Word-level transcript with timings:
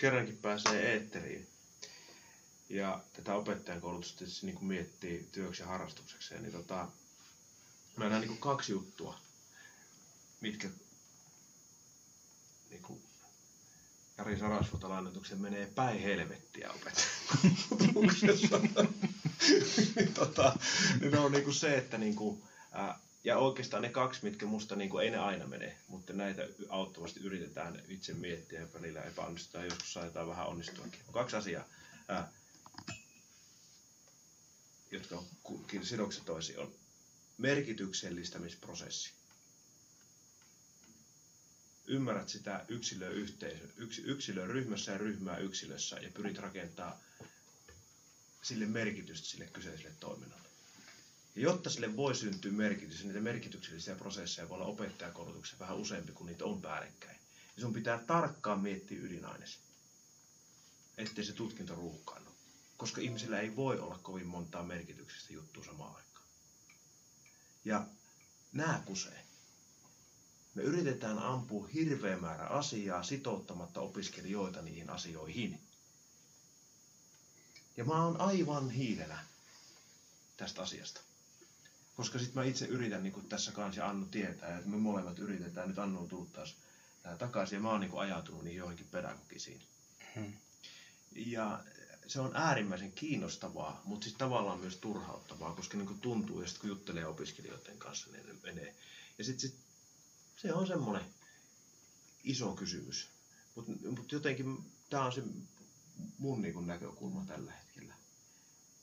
kerrankin 0.00 0.36
pääsee 0.36 0.92
eetteriin 0.92 1.48
ja 2.68 3.00
tätä 3.12 3.34
opettajan 3.34 3.80
koulutusta 3.80 4.18
tietysti 4.18 4.46
niin 4.46 4.56
kuin 4.56 4.68
miettii 4.68 5.28
työksi 5.32 5.62
ja 5.62 5.68
harrastukseksi, 5.68 6.34
niin 6.38 6.52
tota, 6.52 6.88
mä 7.96 8.08
näen 8.08 8.20
niin 8.20 8.38
kaksi 8.38 8.72
juttua, 8.72 9.18
mitkä 10.40 10.68
niin 12.70 12.82
kuin 12.82 13.02
Jari 14.18 14.38
Sarasvuota 14.38 14.88
lainatuksen 14.88 15.40
menee 15.40 15.66
päin 15.66 16.00
helvettiä 16.00 16.70
opettajakoulutuksessa. 16.70 18.58
niin, 19.96 20.14
tota, 20.14 20.56
niin 21.00 21.18
on 21.18 21.32
niin 21.32 21.44
kuin 21.44 21.54
se, 21.54 21.76
että 21.76 21.98
niin 21.98 22.16
kuin, 22.16 22.42
ää, 22.72 22.98
ja 23.24 23.38
oikeastaan 23.38 23.82
ne 23.82 23.88
kaksi, 23.88 24.20
mitkä 24.22 24.46
musta 24.46 24.76
niin 24.76 24.90
kuin, 24.90 25.04
ei 25.04 25.10
ne 25.10 25.18
aina 25.18 25.46
mene, 25.46 25.78
mutta 25.88 26.12
näitä 26.12 26.46
auttavasti 26.68 27.20
yritetään 27.20 27.82
itse 27.88 28.14
miettiä 28.14 28.60
ja 28.60 28.72
välillä 28.74 29.02
epäonnistutaan, 29.02 29.64
joskus 29.64 29.92
saadaan 29.92 30.28
vähän 30.28 30.46
onnistuakin. 30.46 31.00
Kaksi 31.12 31.36
asiaa, 31.36 31.64
ää, 32.08 32.32
jotka 34.90 35.16
on 35.18 35.26
sidokset 35.82 36.24
toisiin, 36.24 36.58
on 36.58 36.74
merkityksellistämisprosessi. 37.38 39.12
Ymmärrät 41.86 42.28
sitä 42.28 42.64
yksilöä, 42.68 43.08
yhteisö, 43.08 43.68
yks, 43.76 43.98
yksilöä 43.98 44.46
ryhmässä 44.46 44.92
ja 44.92 44.98
ryhmää 44.98 45.36
yksilössä 45.36 45.96
ja 45.96 46.10
pyrit 46.14 46.38
rakentamaan 46.38 47.00
sille 48.42 48.66
merkitystä 48.66 49.26
sille 49.28 49.46
kyseiselle 49.46 49.96
toiminnalle. 50.00 50.49
Jotta 51.40 51.70
sille 51.70 51.96
voi 51.96 52.14
syntyä 52.14 52.52
merkitys, 52.52 53.04
niitä 53.04 53.20
merkityksellisiä 53.20 53.96
prosesseja 53.96 54.48
voi 54.48 54.54
olla 54.54 54.66
opettajakoulutuksessa 54.66 55.58
vähän 55.58 55.76
useampi, 55.76 56.12
kuin 56.12 56.26
niitä 56.26 56.44
on 56.44 56.60
päällekkäin. 56.60 57.18
Ja 57.56 57.62
sun 57.62 57.72
pitää 57.72 57.98
tarkkaan 57.98 58.60
miettiä 58.60 58.98
ydinaines, 59.00 59.58
ettei 60.98 61.24
se 61.24 61.32
tutkinto 61.32 61.74
ruuhkaannu. 61.74 62.30
Koska 62.76 63.00
ihmisillä 63.00 63.40
ei 63.40 63.56
voi 63.56 63.78
olla 63.78 63.98
kovin 63.98 64.26
montaa 64.26 64.62
merkityksestä 64.62 65.32
juttua 65.32 65.64
samaan 65.64 65.96
aikaan. 65.96 66.26
Ja 67.64 67.86
nämä 68.52 68.82
kusee. 68.84 69.24
Me 70.54 70.62
yritetään 70.62 71.18
ampua 71.18 71.66
hirveä 71.66 72.16
määrä 72.16 72.46
asiaa 72.46 73.02
sitouttamatta 73.02 73.80
opiskelijoita 73.80 74.62
niihin 74.62 74.90
asioihin. 74.90 75.60
Ja 77.76 77.84
mä 77.84 78.04
oon 78.04 78.20
aivan 78.20 78.70
hiilenä 78.70 79.24
tästä 80.36 80.62
asiasta. 80.62 81.09
Koska 82.00 82.18
sitten 82.18 82.42
mä 82.42 82.48
itse 82.48 82.66
yritän, 82.66 83.02
niin 83.02 83.28
tässä 83.28 83.52
kanssa 83.52 83.80
ja 83.80 83.88
Annu 83.88 84.06
tietää, 84.06 84.58
että 84.58 84.70
me 84.70 84.76
molemmat 84.76 85.18
yritetään, 85.18 85.68
nyt 85.68 85.78
Annu 85.78 85.98
on 85.98 86.08
tullut 86.08 86.32
taas 86.32 86.56
takaisin, 87.18 87.56
ja 87.56 87.60
mä 87.60 87.70
oon 87.70 87.80
niin 87.80 87.90
kuin 87.90 88.00
ajatunut 88.00 88.44
niin 88.44 88.56
johonkin 88.56 88.86
pedagogisiin. 88.86 89.62
Hmm. 90.14 90.32
Ja 91.14 91.64
se 92.06 92.20
on 92.20 92.36
äärimmäisen 92.36 92.92
kiinnostavaa, 92.92 93.82
mutta 93.84 94.04
sitten 94.04 94.18
tavallaan 94.18 94.58
myös 94.58 94.76
turhauttavaa, 94.76 95.54
koska 95.54 95.76
niin 95.76 96.00
tuntuu, 96.00 96.40
ja 96.40 96.46
sitten 96.46 96.60
kun 96.60 96.68
juttelee 96.68 97.06
opiskelijoiden 97.06 97.78
kanssa, 97.78 98.10
niin 98.10 98.26
ne 98.26 98.32
menee. 98.42 98.74
Ja 99.18 99.24
sitten 99.24 99.40
sit, 99.40 99.58
se 100.36 100.52
on 100.52 100.66
semmoinen 100.66 101.04
iso 102.24 102.54
kysymys. 102.54 103.08
Mutta 103.54 103.72
mut 103.96 104.12
jotenkin 104.12 104.72
tämä 104.90 105.04
on 105.04 105.12
se 105.12 105.22
mun 106.18 106.42
niin 106.42 106.66
näkökulma 106.66 107.24
tällä 107.24 107.52
hetkellä, 107.52 107.94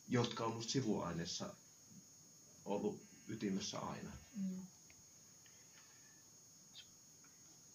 jotka 0.08 0.46
on 0.46 0.56
musta 0.56 0.72
sivuaineessa 0.72 1.54
ollut 2.68 3.07
ytimessä 3.28 3.80
aina. 3.80 4.12
Mm. 4.36 4.66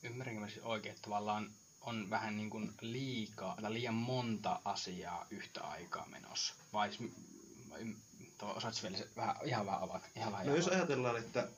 Ymmärränkö 0.02 0.40
mä 0.40 0.48
siis 0.48 0.64
oikein, 0.64 0.90
että 0.94 1.02
tavallaan 1.02 1.52
on 1.80 2.10
vähän 2.10 2.36
niin 2.36 2.50
kuin 2.50 2.74
liikaa 2.80 3.56
tai 3.62 3.72
liian 3.72 3.94
monta 3.94 4.60
asiaa 4.64 5.26
yhtä 5.30 5.60
aikaa 5.60 6.08
menossa? 6.08 6.54
Vai 6.72 6.90
osaatko 8.42 8.80
vielä 8.82 8.98
vähän, 9.16 9.36
ihan 9.44 9.66
vähän 9.66 9.82
avata? 9.82 10.06
Ihan 10.16 10.32
vähän 10.32 10.46
no 10.46 10.56
jos 10.56 10.68
ajatellaan, 10.68 11.16
että 11.16 11.48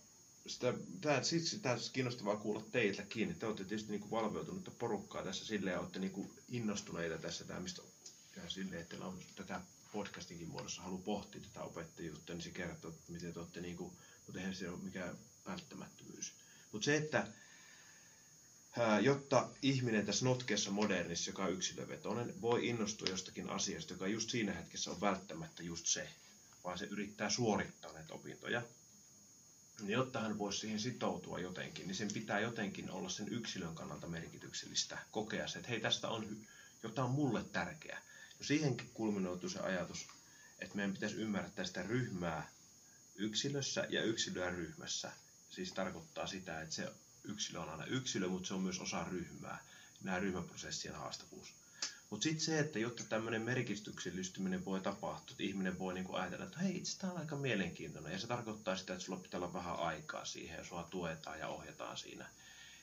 sitä, 0.46 0.74
tämä, 1.00 1.22
siksi 1.22 1.58
tämä 1.58 1.72
olisi 1.72 1.92
kiinnostavaa 1.92 2.36
kuulla 2.36 2.62
teiltäkin. 2.72 3.36
Te 3.38 3.46
olette 3.46 3.64
tietysti 3.64 3.90
niin 3.90 4.10
valveutunutta 4.10 4.70
porukkaa 4.70 5.22
tässä 5.22 5.46
silleen 5.46 5.74
ja 5.74 5.80
olette 5.80 5.98
niin 5.98 6.32
innostuneita 6.48 7.18
tässä 7.18 7.44
tämä, 7.44 7.60
mistä 7.60 7.82
ja 8.36 8.50
silleen, 8.50 8.82
että 8.82 9.04
on 9.04 9.18
tätä 9.36 9.60
podcastinkin 9.94 10.48
muodossa 10.48 10.82
halu 10.82 10.98
pohtia 10.98 11.40
tätä 11.40 11.62
opettajuutta, 11.62 12.32
niin 12.32 12.42
se 12.42 12.50
kertoo, 12.50 12.90
että 12.90 13.12
miten 13.12 13.32
te 13.32 13.38
olette 13.38 13.60
niin 13.60 13.76
kuin, 13.76 13.92
mutta 14.26 14.40
eihän 14.40 14.54
se 14.54 14.70
ole 14.70 14.78
mikään 14.82 15.18
välttämättömyys. 15.46 16.32
Mutta 16.72 16.84
se, 16.84 16.96
että 16.96 17.26
jotta 19.02 19.48
ihminen 19.62 20.06
tässä 20.06 20.24
notkeessa 20.24 20.70
modernissa, 20.70 21.30
joka 21.30 21.44
on 21.44 21.52
yksilövetoinen, 21.52 22.40
voi 22.40 22.68
innostua 22.68 23.08
jostakin 23.08 23.50
asiasta, 23.50 23.92
joka 23.92 24.06
just 24.06 24.30
siinä 24.30 24.52
hetkessä 24.52 24.90
on 24.90 25.00
välttämättä 25.00 25.62
just 25.62 25.86
se, 25.86 26.08
vaan 26.64 26.78
se 26.78 26.84
yrittää 26.84 27.30
suorittaa 27.30 27.92
näitä 27.92 28.14
opintoja, 28.14 28.62
niin 29.80 29.90
jotta 29.92 30.20
hän 30.20 30.38
voisi 30.38 30.58
siihen 30.58 30.80
sitoutua 30.80 31.38
jotenkin, 31.38 31.86
niin 31.86 31.96
sen 31.96 32.12
pitää 32.12 32.40
jotenkin 32.40 32.90
olla 32.90 33.08
sen 33.08 33.28
yksilön 33.28 33.74
kannalta 33.74 34.06
merkityksellistä 34.06 34.98
kokea 35.10 35.48
se, 35.48 35.58
että 35.58 35.70
hei, 35.70 35.80
tästä 35.80 36.08
on 36.08 36.46
jotain 36.82 37.10
mulle 37.10 37.44
tärkeää. 37.44 38.02
Siihenkin 38.46 38.90
kulminoituu 38.94 39.50
se 39.50 39.58
ajatus, 39.58 40.06
että 40.58 40.76
meidän 40.76 40.94
pitäisi 40.94 41.16
ymmärtää 41.16 41.64
sitä 41.64 41.82
ryhmää 41.82 42.48
yksilössä 43.16 43.86
ja 43.88 44.02
yksilöä 44.02 44.50
ryhmässä. 44.50 45.12
Siis 45.50 45.72
tarkoittaa 45.72 46.26
sitä, 46.26 46.60
että 46.60 46.74
se 46.74 46.92
yksilö 47.24 47.60
on 47.60 47.68
aina 47.68 47.84
yksilö, 47.84 48.28
mutta 48.28 48.48
se 48.48 48.54
on 48.54 48.62
myös 48.62 48.80
osa 48.80 49.04
ryhmää. 49.04 49.64
Nämä 50.02 50.18
ryhmäprosessien 50.18 50.94
haastavuus. 50.94 51.54
Mutta 52.10 52.24
sitten 52.24 52.44
se, 52.44 52.58
että 52.58 52.78
jotta 52.78 53.04
tämmöinen 53.04 53.42
merkityksellistyminen 53.42 54.64
voi 54.64 54.80
tapahtua, 54.80 55.32
että 55.32 55.42
ihminen 55.42 55.78
voi 55.78 55.94
niinku 55.94 56.14
ajatella, 56.14 56.44
että 56.44 56.58
hei, 56.58 56.76
itse 56.76 56.98
tämä 56.98 57.12
on 57.12 57.18
aika 57.18 57.36
mielenkiintoinen. 57.36 58.12
Ja 58.12 58.18
se 58.18 58.26
tarkoittaa 58.26 58.76
sitä, 58.76 58.92
että 58.92 59.04
sulla 59.04 59.20
pitää 59.20 59.38
olla 59.38 59.52
vähän 59.52 59.76
aikaa 59.76 60.24
siihen 60.24 60.58
ja 60.58 60.64
sua 60.64 60.82
tuetaan 60.90 61.38
ja 61.38 61.48
ohjataan 61.48 61.96
siinä. 61.96 62.26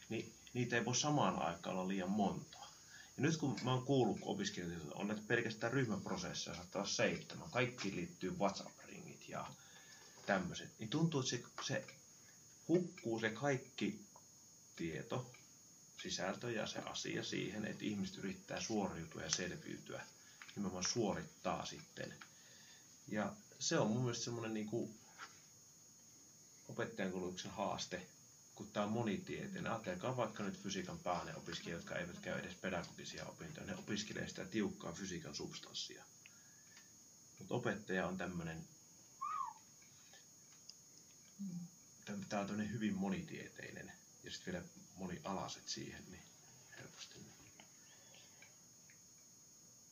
Niin 0.10 0.34
niitä 0.54 0.76
ei 0.76 0.86
voi 0.86 0.96
samaan 0.96 1.40
aikaan 1.40 1.76
olla 1.76 1.88
liian 1.88 2.12
montaa. 2.12 2.71
Nyt 3.22 3.38
kun 3.38 3.60
mä 3.64 3.74
oon 3.74 3.86
kuullut 3.86 4.18
opiskelijoilta, 4.22 4.96
on 4.96 5.08
näitä 5.08 5.24
pelkästään 5.28 5.74
ryhmäprosesseja, 5.74 6.56
saattaa 6.56 6.82
olla 6.82 6.92
seitsemän. 6.92 7.50
Kaikki 7.52 7.96
liittyy 7.96 8.32
WhatsApp-ringit 8.32 9.30
ja 9.30 9.48
tämmöiset. 10.26 10.70
Niin 10.80 10.90
tuntuu, 10.90 11.20
että 11.20 11.32
se, 11.32 11.44
se 11.68 11.86
hukkuu 12.68 13.20
se 13.20 13.30
kaikki 13.30 14.06
tieto, 14.76 15.32
sisältö 16.02 16.52
ja 16.52 16.68
se 16.68 16.80
asia 16.80 17.24
siihen, 17.24 17.66
että 17.66 17.86
ihmiset 17.86 18.18
yrittää 18.18 18.62
suoriutua 18.62 19.22
ja 19.22 19.30
selviytyä. 19.30 20.06
Nimenomaan 20.56 20.84
suorittaa 20.84 21.66
sitten. 21.66 22.14
Ja 23.08 23.34
se 23.60 23.80
on 23.80 23.88
mun 23.88 24.02
mielestä 24.02 24.24
semmoinen 24.24 24.54
niin 24.54 24.68
kuin 24.68 25.00
opettajan 26.70 27.12
koulutuksen 27.12 27.52
haaste, 27.52 28.08
kun 28.56 28.68
tämä 28.72 28.86
on 28.86 28.92
monitieteinen. 28.92 29.72
Ajatelkaa 29.72 30.18
vaikka 30.18 30.44
nyt 30.44 30.58
fysiikan 30.64 31.00
pääne 31.00 31.36
opiskelijat, 31.36 31.80
jotka 31.82 31.96
eivät 31.96 32.20
käy 32.20 32.40
edes 32.40 32.56
pedagogisia 32.56 33.26
opintoja. 33.26 33.66
Ne 33.66 33.76
opiskelee 33.76 34.28
sitä 34.28 34.46
tiukkaa 34.46 34.94
fysiikan 34.94 35.36
substanssia. 35.36 36.04
Mutta 37.40 37.54
opettaja 37.54 38.08
on 38.08 38.18
tämmöinen 38.18 38.68
tämä 42.30 42.42
on 42.42 42.72
hyvin 42.72 42.94
monitieteinen 42.96 43.92
ja 44.24 44.32
sitten 44.32 44.54
vielä 44.54 44.66
monialaiset 44.96 45.68
siihen, 45.68 46.04
niin 46.12 46.24
helposti. 46.80 47.16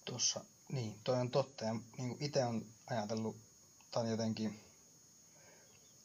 Tuossa, 0.06 0.46
niin, 0.72 1.00
toi 1.04 1.18
on 1.18 1.32
totta. 1.32 1.66
Ja 1.66 1.76
niin 1.98 2.18
itse 2.20 2.46
on 2.46 2.66
ajatellut, 2.88 3.38
tai 3.92 4.10
jotenkin 4.10 4.60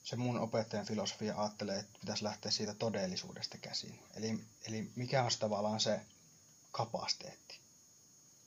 se 0.04 0.16
mun 0.16 0.40
opettajan 0.40 0.86
filosofia 0.86 1.34
ajattelee, 1.36 1.78
että 1.78 1.98
pitäisi 2.00 2.24
lähteä 2.24 2.50
siitä 2.50 2.74
todellisuudesta 2.74 3.58
käsin. 3.58 3.98
Eli, 4.16 4.44
eli 4.68 4.90
mikä 4.96 5.22
on 5.22 5.30
tavallaan 5.38 5.80
se 5.80 6.00
kapasiteetti. 6.72 7.58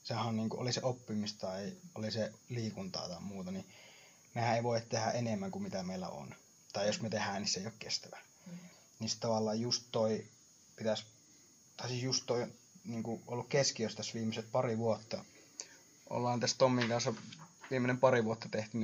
Sehän 0.04 0.26
on 0.26 0.36
niin 0.36 0.50
kuin, 0.50 0.62
oli 0.62 0.74
se 0.74 0.82
oppimista 0.84 1.48
tai 1.48 1.74
oli 1.96 2.12
se 2.12 2.34
liikuntaa 2.50 3.10
tai 3.10 3.22
muuta, 3.22 3.52
niin 3.52 3.66
mehän 4.36 4.56
ei 4.56 4.64
voi 4.64 4.82
tehdä 4.82 5.12
enemmän 5.12 5.52
kuin 5.52 5.64
mitä 5.64 5.84
meillä 5.84 6.10
on. 6.10 6.36
Tai 6.74 6.88
jos 6.88 7.02
me 7.02 7.10
tehdään, 7.10 7.42
niin 7.42 7.50
se 7.50 7.60
ei 7.60 7.66
ole 7.66 7.74
kestävä. 7.80 8.18
Mm. 8.46 8.58
Niin 9.00 9.12
tavallaan 9.20 9.60
just 9.60 9.84
toi 9.92 10.26
pitäisi, 10.76 11.06
tai 11.78 11.90
siis 11.90 12.04
just 12.04 12.24
toi 12.26 12.48
niin 12.86 13.04
kuin 13.04 13.24
ollut 13.28 13.48
keskiössä 13.48 13.98
tässä 13.98 14.14
viimeiset 14.14 14.52
pari 14.52 14.78
vuotta. 14.78 15.26
Ollaan 16.10 16.40
tässä 16.40 16.58
Tommin 16.58 16.90
kanssa 16.90 17.14
viimeinen 17.72 17.98
pari 17.98 18.26
vuotta 18.26 18.50
tehty, 18.50 18.78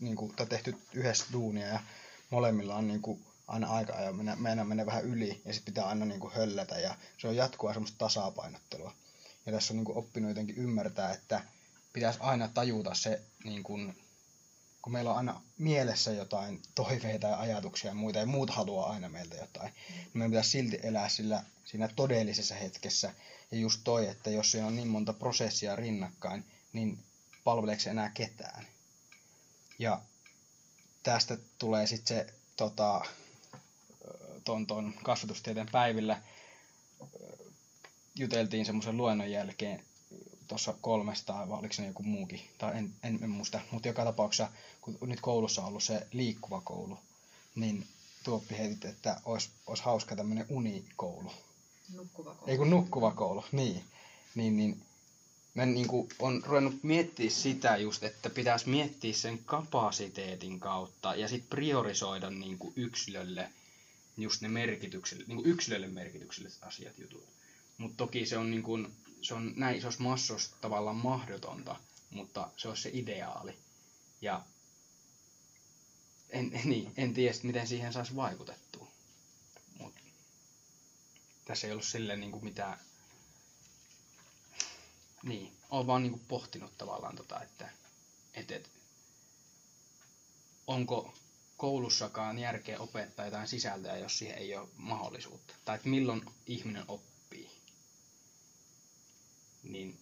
niin 0.00 0.16
kuin, 0.16 0.34
tai 0.36 0.46
tehty 0.46 0.74
yhdessä 0.92 1.24
duunia 1.32 1.66
ja 1.66 1.80
molemmilla 2.30 2.76
on 2.76 2.88
niin 2.88 3.02
kuin, 3.02 3.26
aina 3.46 3.70
aika 3.70 3.92
ja 3.92 4.12
meidän 4.12 4.68
menee 4.68 4.86
vähän 4.86 5.04
yli 5.04 5.42
ja 5.44 5.52
sitten 5.52 5.74
pitää 5.74 5.88
aina 5.88 6.04
niin 6.04 6.20
kuin, 6.20 6.34
höllätä 6.34 6.78
ja 6.78 6.94
se 7.18 7.28
on 7.28 7.36
jatkuvaa 7.36 7.74
semmoista 7.74 7.98
tasapainottelua. 7.98 8.94
Ja 9.46 9.52
tässä 9.52 9.72
on 9.72 9.76
niin 9.76 9.84
kuin, 9.84 9.98
oppinut 9.98 10.28
jotenkin 10.28 10.56
ymmärtää, 10.56 11.12
että 11.12 11.44
pitäisi 11.92 12.18
aina 12.22 12.48
tajuta 12.48 12.94
se 12.94 13.22
niin 13.44 13.62
kuin, 13.62 13.96
kun 14.82 14.92
meillä 14.92 15.10
on 15.10 15.16
aina 15.16 15.42
mielessä 15.58 16.12
jotain 16.12 16.62
toiveita 16.74 17.26
ja 17.26 17.40
ajatuksia 17.40 17.90
ja 17.90 17.94
muita, 17.94 18.18
ja 18.18 18.26
muut 18.26 18.50
haluaa 18.50 18.90
aina 18.90 19.08
meiltä 19.08 19.36
jotain, 19.36 19.72
niin 19.90 20.10
meidän 20.14 20.30
pitäisi 20.30 20.50
silti 20.50 20.78
elää 20.82 21.08
sillä, 21.08 21.44
siinä 21.64 21.88
todellisessa 21.96 22.54
hetkessä 22.54 23.14
Ja 23.50 23.58
just 23.58 23.80
toi, 23.84 24.08
että 24.08 24.30
jos 24.30 24.50
siinä 24.50 24.66
on 24.66 24.76
niin 24.76 24.88
monta 24.88 25.12
prosessia 25.12 25.76
rinnakkain, 25.76 26.44
niin 26.72 26.98
palveleeko 27.44 27.82
se 27.82 27.90
enää 27.90 28.10
ketään? 28.10 28.66
Ja 29.78 30.02
tästä 31.02 31.38
tulee 31.58 31.86
sitten 31.86 32.16
se 32.16 32.34
tota, 32.56 33.04
ton, 34.44 34.66
ton 34.66 34.94
kasvatustieteen 35.02 35.68
päivillä 35.72 36.22
juteltiin 38.14 38.66
semmoisen 38.66 38.96
luennon 38.96 39.30
jälkeen 39.30 39.84
tuossa 40.48 40.74
kolmesta, 40.80 41.32
vai 41.48 41.58
oliko 41.58 41.74
se 41.74 41.86
joku 41.86 42.02
muukin, 42.02 42.40
tai 42.58 42.78
en, 42.78 42.92
en, 43.02 43.18
en 43.22 43.30
muista, 43.30 43.60
mutta 43.70 43.88
joka 43.88 44.04
tapauksessa, 44.04 44.48
kun 44.80 44.98
nyt 45.00 45.20
koulussa 45.20 45.62
on 45.62 45.68
ollut 45.68 45.82
se 45.82 46.06
liikkuva 46.12 46.60
koulu, 46.60 46.98
niin 47.54 47.86
Tuoppi 48.24 48.58
heitit, 48.58 48.84
että 48.84 49.20
olisi, 49.24 49.50
olisi 49.66 49.82
hauska 49.82 50.16
tämmöinen 50.16 50.46
unikoulu. 50.48 51.32
Nukkuva 51.94 52.34
koulu. 52.34 52.50
Ei 52.50 52.58
kun 52.58 52.70
nukkuva 52.70 53.10
koulu, 53.10 53.44
niin. 53.52 53.84
Niin, 54.34 54.56
niin 54.56 54.82
mä 55.60 55.66
niin 55.66 55.88
kuin 55.88 56.08
on 56.18 56.42
ruvennut 56.46 56.82
miettiä 56.82 57.30
sitä 57.30 57.76
just, 57.76 58.02
että 58.02 58.30
pitäisi 58.30 58.68
miettiä 58.68 59.12
sen 59.12 59.38
kapasiteetin 59.44 60.60
kautta 60.60 61.14
ja 61.14 61.28
sitten 61.28 61.50
priorisoida 61.50 62.30
niin 62.30 62.58
kuin 62.58 62.72
yksilölle 62.76 63.52
just 64.16 64.42
ne 64.42 64.48
merkitykselle, 64.48 65.24
niin 65.26 65.36
kuin 65.36 65.46
yksilölle 65.46 65.88
merkitykselliset 65.88 66.62
asiat 66.62 66.98
jutut. 66.98 67.28
Mutta 67.78 67.96
toki 67.96 68.26
se 68.26 68.38
on, 68.38 68.50
niin 68.50 68.62
kuin, 68.62 68.96
se 69.22 69.34
on 69.34 69.52
näin 69.56 69.78
isossa 69.78 70.02
massossa 70.02 70.56
tavallaan 70.60 70.96
mahdotonta, 70.96 71.76
mutta 72.10 72.50
se 72.56 72.68
olisi 72.68 72.82
se 72.82 72.90
ideaali. 72.92 73.54
Ja 74.20 74.44
en, 76.30 76.50
niin, 76.64 76.92
en 76.96 77.14
tiedä, 77.14 77.34
miten 77.42 77.66
siihen 77.66 77.92
saisi 77.92 78.16
vaikutettua. 78.16 78.88
Mut 79.78 79.94
tässä 81.44 81.66
ei 81.66 81.72
ollut 81.72 81.84
silleen 81.84 82.20
niin 82.20 82.32
kuin 82.32 82.44
mitään... 82.44 82.78
Niin, 85.22 85.52
olen 85.70 85.86
vaan 85.86 86.02
niin 86.02 86.12
kuin 86.12 86.24
pohtinut 86.28 86.78
tavallaan 86.78 87.16
tota, 87.16 87.42
että 87.42 87.70
et, 88.34 88.50
et, 88.50 88.70
onko 90.66 91.14
koulussakaan 91.56 92.38
järkeä 92.38 92.78
opettaa 92.78 93.24
jotain 93.24 93.48
sisältöä, 93.48 93.96
jos 93.96 94.18
siihen 94.18 94.38
ei 94.38 94.56
ole 94.56 94.68
mahdollisuutta. 94.76 95.54
Tai 95.64 95.76
että 95.76 95.88
milloin 95.88 96.22
ihminen 96.46 96.84
oppii. 96.88 97.50
Niin 99.62 99.98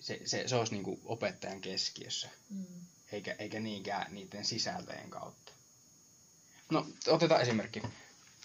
se, 0.00 0.20
se, 0.24 0.48
se 0.48 0.56
olisi 0.56 0.72
niin 0.72 0.84
kuin 0.84 1.00
opettajan 1.04 1.60
keskiössä, 1.60 2.28
Mm. 2.50 2.66
eikä, 3.12 3.36
eikä 3.38 3.60
niinkään 3.60 4.14
niiden 4.14 4.44
sisältöjen 4.44 5.10
kautta. 5.10 5.52
No, 6.70 6.86
otetaan 7.06 7.42
esimerkki. 7.42 7.82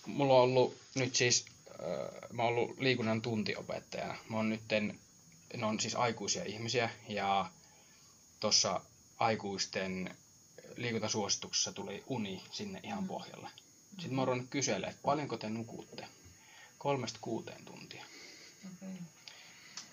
Mulla 0.06 0.34
on 0.34 0.40
ollut 0.42 0.78
nyt 0.96 1.16
siis, 1.16 1.46
äh, 1.70 2.30
mä 2.34 2.44
oon 2.44 2.54
ollut 2.54 2.80
liikunnan 2.80 3.22
tuntiopettajana. 3.22 4.16
Mä 4.30 4.38
oon 4.38 4.50
nytten, 4.50 5.00
ne 5.58 5.66
on 5.66 5.80
siis 5.80 5.96
aikuisia 5.96 6.44
ihmisiä 6.46 6.90
ja 7.08 7.52
tuossa 8.40 8.82
aikuisten 9.18 10.18
liikuntasuosituksessa 10.76 11.72
tuli 11.74 12.04
uni 12.08 12.44
sinne 12.52 12.80
ihan 12.84 13.04
Mm. 13.04 13.08
pohjalle. 13.08 13.50
Sitten 13.90 14.14
mä 14.16 14.22
oon 14.22 14.48
kyselemään, 14.48 14.92
että 14.92 15.02
paljonko 15.04 15.38
te 15.38 15.50
nukutte? 15.50 16.08
Kolmesta 16.78 17.20
kuuteen 17.22 17.66
tuntia. 17.66 18.06
Okei. 18.66 18.90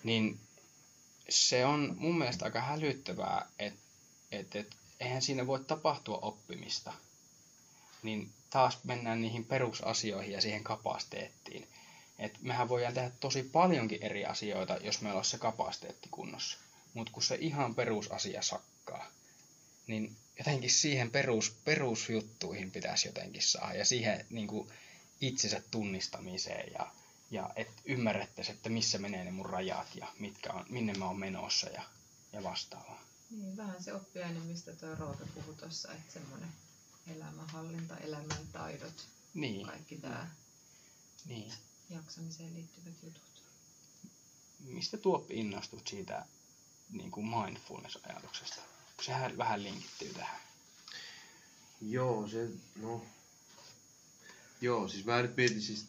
Niin 0.03 0.39
se 1.29 1.65
on 1.65 1.95
mun 1.97 2.17
mielestä 2.17 2.45
aika 2.45 2.61
hälyttävää, 2.61 3.45
että 3.59 3.79
et, 4.31 4.55
et, 4.55 4.75
eihän 4.99 5.21
siinä 5.21 5.47
voi 5.47 5.59
tapahtua 5.59 6.17
oppimista. 6.21 6.93
Niin 8.03 8.33
taas 8.49 8.83
mennään 8.83 9.21
niihin 9.21 9.45
perusasioihin 9.45 10.31
ja 10.33 10.41
siihen 10.41 10.63
kapasiteettiin. 10.63 11.67
Et 12.19 12.41
mehän 12.41 12.69
voidaan 12.69 12.93
tehdä 12.93 13.11
tosi 13.19 13.43
paljonkin 13.43 14.03
eri 14.03 14.25
asioita, 14.25 14.77
jos 14.77 15.01
meillä 15.01 15.17
olisi 15.17 15.31
se 15.31 15.37
kapasiteetti 15.37 16.09
kunnossa. 16.11 16.57
Mutta 16.93 17.13
kun 17.13 17.23
se 17.23 17.35
ihan 17.35 17.75
perusasia 17.75 18.41
sakkaa, 18.41 19.11
niin 19.87 20.15
jotenkin 20.37 20.69
siihen 20.69 21.11
perus, 21.11 21.55
perusjuttuihin 21.65 22.71
pitäisi 22.71 23.07
jotenkin 23.07 23.41
saada. 23.41 23.73
Ja 23.73 23.85
siihen 23.85 24.25
niin 24.29 24.47
kuin 24.47 24.69
itsensä 25.21 25.61
tunnistamiseen 25.71 26.73
ja, 26.73 26.91
ja 27.31 27.49
että 27.55 27.81
ymmärrettäisiin, 27.85 28.55
että 28.55 28.69
missä 28.69 28.97
menee 28.97 29.23
ne 29.23 29.31
mun 29.31 29.45
rajat 29.45 29.95
ja 29.95 30.07
mitkä 30.19 30.53
on, 30.53 30.65
minne 30.69 30.93
mä 30.93 31.05
oon 31.05 31.19
menossa 31.19 31.69
ja, 31.69 31.83
ja 32.33 32.43
vastaavaa. 32.43 33.01
Niin, 33.29 33.57
vähän 33.57 33.83
se 33.83 33.93
oppiaine, 33.93 34.39
mistä 34.39 34.73
tuo 34.73 34.95
Roope 34.95 35.25
puhui 35.35 35.55
tuossa, 35.55 35.93
että 35.93 36.13
semmoinen 36.13 36.49
elämänhallinta, 37.15 37.97
elämäntaidot, 37.97 39.07
Niin, 39.33 39.67
kaikki 39.67 39.95
tämä 39.95 40.27
niin. 41.25 41.53
Jaksamiseen 41.89 42.53
liittyvät 42.53 43.03
jutut. 43.03 43.43
Mistä 44.59 44.97
Tuoppi 44.97 45.39
innostut 45.39 45.87
siitä 45.87 46.25
niin 46.89 47.11
kuin 47.11 47.27
mindfulness-ajatuksesta? 47.27 48.61
Kun 48.95 49.05
sehän 49.05 49.37
vähän 49.37 49.63
linkittyy 49.63 50.13
tähän. 50.13 50.39
Joo, 51.81 52.27
se, 52.27 52.49
no... 52.75 53.05
Joo, 54.61 54.87
siis 54.87 55.05
mä 55.05 55.21
nyt 55.21 55.37
mietin 55.37 55.61
siis 55.61 55.85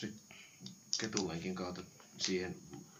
se 0.00 0.12
ketulenkin 1.00 1.54
kautta 1.54 1.82
siihen 2.18 2.56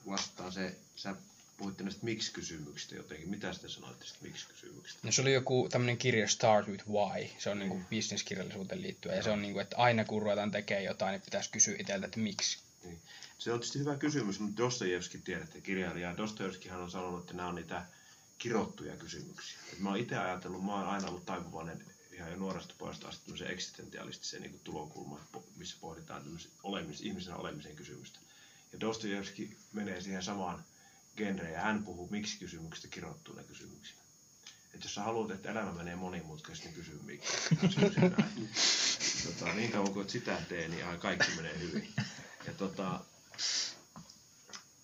vastaan 0.06 0.52
se, 0.52 0.78
sä 0.96 1.16
puhuitte 1.56 1.82
näistä 1.82 2.04
miksi-kysymyksistä 2.04 2.94
jotenkin. 2.94 3.28
Mitä 3.28 3.54
te 3.62 3.68
sanoitte 3.68 4.04
miksi-kysymyksistä? 4.20 5.00
No 5.02 5.12
se 5.12 5.22
oli 5.22 5.32
joku 5.32 5.68
tämmöinen 5.70 5.96
kirja 5.96 6.28
Start 6.28 6.68
with 6.68 6.88
Why. 6.88 7.28
Se 7.38 7.50
on 7.50 7.58
niin 7.58 7.68
kuin 7.68 7.84
bisneskirjallisuuteen 7.84 8.82
liittyen. 8.82 9.16
Ja 9.16 9.22
se 9.22 9.30
on 9.30 9.42
niin 9.42 9.52
kuin, 9.52 9.62
että 9.62 9.76
aina 9.76 10.04
kun 10.04 10.22
ruvetaan 10.22 10.50
tekemään 10.50 10.84
jotain, 10.84 11.12
niin 11.12 11.22
pitäisi 11.22 11.50
kysyä 11.50 11.76
itseltä, 11.78 12.06
että 12.06 12.20
miksi. 12.20 12.58
Se 13.38 13.52
on 13.52 13.58
tietysti 13.58 13.78
hyvä 13.78 13.96
kysymys, 13.96 14.40
mutta 14.40 14.62
Dostojevski 14.62 15.18
tiedätte, 15.18 15.60
kirjailija. 15.60 16.16
Dostojevskihan 16.16 16.80
on 16.80 16.90
sanonut, 16.90 17.20
että 17.20 17.34
nämä 17.34 17.48
on 17.48 17.54
niitä 17.54 17.86
kirottuja 18.38 18.96
kysymyksiä. 18.96 19.58
Et 19.72 19.78
mä 19.78 19.88
oon 19.88 19.98
itse 19.98 20.16
ajatellut, 20.16 20.64
mä 20.64 20.74
oon 20.74 20.88
aina 20.88 21.08
ollut 21.08 21.26
taipuvainen 21.26 21.84
ihan 22.12 22.30
jo 22.30 22.36
nuoresta 22.36 22.74
pojasta 22.78 23.08
asti 23.08 23.24
tämmöiseen 23.24 23.50
eksistentialistiseen 23.50 24.42
niin 24.42 24.60
tulokulmaan, 24.64 25.26
po- 25.36 25.42
missä 25.56 25.76
pohditaan 25.80 26.22
tämmöisen 26.22 26.50
olemis, 26.62 27.00
ihmisenä 27.00 27.36
olemisen 27.36 27.76
kysymystä. 27.76 28.18
Ja 28.72 28.80
Dostojevski 28.80 29.56
menee 29.72 30.00
siihen 30.00 30.22
samaan 30.22 30.64
genreen 31.16 31.52
ja 31.52 31.60
hän 31.60 31.84
puhuu 31.84 32.08
miksi-kysymyksistä 32.10 32.88
kirottuina 32.88 33.42
kysymyksinä. 33.42 34.00
Että 34.74 34.86
jos 34.86 34.94
sä 34.94 35.02
haluat, 35.02 35.30
että 35.30 35.50
elämä 35.50 35.72
menee 35.72 35.96
monimutkaisesti, 35.96 36.68
niin 36.68 36.76
kysy 36.76 37.00
miksi. 37.04 37.36
Tota, 39.26 39.54
niin 39.54 39.72
kauan 39.72 39.92
kuin 39.92 40.10
sitä 40.10 40.42
tee, 40.48 40.68
niin 40.68 40.78
ihan 40.78 40.98
kaikki 40.98 41.36
menee 41.36 41.58
hyvin. 41.58 41.94
Ja 42.46 42.52
tota, 42.52 43.00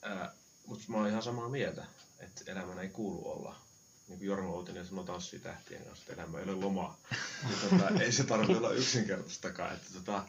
ää, 0.02 0.32
mutta 0.66 0.84
mä 0.88 0.96
oon 0.96 1.08
ihan 1.08 1.22
samaa 1.22 1.48
mieltä, 1.48 1.86
että 2.18 2.52
elämän 2.52 2.78
ei 2.78 2.88
kuulu 2.88 3.30
olla. 3.30 3.60
Niin 4.08 4.18
kuin 4.18 4.26
Jorma 4.26 4.48
Outinen 4.48 4.86
sanoi 4.86 5.04
tanssitähtien 5.04 5.84
kanssa, 5.84 6.04
että 6.08 6.22
elämä 6.22 6.38
ei 6.38 6.44
ole 6.44 6.54
lomaa. 6.54 6.98
Ja 7.42 7.68
tota, 7.68 8.00
ei 8.00 8.12
se 8.12 8.24
tarvitse 8.24 8.56
olla 8.56 8.72
yksinkertaistakaan. 8.72 9.74
Että, 9.74 9.88
tota, 9.94 10.24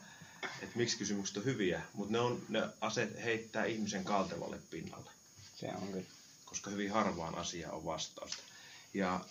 että 0.62 0.77
miksi 0.77 0.98
kysymykset 0.98 1.38
on 1.38 1.45
hyviä, 1.45 1.81
mutta 1.93 2.12
ne, 2.12 2.19
on, 2.19 2.45
ne 2.50 2.69
aset 2.81 3.24
heittää 3.24 3.65
ihmisen 3.65 4.03
kaltevalle 4.03 4.60
pinnalle, 4.69 5.12
Se 5.55 5.67
on 5.67 5.88
kyllä. 5.88 6.05
koska 6.45 6.69
hyvin 6.69 6.91
harvaan 6.91 7.36
asia 7.36 7.72
on 7.72 7.86
vastausta. 7.86 8.43
Ja, 8.93 9.25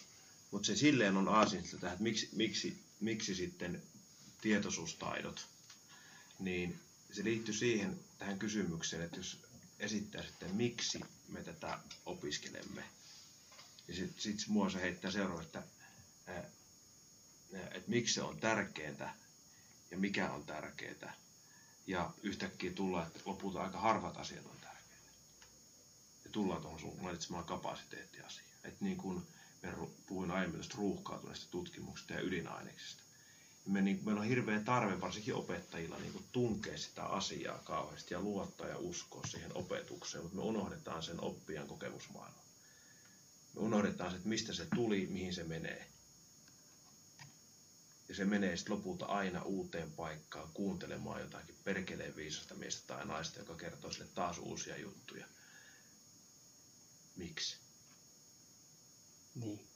mutta 0.51 0.67
se 0.67 0.77
silleen 0.77 1.17
on 1.17 1.29
aasinsilta 1.29 1.81
tähän, 1.81 1.93
että 1.93 2.03
miksi, 2.03 2.29
miksi, 2.33 2.83
miksi 3.01 3.35
sitten 3.35 3.83
tietoisuustaidot, 4.41 5.47
niin 6.39 6.81
se 7.13 7.25
liittyy 7.25 7.55
siihen 7.55 8.01
tähän 8.19 8.39
kysymykseen, 8.39 9.03
että 9.03 9.17
jos 9.17 9.39
esittää 9.79 10.23
sitten, 10.23 10.55
miksi 10.55 11.01
me 11.29 11.43
tätä 11.43 11.79
opiskelemme, 12.07 12.85
niin 13.87 13.97
sitten 13.97 14.23
sit 14.23 14.49
mua 14.49 14.71
se 14.71 14.81
heittää 14.81 15.11
seuraava, 15.11 15.43
että, 15.43 15.63
ää, 16.27 16.45
että 17.53 17.91
miksi 17.91 18.15
se 18.15 18.23
on 18.23 18.41
tärkeää 18.41 19.15
ja 19.91 19.99
mikä 19.99 20.31
on 20.31 20.45
tärkeää. 20.45 21.15
Ja 21.87 22.11
yhtäkkiä 22.23 22.73
tullaan, 22.73 23.07
että 23.07 23.21
lopulta 23.27 23.63
aika 23.63 23.79
harvat 23.81 24.17
asiat 24.17 24.47
on. 24.47 24.62
Ja 24.62 24.62
tullaan 26.33 26.63
tuohon 26.63 26.81
sun 26.81 27.03
mainitsemaan 27.03 27.45
kapasiteettiasiaan. 27.45 28.51
Että 28.65 28.85
niin 28.85 28.97
kuin 28.97 29.27
me 29.63 29.73
puhuin 30.07 30.31
aiemmin 30.31 30.61
tästä 30.61 30.75
ruuhkautuneesta 30.79 31.51
tutkimuksesta 31.51 32.13
ja 32.13 32.21
ydinaineksista. 32.21 33.03
Me, 33.67 33.83
niin, 33.83 34.01
meillä 34.05 34.21
on 34.21 34.27
hirveä 34.27 34.61
tarve, 34.61 35.01
varsinkin 35.01 35.35
opettajilla, 35.35 35.99
niin 35.99 36.13
kuin 36.13 36.25
tunkea 36.33 36.79
sitä 36.79 37.05
asiaa 37.05 37.59
kauheasti 37.59 38.15
ja 38.15 38.21
luottaa 38.21 38.69
ja 38.69 38.79
uskoa 38.79 39.27
siihen 39.27 39.57
opetukseen, 39.57 40.23
mutta 40.23 40.37
me 40.37 40.43
unohdetaan 40.43 41.03
sen 41.03 41.25
oppijan 41.25 41.67
kokemusmaailman. 41.67 42.43
Me 43.55 43.61
unohdetaan 43.61 44.11
se, 44.11 44.17
että 44.17 44.29
mistä 44.29 44.53
se 44.53 44.67
tuli, 44.75 45.07
mihin 45.07 45.35
se 45.35 45.45
menee. 45.45 45.87
Ja 48.09 48.15
se 48.15 48.25
menee 48.25 48.57
sitten 48.57 48.77
lopulta 48.77 49.07
aina 49.07 49.43
uuteen 49.43 49.91
paikkaan 49.91 50.49
kuuntelemaan 50.55 51.21
jotakin 51.21 51.57
perkeleen 51.65 52.17
viisasta 52.17 52.55
miestä 52.55 52.87
tai 52.87 53.07
naista, 53.07 53.39
joka 53.39 53.55
kertoo 53.55 53.93
sille 53.93 54.09
taas 54.15 54.39
uusia 54.39 54.77
juttuja. 54.77 55.27
Miksi? 57.17 57.57
Niin. 59.35 59.69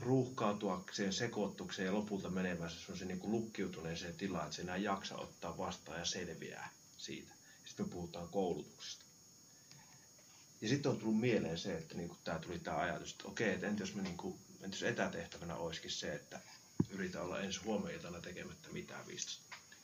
ruuhkautuakseen, 0.00 1.12
sekoittukseen 1.12 1.86
ja 1.86 1.94
lopulta 1.94 2.30
menevänsä 2.30 2.80
semmoisen 2.80 3.08
niin 3.08 3.20
kuin 3.20 3.30
lukkiutuneeseen 3.32 4.14
tilaan, 4.14 4.44
että 4.44 4.56
se 4.56 4.62
enää 4.62 4.76
jaksa 4.76 5.16
ottaa 5.16 5.58
vastaan 5.58 5.98
ja 5.98 6.04
selviää 6.04 6.70
siitä. 6.96 7.32
Sitten 7.64 7.86
me 7.86 7.92
puhutaan 7.92 8.28
koulutuksesta. 8.28 9.04
Ja 10.60 10.68
sitten 10.68 10.92
on 10.92 10.98
tullut 10.98 11.20
mieleen 11.20 11.58
se, 11.58 11.76
että 11.76 11.94
niin 11.94 12.16
tämä 12.24 12.38
tuli 12.38 12.58
tämä 12.58 12.76
ajatus, 12.76 13.10
että 13.10 13.28
okei, 13.28 13.54
että 13.54 13.66
entä 13.66 13.82
jos, 13.82 13.94
me, 13.94 14.02
niin 14.02 14.16
kuin, 14.16 14.38
entä 14.60 14.76
jos 14.76 14.82
etätehtävänä 14.82 15.56
olisikin 15.56 15.90
se, 15.90 16.14
että 16.14 16.40
yritä 16.90 17.22
olla 17.22 17.40
ensi 17.40 17.60
huomenna 17.60 18.20
tekemättä 18.20 18.68
mitään 18.68 19.06
15 19.06 19.42
minuuttia. 19.48 19.78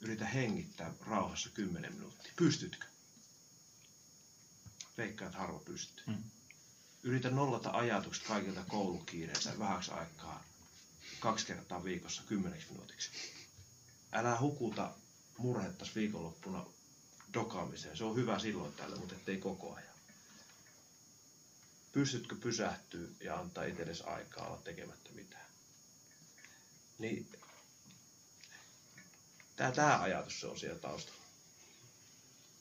Yritä 0.00 0.26
hengittää 0.26 0.94
rauhassa 1.00 1.50
10 1.50 1.92
minuuttia. 1.92 2.32
Pystytkö? 2.36 2.89
Veikkaa, 5.00 5.26
että 5.26 5.38
harva 5.38 5.58
pystyy. 5.58 6.04
Mm. 6.06 6.22
Yritä 7.02 7.30
nollata 7.30 7.70
ajatukset 7.70 8.24
kaikilta 8.24 8.64
koulukiireiltä 8.68 9.58
vähäksi 9.58 9.90
aikaa 9.90 10.44
kaksi 11.20 11.46
kertaa 11.46 11.84
viikossa 11.84 12.22
kymmeneksi 12.26 12.72
minuutiksi. 12.72 13.10
Älä 14.12 14.38
hukuta 14.40 14.92
murhettas 15.38 15.94
viikonloppuna 15.94 16.66
dokaamiseen. 17.34 17.96
Se 17.96 18.04
on 18.04 18.16
hyvä 18.16 18.38
silloin 18.38 18.72
tällä, 18.72 18.96
mutta 18.96 19.14
ettei 19.14 19.36
koko 19.36 19.74
ajan. 19.74 19.94
Pystytkö 21.92 22.36
pysähtyä 22.36 23.08
ja 23.20 23.38
antaa 23.38 23.64
itsellesi 23.64 24.04
aikaa 24.04 24.46
olla 24.46 24.62
tekemättä 24.62 25.10
mitään? 25.12 25.46
Niin 26.98 27.32
tämä, 29.56 29.72
tämä 29.72 30.00
ajatus 30.00 30.40
se 30.40 30.46
on 30.46 30.58
siellä 30.58 30.78
taustalla. 30.78 31.19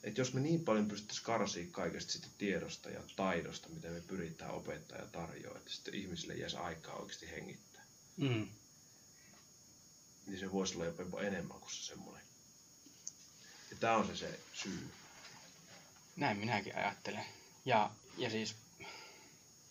Et 0.03 0.17
jos 0.17 0.33
me 0.33 0.39
niin 0.39 0.65
paljon 0.65 0.87
pystyttäisiin 0.87 1.25
karsia 1.25 1.67
kaikesta 1.71 2.11
sitä 2.11 2.27
tiedosta 2.37 2.89
ja 2.89 3.03
taidosta, 3.15 3.69
mitä 3.69 3.87
me 3.87 4.01
pyritään 4.01 4.51
opettaa 4.51 4.97
ja 4.97 5.05
tarjoaa, 5.05 5.57
että 5.57 5.69
sitten 5.71 5.95
ihmisille 5.95 6.33
jäisi 6.33 6.57
aikaa 6.57 6.95
oikeasti 6.95 7.29
hengittää, 7.31 7.83
Mm. 8.17 8.47
niin 10.27 10.39
se 10.39 10.51
voisi 10.51 10.75
olla 10.75 10.85
jopa 10.85 11.21
enemmän 11.21 11.59
kuin 11.59 11.71
se 11.71 11.83
semmoinen. 11.83 12.23
Ja 13.71 13.77
tämä 13.79 13.95
on 13.97 14.07
se, 14.07 14.15
se 14.15 14.39
syy. 14.53 14.89
Näin 16.15 16.37
minäkin 16.37 16.75
ajattelen. 16.75 17.25
Ja, 17.65 17.91
ja 18.17 18.29
siis 18.29 18.55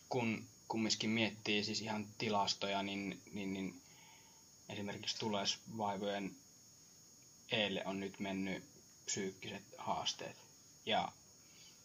kun 0.08 0.47
kumminkin 0.68 1.11
miettii 1.11 1.64
siis 1.64 1.80
ihan 1.80 2.06
tilastoja, 2.18 2.82
niin, 2.82 3.23
niin, 3.32 3.54
niin 3.54 3.82
esimerkiksi 4.68 5.18
tulesvaivojen 5.18 6.37
eelle 7.52 7.82
on 7.87 8.00
nyt 8.00 8.20
mennyt 8.20 8.64
psyykkiset 9.08 9.62
haasteet. 9.78 10.36
Ja 10.86 11.12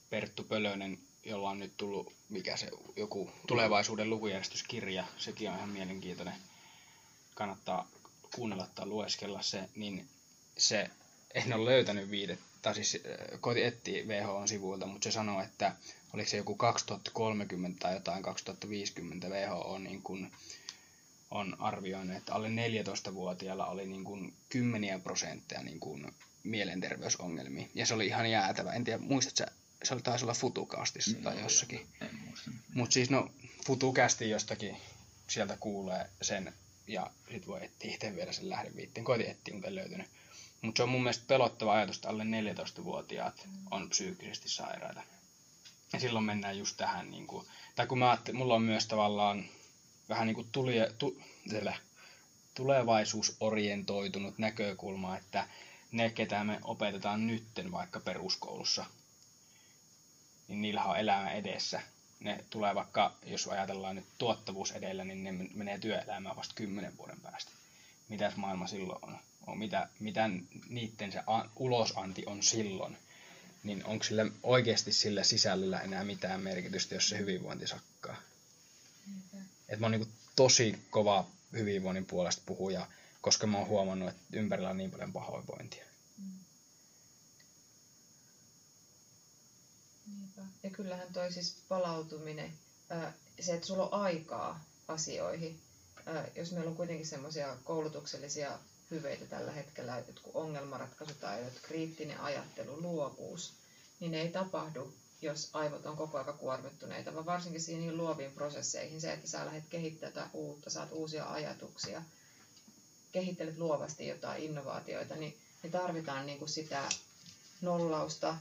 Perttu 0.10 0.44
Pölönen, 0.44 1.00
jolla 1.25 1.50
on 1.50 1.60
nyt 1.60 1.77
tullut 1.77 2.13
mikä 2.34 2.58
se 2.58 2.70
joku 2.96 3.30
tulevaisuuden 3.48 4.10
lukujärjestyskirja, 4.10 5.06
sekin 5.18 5.50
on 5.50 5.56
ihan 5.56 5.70
mielenkiintoinen. 5.70 6.34
Kannattaa 7.36 7.88
kuunnella 8.36 8.68
tai 8.75 8.86
lueskella 8.86 9.42
se, 9.42 9.70
niin 9.75 10.08
se, 10.58 10.89
en 11.34 11.53
ole 11.53 11.65
löytänyt 11.65 12.12
viidet, 12.12 12.39
tai 12.62 12.75
siis 12.75 12.96
äh, 12.96 13.39
koitin 13.39 13.65
etsiä 13.65 14.03
WHOn 14.06 14.48
sivuilta, 14.48 14.86
mutta 14.86 15.03
se 15.03 15.12
sanoo, 15.12 15.42
että 15.42 15.75
oliko 16.13 16.30
se 16.30 16.38
joku 16.38 16.56
2030 16.56 17.80
tai 17.80 17.94
jotain 17.94 18.24
2050 18.24 19.27
WHO 19.27 19.77
niin 19.77 20.01
kuin 20.01 20.32
on 21.32 21.56
arvioinut, 21.60 22.18
että 22.18 22.34
alle 22.34 22.48
14-vuotiailla 22.48 23.65
oli 23.65 23.86
niin 23.86 24.03
kuin 24.03 24.34
kymmeniä 24.50 25.00
prosentteja 25.00 25.63
niin 25.63 25.80
kuin 25.80 26.13
mielenterveysongelmia. 26.44 27.68
Ja 27.74 27.86
se 27.86 27.94
oli 27.94 28.08
ihan 28.08 28.32
jäätävä. 28.32 28.74
En 28.74 28.84
tiedä, 28.84 29.00
muistatko 29.00 29.38
sä, 29.38 29.48
se 29.84 29.94
oli 29.94 30.02
taisi 30.02 30.26
olla 30.26 30.34
Futucastissa 30.34 31.18
tai 31.24 31.42
jossakin. 31.42 31.88
Mutta 32.74 32.94
siis 32.94 33.10
no, 33.10 33.32
Futucasti 33.66 34.30
jostakin 34.30 34.78
sieltä 35.28 35.58
kuulee 35.60 36.10
sen 36.22 36.54
ja 36.88 37.12
sit 37.32 37.48
voi 37.48 37.66
etsiä 37.66 37.94
itse 37.94 38.16
vielä 38.16 38.32
sen 38.32 38.50
lähdeviitteen. 38.50 39.04
Koitin 39.04 39.30
etsiä, 39.30 39.54
mutta 39.54 39.68
en 39.68 39.76
löytänyt. 39.76 40.08
Mutta 40.62 40.80
se 40.80 40.84
on 40.84 40.90
mun 40.90 41.04
mielestä 41.04 41.24
pelottava 41.28 41.74
ajatus, 41.74 41.96
että 41.96 42.10
alle 42.10 42.24
14-vuotiaat 42.24 43.48
on 43.72 43.90
psyykkisesti 43.90 44.50
sairaita. 44.50 45.04
Ja 45.94 46.00
silloin 46.00 46.26
mennään 46.26 46.58
just 46.58 46.78
tähän, 46.78 47.12
niin 47.12 47.28
kuin, 47.28 47.48
tai 47.76 47.88
kun 47.88 48.00
mä 48.00 48.10
ajattelin, 48.10 48.38
mulla 48.38 48.56
on 48.56 48.62
myös 48.62 48.86
tavallaan 48.86 49.46
vähän 50.10 50.28
niin 50.28 50.36
kuin 50.36 50.48
tuli, 50.52 50.76
tu, 50.98 51.22
tulevaisuusorientoitunut 52.54 54.38
näkökulma, 54.38 55.18
että 55.18 55.48
ne, 55.94 56.10
ketä 56.10 56.44
me 56.44 56.60
opetetaan 56.64 57.28
nytten 57.28 57.72
vaikka 57.72 58.00
peruskoulussa, 58.00 58.86
niin 60.48 60.62
niillä 60.62 60.84
on 60.84 60.98
elämä 60.98 61.32
edessä. 61.32 61.82
Ne 62.20 62.46
tulee 62.50 62.76
vaikka, 62.76 63.16
jos 63.26 63.48
ajatellaan 63.48 63.96
nyt 63.96 64.06
tuottavuus 64.18 64.72
edellä, 64.72 65.04
niin 65.04 65.24
ne 65.24 65.32
menee 65.54 65.78
työelämään 65.78 66.36
vasta 66.36 66.56
kymmenen 66.56 66.98
vuoden 66.98 67.22
päästä. 67.22 67.52
Mitäs 68.10 68.36
maailma 68.36 68.68
silloin 68.68 69.06
on? 69.06 69.18
on 69.48 69.58
mitä, 69.58 69.90
mitä 70.00 70.30
niiden 70.70 71.12
se 71.12 71.20
ulosanti 71.56 72.24
on 72.26 72.44
silloin? 72.44 72.98
Niin 73.64 73.86
onko 73.86 74.04
sillä 74.04 74.26
oikeasti 74.44 74.94
sillä 74.94 75.24
sisällöllä 75.24 75.80
enää 75.80 76.04
mitään 76.04 76.42
merkitystä, 76.42 76.96
jos 76.96 77.10
se 77.10 77.18
hyvinvointi 77.18 77.68
sakkaa? 77.68 78.16
Et 79.70 79.80
mä 79.80 79.86
oon 79.86 79.92
niinku 79.92 80.08
tosi 80.36 80.80
kova 80.90 81.28
hyvinvoinnin 81.54 82.06
puolesta 82.06 82.42
puhuja, 82.46 82.88
koska 83.24 83.48
mä 83.48 83.58
oon 83.58 83.68
huomannut, 83.68 84.10
että 84.10 84.24
ympärillä 84.34 84.70
on 84.70 84.77
niin 84.77 84.92
paljon 84.92 85.13
pahoinvointia. 85.13 85.86
Niinpä. 90.08 90.42
Ja 90.63 90.70
kyllähän 90.70 91.13
toi 91.13 91.32
siis 91.32 91.56
palautuminen, 91.70 92.53
se, 93.39 93.53
että 93.53 93.68
sulla 93.68 93.84
on 93.84 93.94
aikaa 93.94 94.63
asioihin, 94.88 95.62
jos 96.36 96.51
meillä 96.51 96.70
on 96.70 96.75
kuitenkin 96.75 97.08
semmoisia 97.08 97.58
koulutuksellisia 97.63 98.60
hyveitä 98.92 99.25
tällä 99.25 99.51
hetkellä, 99.51 99.98
että 99.98 100.22
kun 100.22 100.44
ongelmanratkaisutaidot, 100.44 101.60
kriittinen 101.62 102.20
ajattelu, 102.20 102.82
luovuus, 102.82 103.53
niin 104.00 104.12
ne 104.12 104.22
ei 104.22 104.30
tapahdu, 104.30 104.94
jos 105.22 105.50
aivot 105.53 105.86
on 105.86 105.98
koko 105.98 106.18
ajan 106.18 106.38
kuormittuneita, 106.38 107.13
vaan 107.13 107.25
varsinkin 107.25 107.62
siihen 107.62 107.98
luoviin 107.98 108.32
prosesseihin, 108.32 109.01
se, 109.01 109.13
että 109.13 109.27
sä 109.27 109.46
lähdet 109.46 109.68
kehittämään 109.70 110.30
uutta, 110.34 110.70
saat 110.70 110.89
uusia 110.92 111.32
ajatuksia, 111.32 112.01
kehittelet 113.13 113.58
luovasti 113.58 114.08
jotain 114.08 114.43
innovaatioita, 114.43 115.15
niin 115.15 115.38
me 115.63 115.70
tarvitaan 115.70 116.25
niin 116.25 116.39
kuin 116.39 116.50
sitä 116.50 116.89
nollausta, 117.62 118.38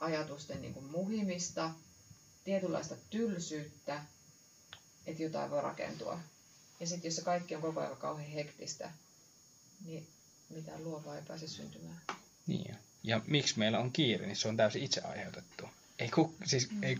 ajatusten 0.00 0.62
niin 0.62 0.74
kuin 0.74 0.86
muhimista, 0.86 1.70
tietynlaista 2.44 2.96
tylsyyttä, 3.10 4.02
että 5.06 5.22
jotain 5.22 5.50
voi 5.50 5.62
rakentua. 5.62 6.20
Ja 6.80 6.86
sitten 6.86 7.08
jos 7.08 7.16
se 7.16 7.22
kaikki 7.22 7.54
on 7.54 7.62
koko 7.62 7.80
ajan 7.80 7.96
kauhean 7.96 8.30
hektistä, 8.30 8.90
niin 9.86 10.06
mitään 10.48 10.84
luovaa 10.84 11.16
ei 11.16 11.22
pääse 11.28 11.48
syntymään. 11.48 12.00
Niin. 12.46 12.76
Ja 13.02 13.20
miksi 13.26 13.58
meillä 13.58 13.78
on 13.78 13.92
kiire, 13.92 14.26
niin 14.26 14.36
se 14.36 14.48
on 14.48 14.56
täysin 14.56 14.82
itse 14.82 15.00
aiheutettu. 15.00 15.68
Ei, 15.98 16.08
ku, 16.08 16.34
siis, 16.44 16.70
mm. 16.70 16.82
ei, 16.82 16.98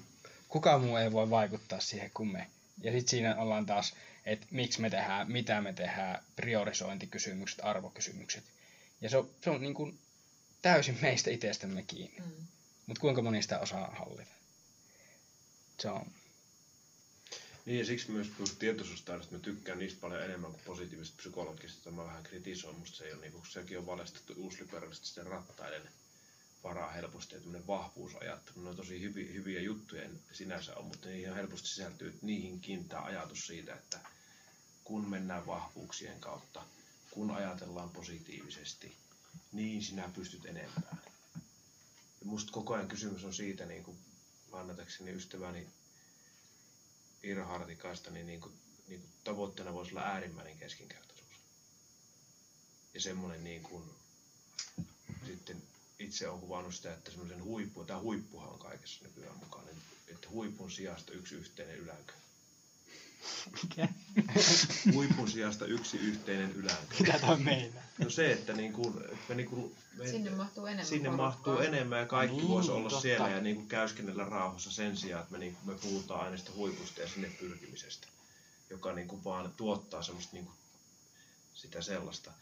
kukaan 0.49 0.81
muu 0.81 0.97
ei 0.97 1.13
voi 1.13 1.31
vaikuttaa 1.31 1.81
siihen 1.81 2.11
kuin 2.15 2.33
me. 2.33 2.47
Ja 2.83 2.93
sitten 2.93 3.09
siinä 3.09 3.37
ollaan 3.37 3.67
taas, 3.67 3.95
että 4.31 4.47
miksi 4.51 4.81
me 4.81 4.91
tehdään, 4.91 5.33
mitä 5.33 5.61
me 5.61 5.73
tehdään, 5.73 6.25
priorisointikysymykset, 6.37 7.61
arvokysymykset. 7.63 8.45
Ja 9.01 9.11
se 9.11 9.17
on, 9.17 9.31
se 9.45 9.51
on 9.51 9.61
niin 9.61 9.75
kuin 9.75 9.99
täysin 10.63 10.99
meistä 11.03 11.31
itsestämme 11.31 11.83
kiinni. 11.83 12.21
Mm. 12.21 12.47
Mutta 12.87 13.01
kuinka 13.01 13.23
moni 13.23 13.43
sitä 13.43 13.59
osaa 13.59 13.95
hallita? 13.99 14.33
Se 15.79 15.91
on. 15.91 16.07
Niin 17.67 17.79
ja 17.79 17.85
siksi 17.85 18.11
myös 18.11 18.29
kun 18.37 18.47
tietoisuustaidosta 18.59 19.35
mä 19.35 19.39
tykkään 19.39 19.79
niistä 19.79 20.01
paljon 20.01 20.23
enemmän 20.23 20.51
kuin 20.51 20.63
positiivisesta 20.65 21.17
psykologisesta. 21.17 21.91
Mä 21.91 22.05
vähän 22.05 22.23
kritisoin, 22.23 22.79
musta 22.79 22.97
se 22.97 23.05
ei 23.05 23.13
ole, 23.13 23.21
niin 23.21 23.33
kuin, 23.33 23.47
sekin 23.47 23.79
on 23.79 23.87
valestettu 23.87 24.33
uusliberaalisesti 24.37 25.07
sitten 25.07 25.27
rattaiden 25.27 25.83
varaa 26.65 26.91
helposti 26.91 27.35
ja 27.35 27.41
tämmöinen 27.41 27.67
vahvuusajattelu. 27.67 28.63
Ne 28.63 28.71
on 28.71 28.77
tosi 28.77 29.01
hyviä, 29.01 29.33
hyviä 29.33 29.61
juttuja 29.61 30.11
sinänsä 30.33 30.77
on, 30.77 30.85
mutta 30.85 31.09
niihin 31.09 31.35
helposti 31.35 31.69
sisältyy, 31.69 32.09
että 32.09 32.27
niihin 32.27 32.89
tämä 32.89 33.03
ajatus 33.03 33.47
siitä, 33.47 33.75
että 33.75 33.99
kun 34.85 35.09
mennään 35.09 35.47
vahvuuksien 35.47 36.21
kautta, 36.21 36.63
kun 37.11 37.31
ajatellaan 37.31 37.91
positiivisesti, 37.91 38.97
niin 39.53 39.83
sinä 39.83 40.11
pystyt 40.15 40.45
enempään. 40.47 41.01
Ja 42.21 42.27
musta 42.27 42.53
koko 42.53 42.75
ajan 42.75 42.89
kysymys 42.89 43.25
on 43.25 43.35
siitä, 43.35 43.67
niin 43.67 43.85
kuin 43.85 43.99
lainatakseni 44.53 45.11
ystäväni 45.11 45.67
Iiro 47.25 47.45
Hartikaista, 47.45 48.11
niin, 48.11 48.27
niin, 48.27 48.41
kuin, 48.41 48.55
niin 48.89 49.01
kuin 49.01 49.11
tavoitteena 49.25 49.75
voisi 49.75 49.91
olla 49.93 50.03
äärimmäinen 50.03 50.59
keskinkertaisuus. 50.59 51.35
Ja 52.95 53.01
semmoinen 53.01 53.45
niin 53.45 53.63
kuin, 53.63 53.85
sitten 55.27 55.63
itse 55.99 56.29
olen 56.29 56.41
kuvannut 56.41 56.75
sitä, 56.75 56.95
että 56.95 57.11
semmoisen 57.11 57.45
huippu, 57.45 57.85
tämä 57.85 58.01
huippuhan 58.01 58.49
on 58.49 58.59
kaikessa 58.59 59.05
nykyään 59.05 59.39
mukana, 59.39 59.69
että 60.09 60.29
huipun 60.29 60.71
sijasta 60.71 61.13
yksi 61.13 61.35
yhteinen 61.35 61.77
ylänkö. 61.77 62.13
Mikä? 63.63 63.89
Huipun 64.95 65.31
sijasta 65.31 65.65
yksi 65.67 65.97
yhteinen 65.97 66.53
ylänkö. 66.53 66.95
Mitä 67.01 67.19
toi 67.19 67.39
meinaa? 67.39 67.83
No 67.99 68.11
se, 68.11 68.33
että, 68.33 68.53
niin 68.53 68.73
kuin, 68.73 68.95
että 69.05 69.17
me, 69.29 69.35
niin 69.35 69.49
kuin, 69.49 69.77
me, 69.97 70.07
Sinne 70.11 70.31
mahtuu 70.31 70.67
enemmän 70.67 70.87
sinne 70.87 71.09
porukkaa. 71.09 71.27
mahtuu 71.27 71.59
enemmän 71.59 71.99
ja 71.99 72.07
kaikki 72.07 72.37
Niin, 72.37 72.49
voisi 72.49 72.71
olla 72.71 72.89
totta. 72.91 73.03
siellä 73.03 73.29
ja 73.29 73.41
niin 73.41 73.57
kuin 73.57 73.69
käyskennellä 73.69 74.25
rauhassa 74.25 74.71
sen 74.71 74.97
sijaan, 74.97 75.23
että 75.23 75.33
me, 75.33 75.39
niin 75.39 75.55
kuin, 75.57 75.75
me 75.75 75.81
puhutaan 75.83 76.21
aina 76.25 76.37
sitä 76.37 76.51
huipusta 76.55 77.01
ja 77.01 77.09
sinne 77.09 77.31
pyrkimisestä, 77.41 78.07
joka 78.71 78.93
niin 78.93 79.09
kuin 79.09 79.25
vaan 79.25 79.53
tuottaa 79.57 80.03
semmoista 80.03 80.33
niin 80.37 80.45
kuin, 80.45 80.57
sitä 81.55 81.83
sellaista. 81.83 82.33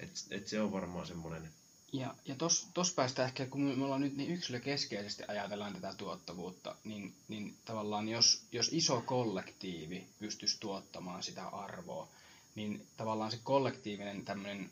Et, 0.00 0.10
et 0.30 0.48
se 0.48 0.60
on 0.60 0.72
varmaan 0.72 1.06
semmoinen 1.06 1.48
Ja, 1.92 2.14
ja 2.24 2.34
tos, 2.34 2.66
tos 2.74 2.92
päästä 2.92 3.24
ehkä, 3.24 3.46
kun 3.46 3.60
me 3.60 3.84
ollaan 3.84 4.00
nyt 4.00 4.16
niin 4.16 4.30
yksilökeskeisesti 4.32 5.22
ajatellaan 5.28 5.74
tätä 5.74 5.94
tuottavuutta, 5.96 6.76
niin, 6.84 7.14
niin 7.28 7.56
tavallaan 7.64 8.08
jos, 8.08 8.42
jos 8.52 8.68
iso 8.72 9.00
kollektiivi 9.00 10.06
pystyisi 10.18 10.60
tuottamaan 10.60 11.22
sitä 11.22 11.48
arvoa, 11.48 12.08
niin 12.54 12.86
tavallaan 12.96 13.30
se 13.30 13.38
kollektiivinen 13.44 14.24
tämmöinen 14.24 14.70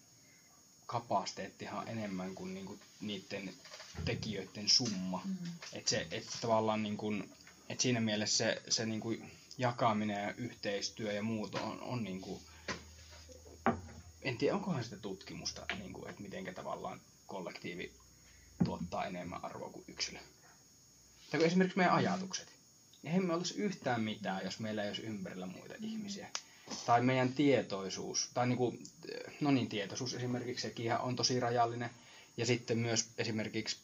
kapasiteettihan 0.87 1.81
on 1.81 1.89
enemmän 1.89 2.35
kuin 2.35 2.55
niinku 2.55 2.79
niiden 3.01 3.55
tekijöiden 4.05 4.69
summa. 4.69 5.23
Mm. 5.25 5.37
Että 5.73 5.91
se 5.91 6.07
et 6.11 6.27
tavallaan 6.41 6.83
niinku, 6.83 7.13
et 7.69 7.81
siinä 7.81 8.01
mielessä 8.01 8.37
se, 8.37 8.63
se 8.69 8.87
niinku 8.87 9.15
jakaminen 9.59 10.23
ja 10.23 10.35
yhteistyö 10.35 11.13
ja 11.13 11.23
muut 11.23 11.55
on, 11.55 11.81
on 11.81 12.05
niinku, 12.05 12.43
en 14.25 14.39
tiedä 14.39 14.55
onkohan 14.55 14.85
sitä 14.85 14.97
tutkimusta, 14.97 15.67
niinku, 15.79 16.07
että 16.07 16.23
miten 16.23 16.55
tavallaan 16.55 17.01
kollektiivi 17.27 17.93
tuottaa 18.65 19.05
enemmän 19.05 19.45
arvoa 19.45 19.71
kuin 19.71 19.85
yksilö. 19.89 20.19
Tai 21.31 21.41
kun 21.41 21.47
esimerkiksi 21.47 21.79
meidän 21.79 21.95
ajatukset. 21.95 22.49
Eihän 23.05 23.27
me 23.27 23.35
olisi 23.35 23.55
yhtään 23.55 24.01
mitään, 24.01 24.45
jos 24.45 24.59
meillä 24.61 24.83
ei 24.83 24.89
olisi 24.89 25.03
ympärillä 25.03 25.47
muita 25.47 25.75
ihmisiä 25.81 26.29
tai 26.87 27.03
meidän 27.03 27.33
tietoisuus, 27.33 28.31
tai 28.35 28.47
niin 28.47 28.57
kuin, 28.57 28.83
no 29.41 29.51
niin, 29.51 29.69
tietoisuus 29.69 30.15
esimerkiksi, 30.15 30.63
sekin 30.63 30.93
on 30.93 31.17
tosi 31.17 31.41
rajallinen. 31.41 31.91
Ja 32.37 32.47
sitten 32.47 32.79
myös 32.79 33.09
esimerkiksi, 33.19 33.77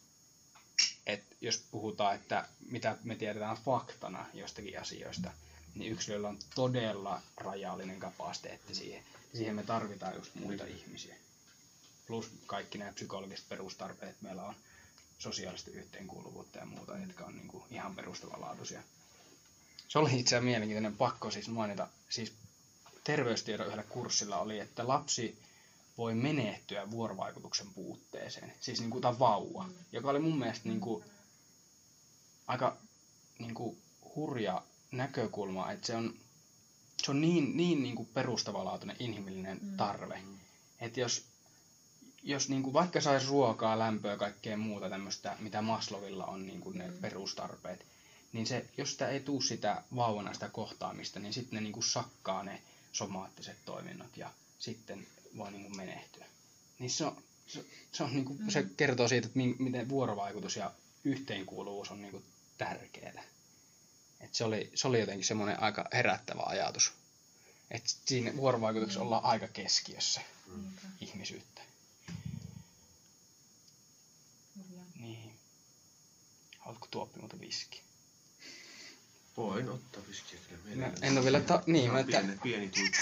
että 1.06 1.36
jos 1.40 1.64
puhutaan, 1.70 2.14
että 2.14 2.48
mitä 2.70 2.96
me 3.04 3.16
tiedetään 3.16 3.56
faktana 3.56 4.26
jostakin 4.34 4.80
asioista, 4.80 5.30
niin 5.74 5.92
yksilöllä 5.92 6.28
on 6.28 6.38
todella 6.54 7.22
rajallinen 7.36 8.00
kapasiteetti 8.00 8.74
siihen. 8.74 9.04
Siihen 9.34 9.54
me 9.54 9.62
tarvitaan 9.62 10.14
just 10.14 10.34
muita 10.34 10.64
ihmisiä. 10.64 11.16
Plus 12.06 12.30
kaikki 12.46 12.78
nämä 12.78 12.92
psykologiset 12.92 13.48
perustarpeet 13.48 14.16
meillä 14.20 14.42
on 14.42 14.54
sosiaalista 15.18 15.70
yhteenkuuluvuutta 15.70 16.58
ja 16.58 16.66
muuta, 16.66 16.98
jotka 16.98 17.24
on 17.24 17.36
niin 17.36 17.48
kuin 17.48 17.64
ihan 17.70 17.96
perustavanlaatuisia. 17.96 18.82
Se 19.88 19.98
oli 19.98 20.20
itse 20.20 20.36
asiassa 20.36 20.44
mielenkiintoinen 20.44 20.96
pakko 20.96 21.30
siis 21.30 21.48
mainita. 21.48 21.88
Siis 22.08 22.32
terveystiedon 23.04 23.66
yhdellä 23.66 23.82
kurssilla 23.82 24.38
oli, 24.38 24.58
että 24.58 24.88
lapsi 24.88 25.38
voi 25.98 26.14
menehtyä 26.14 26.90
vuorovaikutuksen 26.90 27.66
puutteeseen, 27.74 28.52
siis 28.60 28.80
niin 28.80 28.90
kuin 28.90 29.02
tämä 29.02 29.18
vauva, 29.18 29.68
joka 29.92 30.10
oli 30.10 30.18
mun 30.18 30.38
mielestä 30.38 30.68
niin 30.68 30.80
kuin, 30.80 31.04
aika 32.46 32.76
niin 33.38 33.54
kuin, 33.54 33.82
hurja 34.14 34.62
näkökulma, 34.92 35.72
että 35.72 35.86
se 35.86 35.96
on, 35.96 36.14
se 37.02 37.10
on 37.10 37.20
niin, 37.20 37.56
niin, 37.56 37.82
niin 37.82 37.96
kuin 37.96 38.08
perustavanlaatuinen 38.14 38.96
inhimillinen 38.98 39.58
mm. 39.62 39.76
tarve, 39.76 40.22
että 40.80 41.00
jos, 41.00 41.24
jos 42.22 42.48
niin 42.48 42.62
kuin, 42.62 42.72
vaikka 42.72 43.00
saisi 43.00 43.26
ruokaa, 43.26 43.78
lämpöä 43.78 44.10
ja 44.10 44.16
kaikkea 44.16 44.56
muuta 44.56 44.90
tämmöistä, 44.90 45.36
mitä 45.40 45.62
Maslowilla 45.62 46.26
on 46.26 46.46
niin 46.46 46.60
kuin 46.60 46.78
ne 46.78 46.88
mm. 46.88 46.96
perustarpeet, 46.96 47.86
niin 48.32 48.46
se, 48.46 48.64
jos 48.76 48.92
sitä 48.92 49.08
ei 49.08 49.20
tule 49.20 49.42
sitä 49.42 49.82
vauvana 49.96 50.34
sitä 50.34 50.48
kohtaamista, 50.48 51.20
niin 51.20 51.32
sitten 51.32 51.56
ne 51.56 51.60
niin 51.60 51.72
kuin 51.72 51.84
sakkaa 51.84 52.42
ne 52.42 52.62
somaattiset 52.92 53.56
toiminnot 53.64 54.16
ja 54.16 54.30
sitten 54.58 55.06
voi 55.36 55.52
niin 55.52 55.62
kuin 55.62 55.76
menehtyä. 55.76 56.26
Niin 56.78 56.90
se, 56.90 57.04
on, 57.04 57.22
se, 57.46 57.64
se, 57.92 58.02
on 58.02 58.12
niin 58.12 58.24
kuin, 58.24 58.42
mm. 58.42 58.50
se 58.50 58.66
kertoo 58.76 59.08
siitä, 59.08 59.26
että 59.26 59.38
miten 59.58 59.88
vuorovaikutus 59.88 60.56
ja 60.56 60.72
yhteenkuuluvuus 61.04 61.90
on 61.90 62.02
niin 62.02 62.10
kuin 62.10 62.24
tärkeää. 62.58 63.22
Et 64.20 64.34
se, 64.34 64.44
oli, 64.44 64.70
se 64.74 64.88
oli 64.88 65.00
jotenkin 65.00 65.26
semmoinen 65.26 65.62
aika 65.62 65.88
herättävä 65.92 66.42
ajatus. 66.46 66.92
Että 67.70 67.90
siinä 68.06 68.36
vuorovaikutuksessa 68.36 69.00
mm. 69.00 69.06
ollaan 69.06 69.24
aika 69.24 69.48
keskiössä 69.48 70.20
mm. 70.46 70.72
ihmisyyttä. 71.00 71.62
Niin. 75.00 75.32
Haluatko 76.58 76.88
tuoppi 76.90 77.20
muuta 77.20 77.40
viski? 77.40 77.82
Voin 79.36 79.68
ottaa 79.68 80.02
viskiä 80.08 80.38
kyllä 80.48 80.86
Mä 80.86 80.92
en 81.02 81.12
ole 81.12 81.24
vielä, 81.24 81.40
ta- 81.40 81.62
niin, 81.66 81.92
mä 81.92 82.04
pieni, 82.04 82.38
pieni 82.42 82.68
tuikku 82.68 82.98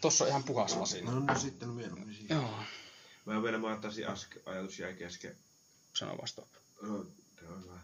Tossa 0.00 0.24
on 0.24 0.30
ihan 0.30 0.44
puhas 0.44 0.76
lasi. 0.76 1.02
No, 1.02 1.20
no 1.20 1.38
sitten 1.38 1.68
mieluummin 1.68 2.14
siihen. 2.14 2.36
Joo. 2.36 2.62
Mä 3.24 3.42
vielä 3.42 3.58
mä 3.58 3.72
ottaisin 3.72 4.08
aske, 4.08 4.40
ajatus 4.46 4.78
jäi 4.78 4.94
kesken. 4.94 5.36
Sano 5.94 6.18
vasta. 6.22 6.42
No, 6.82 7.06
se 7.40 7.46
on 7.46 7.64
hyvä. 7.64 7.78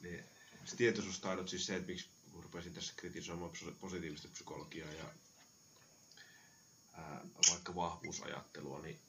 Niin, 0.00 0.24
se 0.70 0.76
tietoisuustaidot, 0.76 1.48
siis 1.48 1.66
se, 1.66 1.76
että 1.76 1.88
miksi 1.88 2.08
rupesin 2.42 2.74
tässä 2.74 2.92
kritisoimaan 2.96 3.50
positiivista 3.80 4.28
psykologiaa 4.28 4.92
ja 4.92 5.04
ää, 6.92 7.20
vaikka 7.50 7.74
vahvuusajattelua, 7.74 8.80
niin 8.80 9.00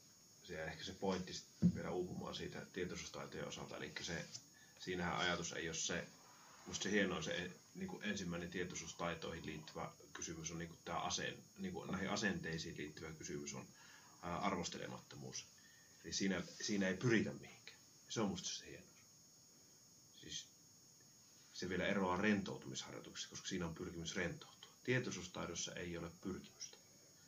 se 0.43 0.63
ehkä 0.63 0.83
se 0.83 0.93
pointti 0.93 1.41
vielä 1.75 1.89
uupumaan 1.89 2.35
siitä 2.35 2.65
tietoisuustaitojen 2.73 3.47
osalta. 3.47 3.77
Eli 3.77 3.93
se, 4.01 4.25
siinähän 4.79 5.17
ajatus 5.17 5.53
ei 5.53 5.67
ole 5.69 5.75
se, 5.75 6.07
Musta 6.67 6.83
se 6.83 6.91
hienoa 6.91 7.21
se 7.21 7.51
niin 7.75 7.87
kuin 7.87 8.03
ensimmäinen 8.03 8.49
tietoisuustaitoihin 8.49 9.45
liittyvä 9.45 9.91
kysymys 10.13 10.51
on 10.51 10.57
niin 10.57 10.69
kuin 10.69 10.79
tämä 10.85 10.99
aseen, 10.99 11.37
niin 11.57 11.73
kuin 11.73 11.91
näihin 11.91 12.09
asenteisiin 12.09 12.77
liittyvä 12.77 13.13
kysymys 13.13 13.53
on 13.53 13.67
ää, 14.21 14.37
arvostelemattomuus. 14.37 15.45
Eli 16.03 16.13
siinä, 16.13 16.43
siinä 16.61 16.87
ei 16.87 16.97
pyritä 16.97 17.33
mihinkään. 17.33 17.77
Se 18.09 18.21
on 18.21 18.29
musta 18.29 18.49
se 18.49 18.65
hieno. 18.65 18.90
Se 21.61 21.69
vielä 21.69 21.87
eroaa 21.87 22.17
rentoutumisharjoituksessa, 22.17 23.29
koska 23.29 23.47
siinä 23.47 23.65
on 23.65 23.75
pyrkimys 23.75 24.15
rentoutua. 24.15 24.71
Tietoisuustaidossa 24.83 25.73
ei 25.73 25.97
ole 25.97 26.11
pyrkimystä. 26.21 26.77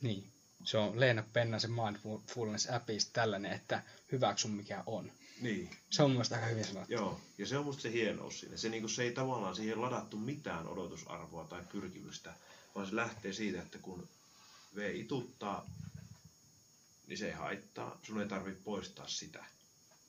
Niin. 0.00 0.32
Se 0.64 0.78
on 0.78 1.00
Leena 1.00 1.22
Pennasen 1.32 1.70
Mindfulness-appista 1.70 3.10
tällainen, 3.12 3.52
että 3.52 3.82
hyväksy 4.12 4.48
mikä 4.48 4.82
on. 4.86 5.12
Niin. 5.40 5.76
Se 5.90 6.02
on 6.02 6.10
mielestäni 6.10 6.42
aika 6.42 6.50
hyvin 6.50 6.64
sanottu. 6.64 6.92
Joo, 6.92 7.20
ja 7.38 7.46
se 7.46 7.58
on 7.58 7.64
musta 7.64 7.82
se 7.82 7.92
hienous 7.92 8.40
siinä. 8.40 8.56
Se, 8.56 8.68
niin 8.68 8.88
se 8.88 9.02
ei 9.02 9.12
tavallaan 9.12 9.56
siihen 9.56 9.80
ladattu 9.80 10.16
mitään 10.16 10.68
odotusarvoa 10.68 11.44
tai 11.44 11.62
pyrkimystä, 11.72 12.34
vaan 12.74 12.86
se 12.86 12.96
lähtee 12.96 13.32
siitä, 13.32 13.62
että 13.62 13.78
kun 13.78 14.08
V 14.76 14.94
ituttaa, 14.94 15.70
niin 17.06 17.18
se 17.18 17.26
ei 17.26 17.32
haittaa. 17.32 17.98
Sun 18.02 18.20
ei 18.20 18.28
tarvitse 18.28 18.62
poistaa 18.64 19.08
sitä, 19.08 19.44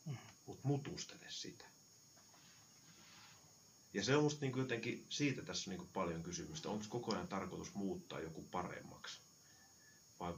mm. 0.05 0.17
mutta 0.45 0.67
mutustele 0.67 1.25
sitä. 1.29 1.65
Ja 3.95 4.03
se 4.03 4.15
on 4.15 4.23
musta 4.23 4.45
niin 4.45 4.57
jotenkin, 4.57 5.05
siitä 5.09 5.41
tässä 5.41 5.69
niin 5.69 5.87
paljon 5.93 6.23
kysymystä. 6.23 6.69
Onko 6.69 6.85
koko 6.89 7.13
ajan 7.13 7.27
tarkoitus 7.27 7.73
muuttaa 7.73 8.19
joku 8.19 8.41
paremmaksi? 8.51 9.19
Vai 10.19 10.33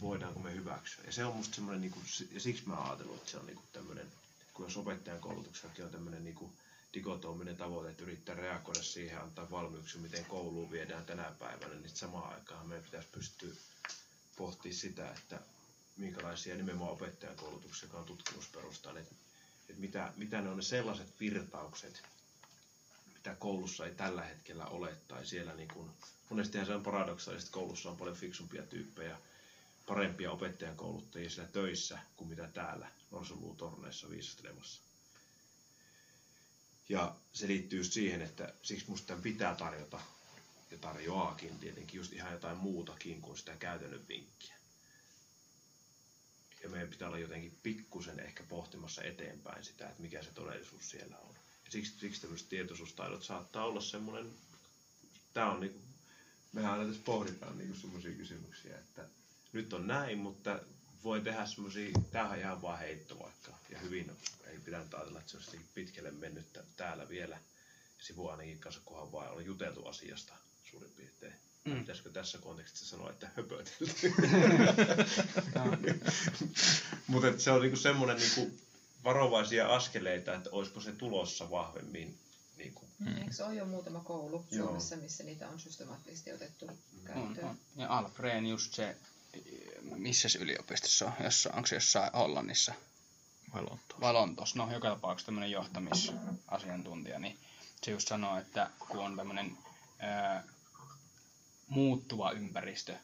voidaanko 0.00 0.40
me 0.40 0.54
hyväksyä. 0.54 1.04
Ja 1.06 1.12
se 1.12 1.24
on 1.24 1.36
musta 1.36 1.54
semmoinen, 1.54 1.80
niin 1.80 1.90
kuin, 1.90 2.04
ja 2.32 2.40
siksi 2.40 2.62
mä 2.68 2.76
ajatellut, 2.76 3.16
että 3.16 3.30
se 3.30 3.36
on 3.36 3.46
niin 3.46 3.58
tämmöinen, 3.72 4.06
kun 4.54 4.66
jos 4.66 4.76
opettajan 4.76 5.20
koulutuksellakin 5.20 5.84
on 5.84 5.90
tämmöinen 5.90 6.24
niin 6.24 6.34
kuin, 6.34 6.52
tavoite, 7.58 7.90
että 7.90 8.02
yrittää 8.02 8.34
reagoida 8.34 8.82
siihen, 8.82 9.20
antaa 9.20 9.50
valmiuksia, 9.50 10.00
miten 10.00 10.24
kouluun 10.24 10.70
viedään 10.70 11.04
tänä 11.04 11.32
päivänä, 11.38 11.74
niin 11.74 11.96
samaan 11.96 12.34
aikaan 12.34 12.68
meidän 12.68 12.84
pitäisi 12.84 13.08
pystyä 13.12 13.54
pohtimaan 14.36 14.78
sitä, 14.78 15.10
että 15.10 15.40
minkälaisia 15.96 16.56
nimenomaan 16.56 16.92
opettajan 16.92 17.36
koulutuksia, 17.36 17.88
on 17.92 18.04
tutkimusperustaan, 18.04 18.96
että, 18.96 19.14
että 19.68 19.80
mitä, 19.80 20.12
mitä 20.16 20.40
ne 20.40 20.48
on 20.48 20.56
ne 20.56 20.62
sellaiset 20.62 21.20
virtaukset, 21.20 22.02
mitä 23.18 23.34
koulussa 23.34 23.86
ei 23.86 23.94
tällä 23.94 24.22
hetkellä 24.22 24.66
ole, 24.66 24.96
tai 25.08 25.26
siellä 25.26 25.54
niin 25.54 25.68
kuin, 25.68 25.90
monestihan 26.30 26.66
se 26.66 26.74
on 26.74 26.82
paradoksaalista, 26.82 27.50
koulussa 27.50 27.90
on 27.90 27.96
paljon 27.96 28.16
fiksumpia 28.16 28.62
tyyppejä, 28.62 29.18
parempia 29.86 30.30
opettajan 30.30 30.76
kouluttajia 30.76 31.30
siellä 31.30 31.52
töissä 31.52 31.98
kuin 32.16 32.28
mitä 32.28 32.48
täällä 32.48 32.90
Norsuluutorneissa 33.10 34.10
viisastelemassa. 34.10 34.82
Ja 36.88 37.16
se 37.32 37.48
liittyy 37.48 37.78
just 37.78 37.92
siihen, 37.92 38.22
että 38.22 38.54
siksi 38.62 38.90
musta 38.90 39.16
pitää 39.16 39.54
tarjota, 39.54 40.00
ja 40.70 40.78
tarjoaakin 40.78 41.58
tietenkin 41.58 41.98
just 41.98 42.12
ihan 42.12 42.32
jotain 42.32 42.56
muutakin 42.56 43.20
kuin 43.20 43.38
sitä 43.38 43.56
käytännön 43.56 44.08
vinkkiä. 44.08 44.54
Ja 46.62 46.68
meidän 46.68 46.88
pitää 46.88 47.08
olla 47.08 47.18
jotenkin 47.18 47.58
pikkusen 47.62 48.20
ehkä 48.20 48.42
pohtimassa 48.42 49.02
eteenpäin 49.02 49.64
sitä, 49.64 49.88
että 49.88 50.02
mikä 50.02 50.22
se 50.22 50.30
todellisuus 50.30 50.90
siellä 50.90 51.18
on. 51.18 51.34
Siksi, 51.68 51.92
siksi 51.98 52.20
tämmöiset 52.20 52.48
tietoisuustaidot 52.48 53.22
saattaa 53.22 53.64
olla 53.64 53.80
semmoinen, 53.80 54.30
tämä 55.34 55.50
on 55.50 55.60
niinku, 55.60 55.80
mehän 56.52 56.72
aina 56.72 56.86
tässä 56.86 57.02
pohditaan 57.04 57.58
niinku 57.58 57.76
semmoisia 57.76 58.12
kysymyksiä, 58.12 58.78
että 58.78 59.08
nyt 59.52 59.72
on 59.72 59.86
näin, 59.86 60.18
mutta 60.18 60.60
voi 61.04 61.20
tehdä 61.20 61.46
semmoisia, 61.46 61.90
tämähän 62.10 62.32
on 62.32 62.38
ihan 62.38 62.62
vaan 62.62 62.78
heitto 62.78 63.18
vaikka, 63.18 63.52
ja 63.70 63.78
hyvin 63.78 64.12
ei 64.46 64.58
pitänyt 64.58 64.94
ajatella, 64.94 65.18
että 65.18 65.30
se 65.30 65.36
olisi 65.36 65.60
pitkälle 65.74 66.10
mennyt 66.10 66.46
täällä 66.76 67.08
vielä 67.08 67.38
sivu 68.00 68.28
ainakin 68.28 68.58
kanssa, 68.58 68.80
kunhan 68.84 69.12
vaan 69.12 69.32
on 69.32 69.44
juteltu 69.44 69.86
asiasta 69.86 70.34
suurin 70.70 70.90
piirtein. 70.90 71.34
Mm. 71.64 71.78
Pitäisikö 71.80 72.10
tässä 72.10 72.38
kontekstissa 72.38 72.86
sanoa, 72.86 73.10
että 73.10 73.30
höpötelty? 73.36 74.12
Mutta 77.06 77.38
se 77.38 77.50
on 77.50 77.62
niinku 77.62 77.76
semmoinen 77.76 78.16
niinku 78.16 78.58
varovaisia 79.04 79.74
askeleita, 79.74 80.34
että 80.34 80.50
olisiko 80.52 80.80
se 80.80 80.92
tulossa 80.92 81.50
vahvemmin. 81.50 82.18
Niinku. 82.56 82.84
Mm. 82.98 83.18
Eikö 83.18 83.32
se 83.32 83.44
ole 83.44 83.54
jo 83.54 83.64
muutama 83.64 84.00
koulu 84.00 84.46
Suomessa, 84.56 84.96
missä 84.96 85.24
niitä 85.24 85.48
on 85.48 85.60
systemaattisesti 85.60 86.32
otettu 86.32 86.66
käyttöön? 87.04 87.44
On, 87.44 87.50
on. 87.50 87.58
Ja 87.76 87.98
Alfreen 87.98 88.46
just 88.46 88.74
se 88.74 88.96
missä 89.82 90.28
yliopistossa 90.40 91.06
on? 91.06 91.12
Jossa, 91.24 91.50
onko 91.52 91.66
se 91.66 91.76
jossain 91.76 92.12
Hollannissa? 92.12 92.74
Vai 93.54 93.62
Lontoossa? 93.62 94.00
Vai 94.00 94.12
Lontoossa? 94.12 94.58
No, 94.58 94.72
joka 94.72 94.88
tapauksessa 94.88 95.26
tämmöinen 95.26 95.50
johtamisasiantuntija, 95.50 97.18
niin 97.18 97.38
se 97.82 97.90
just 97.90 98.08
sanoo, 98.08 98.38
että 98.38 98.70
kun 98.78 98.98
on 99.00 99.16
tämmöinen 99.16 99.58
ää, 99.98 100.44
muuttuva 101.68 102.32
ympäristö, 102.32 102.96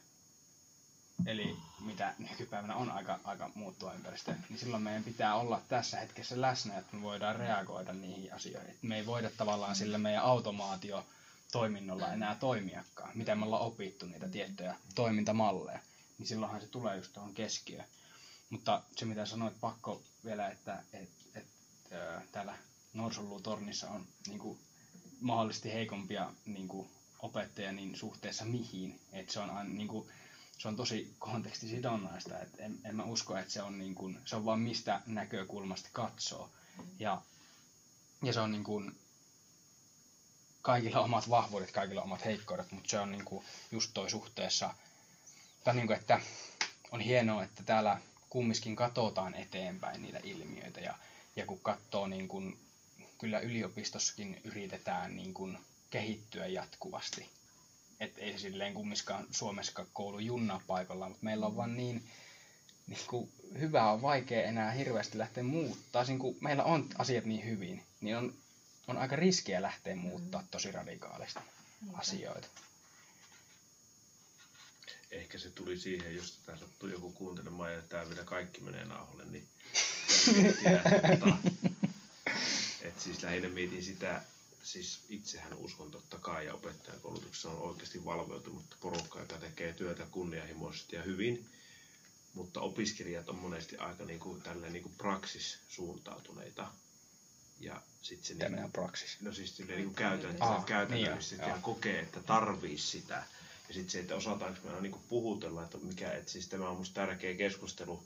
eli 1.25 1.57
mitä 1.79 2.13
nykypäivänä 2.17 2.75
on 2.75 2.91
aika, 2.91 3.19
aika 3.23 3.51
muuttuva 3.55 3.93
ympäristö, 3.93 4.35
niin 4.49 4.59
silloin 4.59 4.83
meidän 4.83 5.03
pitää 5.03 5.35
olla 5.35 5.61
tässä 5.67 5.99
hetkessä 5.99 6.41
läsnä, 6.41 6.77
että 6.77 6.95
me 6.95 7.01
voidaan 7.01 7.35
reagoida 7.35 7.93
niihin 7.93 8.33
asioihin. 8.33 8.71
Et 8.71 8.83
me 8.83 8.95
ei 8.97 9.05
voida 9.05 9.29
tavallaan 9.29 9.75
sillä 9.75 9.97
meidän 9.97 10.23
automaatio 10.23 11.05
toiminnolla 11.51 12.13
enää 12.13 12.35
toimiakaan, 12.35 13.11
mitä 13.15 13.35
me 13.35 13.45
ollaan 13.45 13.63
opittu 13.63 14.05
niitä 14.05 14.27
tiettyjä 14.27 14.75
toimintamalleja, 14.95 15.79
niin 16.17 16.27
silloinhan 16.27 16.61
se 16.61 16.67
tulee 16.67 16.97
just 16.97 17.13
tuohon 17.13 17.33
keskiöön. 17.33 17.85
Mutta 18.49 18.83
se 18.95 19.05
mitä 19.05 19.25
sanoit, 19.25 19.59
pakko 19.61 20.01
vielä, 20.25 20.47
että 20.47 20.83
et, 20.93 21.09
et, 21.35 21.45
ää, 21.91 22.21
täällä 22.31 22.57
Norsunluutornissa 22.93 23.89
on 23.89 24.05
niin 24.27 24.39
kuin, 24.39 24.59
mahdollisesti 25.21 25.73
heikompia 25.73 26.31
niin 26.45 26.67
kuin, 26.67 26.89
opettajia 27.19 27.71
niin 27.71 27.95
suhteessa 27.95 28.45
mihin. 28.45 28.99
Et 29.13 29.29
se 29.29 29.39
on 29.39 29.49
aina, 29.49 29.69
niin 29.69 29.87
kuin, 29.87 30.09
se 30.57 30.67
on 30.67 30.75
tosi 30.75 31.15
kontekstisidonnaista, 31.19 32.39
että 32.39 32.63
en, 32.63 32.79
en 32.83 32.95
mä 32.95 33.03
usko, 33.03 33.37
että 33.37 33.53
se 33.53 33.61
on, 33.61 33.77
niin 33.77 33.95
kuin, 33.95 34.19
se 34.25 34.35
on 34.35 34.45
vaan 34.45 34.59
mistä 34.59 35.01
näkökulmasta 35.05 35.89
katsoo. 35.93 36.49
Ja, 36.99 37.21
ja 38.23 38.33
se 38.33 38.39
on 38.39 38.51
niin 38.51 38.63
kuin, 38.63 38.99
kaikilla 40.61 40.99
omat 40.99 41.29
vahvuudet, 41.29 41.71
kaikilla 41.71 42.01
omat 42.01 42.25
heikkoudet, 42.25 42.71
mutta 42.71 42.89
se 42.89 42.99
on 42.99 43.11
niin 43.11 43.25
kuin, 43.25 43.45
just 43.71 43.91
toi 43.93 44.09
suhteessa, 44.09 44.73
tai 45.63 45.75
niin 45.75 45.87
kuin, 45.87 45.99
että 45.99 46.21
on 46.91 46.99
hienoa, 46.99 47.43
että 47.43 47.63
täällä 47.63 48.01
kumminkin 48.29 48.75
katsotaan 48.75 49.35
eteenpäin 49.35 50.01
niitä 50.01 50.19
ilmiöitä 50.23 50.79
ja, 50.79 50.95
ja 51.35 51.45
kun 51.45 51.59
katsoo 51.59 52.07
niin 52.07 52.27
kuin, 52.27 52.59
kyllä 53.17 53.39
yliopistossakin 53.39 54.41
yritetään 54.43 55.15
niin 55.15 55.33
kuin, 55.33 55.57
kehittyä 55.89 56.47
jatkuvasti 56.47 57.29
että 57.99 58.21
ei 58.21 58.31
se 58.31 58.37
silleen 58.37 58.73
kummiskaan 58.73 59.27
Suomessa 59.31 59.85
koulu 59.93 60.19
junnaa 60.19 60.61
paikallaan, 60.67 61.11
mutta 61.11 61.25
meillä 61.25 61.45
on 61.45 61.55
vaan 61.55 61.77
niin, 61.77 62.03
niin 62.87 62.99
kuin, 63.07 63.31
hyvä 63.59 63.91
on 63.91 64.01
vaikea 64.01 64.43
enää 64.43 64.71
hirveästi 64.71 65.17
lähteä 65.17 65.43
muuttaa. 65.43 66.03
Niin 66.03 66.19
kuin 66.19 66.37
meillä 66.41 66.63
on 66.63 66.89
asiat 66.97 67.25
niin 67.25 67.45
hyvin, 67.45 67.83
niin 68.01 68.17
on, 68.17 68.33
on 68.87 68.97
aika 68.97 69.15
riskiä 69.15 69.61
lähteä 69.61 69.95
muuttaa 69.95 70.43
tosi 70.51 70.71
radikaalisti 70.71 71.39
asioita. 71.93 72.47
Ehkä 75.11 75.37
se 75.37 75.49
tuli 75.49 75.77
siihen, 75.77 76.15
jos 76.15 76.39
tämä 76.45 76.57
sattuu 76.57 76.89
joku 76.89 77.11
kuuntelemaan 77.11 77.73
ja 77.73 77.81
tämä 77.81 78.09
vielä 78.09 78.23
kaikki 78.23 78.61
menee 78.61 78.85
nauhalle, 78.85 79.25
niin 79.25 79.47
että, 80.45 81.37
että 82.81 83.01
siis 83.03 83.23
lähinnä 83.23 83.49
mietin 83.49 83.83
sitä, 83.83 84.21
siis 84.65 84.99
itsehän 85.09 85.53
uskon 85.53 85.91
totta 85.91 86.17
kai 86.17 86.45
ja 86.45 86.53
opettajan 86.53 87.01
koulutuksessa 87.01 87.49
on 87.49 87.61
oikeasti 87.61 88.05
valveutunut 88.05 88.63
porukka, 88.79 89.19
joka 89.19 89.37
tekee 89.37 89.73
työtä 89.73 90.05
kunnianhimoisesti 90.11 90.95
ja 90.95 91.03
hyvin, 91.03 91.49
mutta 92.33 92.61
opiskelijat 92.61 93.29
on 93.29 93.35
monesti 93.35 93.77
aika 93.77 94.05
niin 94.05 94.19
kuin, 94.19 94.41
tälleen 94.41 94.73
niin 94.73 94.83
kuin 94.83 94.95
praksis 94.97 95.59
suuntautuneita. 95.67 96.71
Ja 97.59 97.81
sit 98.01 98.23
se 98.23 98.33
niin, 98.33 98.63
on 98.63 98.71
praksis. 98.71 99.21
No 99.21 99.33
siis 99.33 99.59
niin 99.59 99.83
kuin 99.83 99.95
käytännössä, 99.95 100.45
ah, 100.45 100.65
käytännössä 100.65 101.35
niin 101.35 101.49
ja 101.49 101.57
kokee, 101.61 101.99
että 101.99 102.19
tarvii 102.19 102.77
sitä. 102.77 103.23
Ja 103.67 103.73
sitten 103.73 103.89
se, 103.89 103.99
että 103.99 104.15
osataanko 104.15 104.59
me 104.69 104.81
niin 104.81 104.95
puhutella, 105.09 105.63
että 105.63 105.77
mikä, 105.77 106.11
että 106.11 106.31
siis 106.31 106.47
tämä 106.47 106.69
on 106.69 106.75
minusta 106.75 106.93
tärkeä 106.93 107.33
keskustelu, 107.33 108.03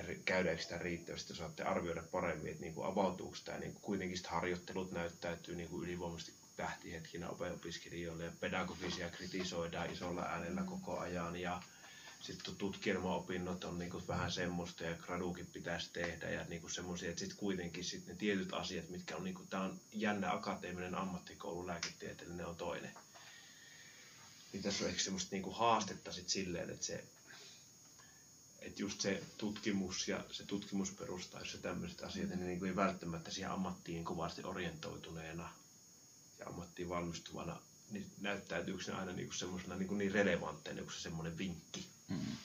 ja 0.00 0.14
käydäänkö 0.24 0.62
sitä 0.62 0.78
riittävästi, 0.78 1.34
saatte 1.34 1.62
arvioida 1.62 2.02
paremmin, 2.02 2.50
että 2.50 2.62
niin 2.62 2.74
kuin 2.74 2.86
avautuuko 2.86 3.36
tämä, 3.44 3.58
niin 3.58 3.72
kuin 3.72 3.82
kuitenkin 3.82 4.18
harjoittelut 4.28 4.92
näyttäytyy 4.92 5.56
niin 5.56 5.68
kuin 5.68 5.84
ylivoimaisesti 5.84 6.32
tähtihetkinä 6.56 7.28
opiskelijoille 7.28 8.24
ja 8.24 8.32
pedagogisia 8.40 9.10
kritisoidaan 9.10 9.92
isolla 9.92 10.22
äänellä 10.22 10.62
koko 10.62 10.98
ajan 10.98 11.36
ja 11.36 11.62
sitten 12.20 12.56
tutkielmaopinnot 12.56 13.64
on 13.64 13.78
niin 13.78 13.90
kuin 13.90 14.08
vähän 14.08 14.32
semmoista 14.32 14.84
ja 14.84 14.94
graduukin 14.94 15.46
pitäisi 15.46 15.90
tehdä 15.92 16.30
ja 16.30 16.44
niin 16.48 16.60
kuin 16.60 16.70
semmoisia, 16.70 17.08
että 17.08 17.18
sitten 17.18 17.38
kuitenkin 17.38 17.84
sit 17.84 18.06
ne 18.06 18.14
tietyt 18.14 18.52
asiat, 18.52 18.88
mitkä 18.88 19.16
on, 19.16 19.24
niin 19.24 19.34
kuin, 19.34 19.48
tämä 19.48 19.62
on 19.62 19.80
jännä 19.92 20.32
akateeminen 20.32 20.94
ammattikoulu, 20.94 21.66
lääketieteellinen 21.66 22.46
on 22.46 22.56
toinen. 22.56 22.94
Niin 24.52 24.62
tässä 24.62 24.84
on 24.84 24.90
ehkä 24.90 25.02
semmoista 25.02 25.28
niin 25.32 25.42
kuin 25.42 25.56
haastetta 25.56 26.12
sitten 26.12 26.30
silleen, 26.30 26.70
että 26.70 26.86
se 26.86 27.04
että 28.60 28.82
just 28.82 29.00
se 29.00 29.22
tutkimus 29.38 30.08
ja 30.08 30.24
se 30.32 30.44
tutkimusperustaisuus 30.44 31.54
ja 31.54 31.60
tämmöiset 31.60 32.02
asiat, 32.02 32.28
niin, 32.28 32.46
niin 32.46 32.58
kuin 32.58 32.68
ei 32.68 32.76
välttämättä 32.76 33.30
siihen 33.30 33.50
ammattiin 33.50 34.04
kovasti 34.04 34.44
orientoituneena 34.44 35.52
ja 36.38 36.46
ammattiin 36.46 36.88
valmistuvana, 36.88 37.60
niin 37.90 38.06
näyttäytyykö 38.20 38.84
se 38.84 38.92
aina 38.92 39.12
niin 39.12 39.34
semmoisena 39.34 39.76
niin, 39.76 39.98
niin 39.98 40.12
relevantteina, 40.12 40.82
kuin 40.82 40.92
se 40.92 41.00
semmoinen 41.00 41.38
vinkki, 41.38 41.86
mm. 42.08 42.36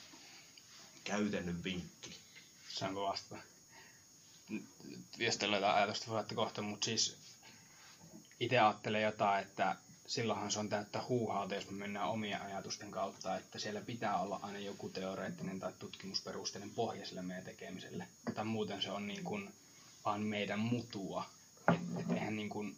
käytännön 1.04 1.64
vinkki. 1.64 2.16
Saanko 2.68 3.02
vastata? 3.02 3.42
Viestillä 5.18 5.56
jotain 5.56 5.76
ajatusta 5.76 6.10
voitte 6.10 6.34
kohta, 6.34 6.62
mutta 6.62 6.84
siis 6.84 7.16
itse 8.40 8.58
ajattelen 8.58 9.02
jotain, 9.02 9.42
että 9.42 9.76
silloinhan 10.06 10.52
se 10.52 10.58
on 10.58 10.68
täyttä 10.68 11.02
huuhaata, 11.08 11.54
jos 11.54 11.70
me 11.70 11.76
mennään 11.76 12.08
omien 12.08 12.42
ajatusten 12.42 12.90
kautta, 12.90 13.36
että 13.36 13.58
siellä 13.58 13.80
pitää 13.80 14.18
olla 14.20 14.40
aina 14.42 14.58
joku 14.58 14.88
teoreettinen 14.88 15.60
tai 15.60 15.72
tutkimusperusteinen 15.78 16.70
pohja 16.70 17.06
sille 17.06 17.22
meidän 17.22 17.44
tekemiselle. 17.44 18.08
Tai 18.34 18.44
muuten 18.44 18.82
se 18.82 18.90
on 18.90 19.06
niin 19.06 19.24
kuin 19.24 19.54
vaan 20.04 20.20
meidän 20.20 20.58
mutua. 20.58 21.24
Että 21.74 22.00
et 22.00 22.10
eihän 22.10 22.36
niin 22.36 22.48
kuin, 22.48 22.76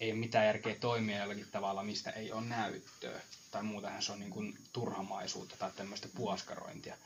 ei 0.00 0.12
mitään 0.12 0.46
järkeä 0.46 0.74
toimia 0.74 1.18
jollakin 1.18 1.48
tavalla, 1.52 1.82
mistä 1.82 2.10
ei 2.10 2.32
ole 2.32 2.44
näyttöä. 2.44 3.20
Tai 3.50 3.62
muutenhan 3.62 4.02
se 4.02 4.12
on 4.12 4.20
niin 4.20 4.30
kuin 4.30 4.58
turhamaisuutta 4.72 5.56
tai 5.56 5.70
tämmöistä 5.76 6.08
puoskarointia. 6.14 6.96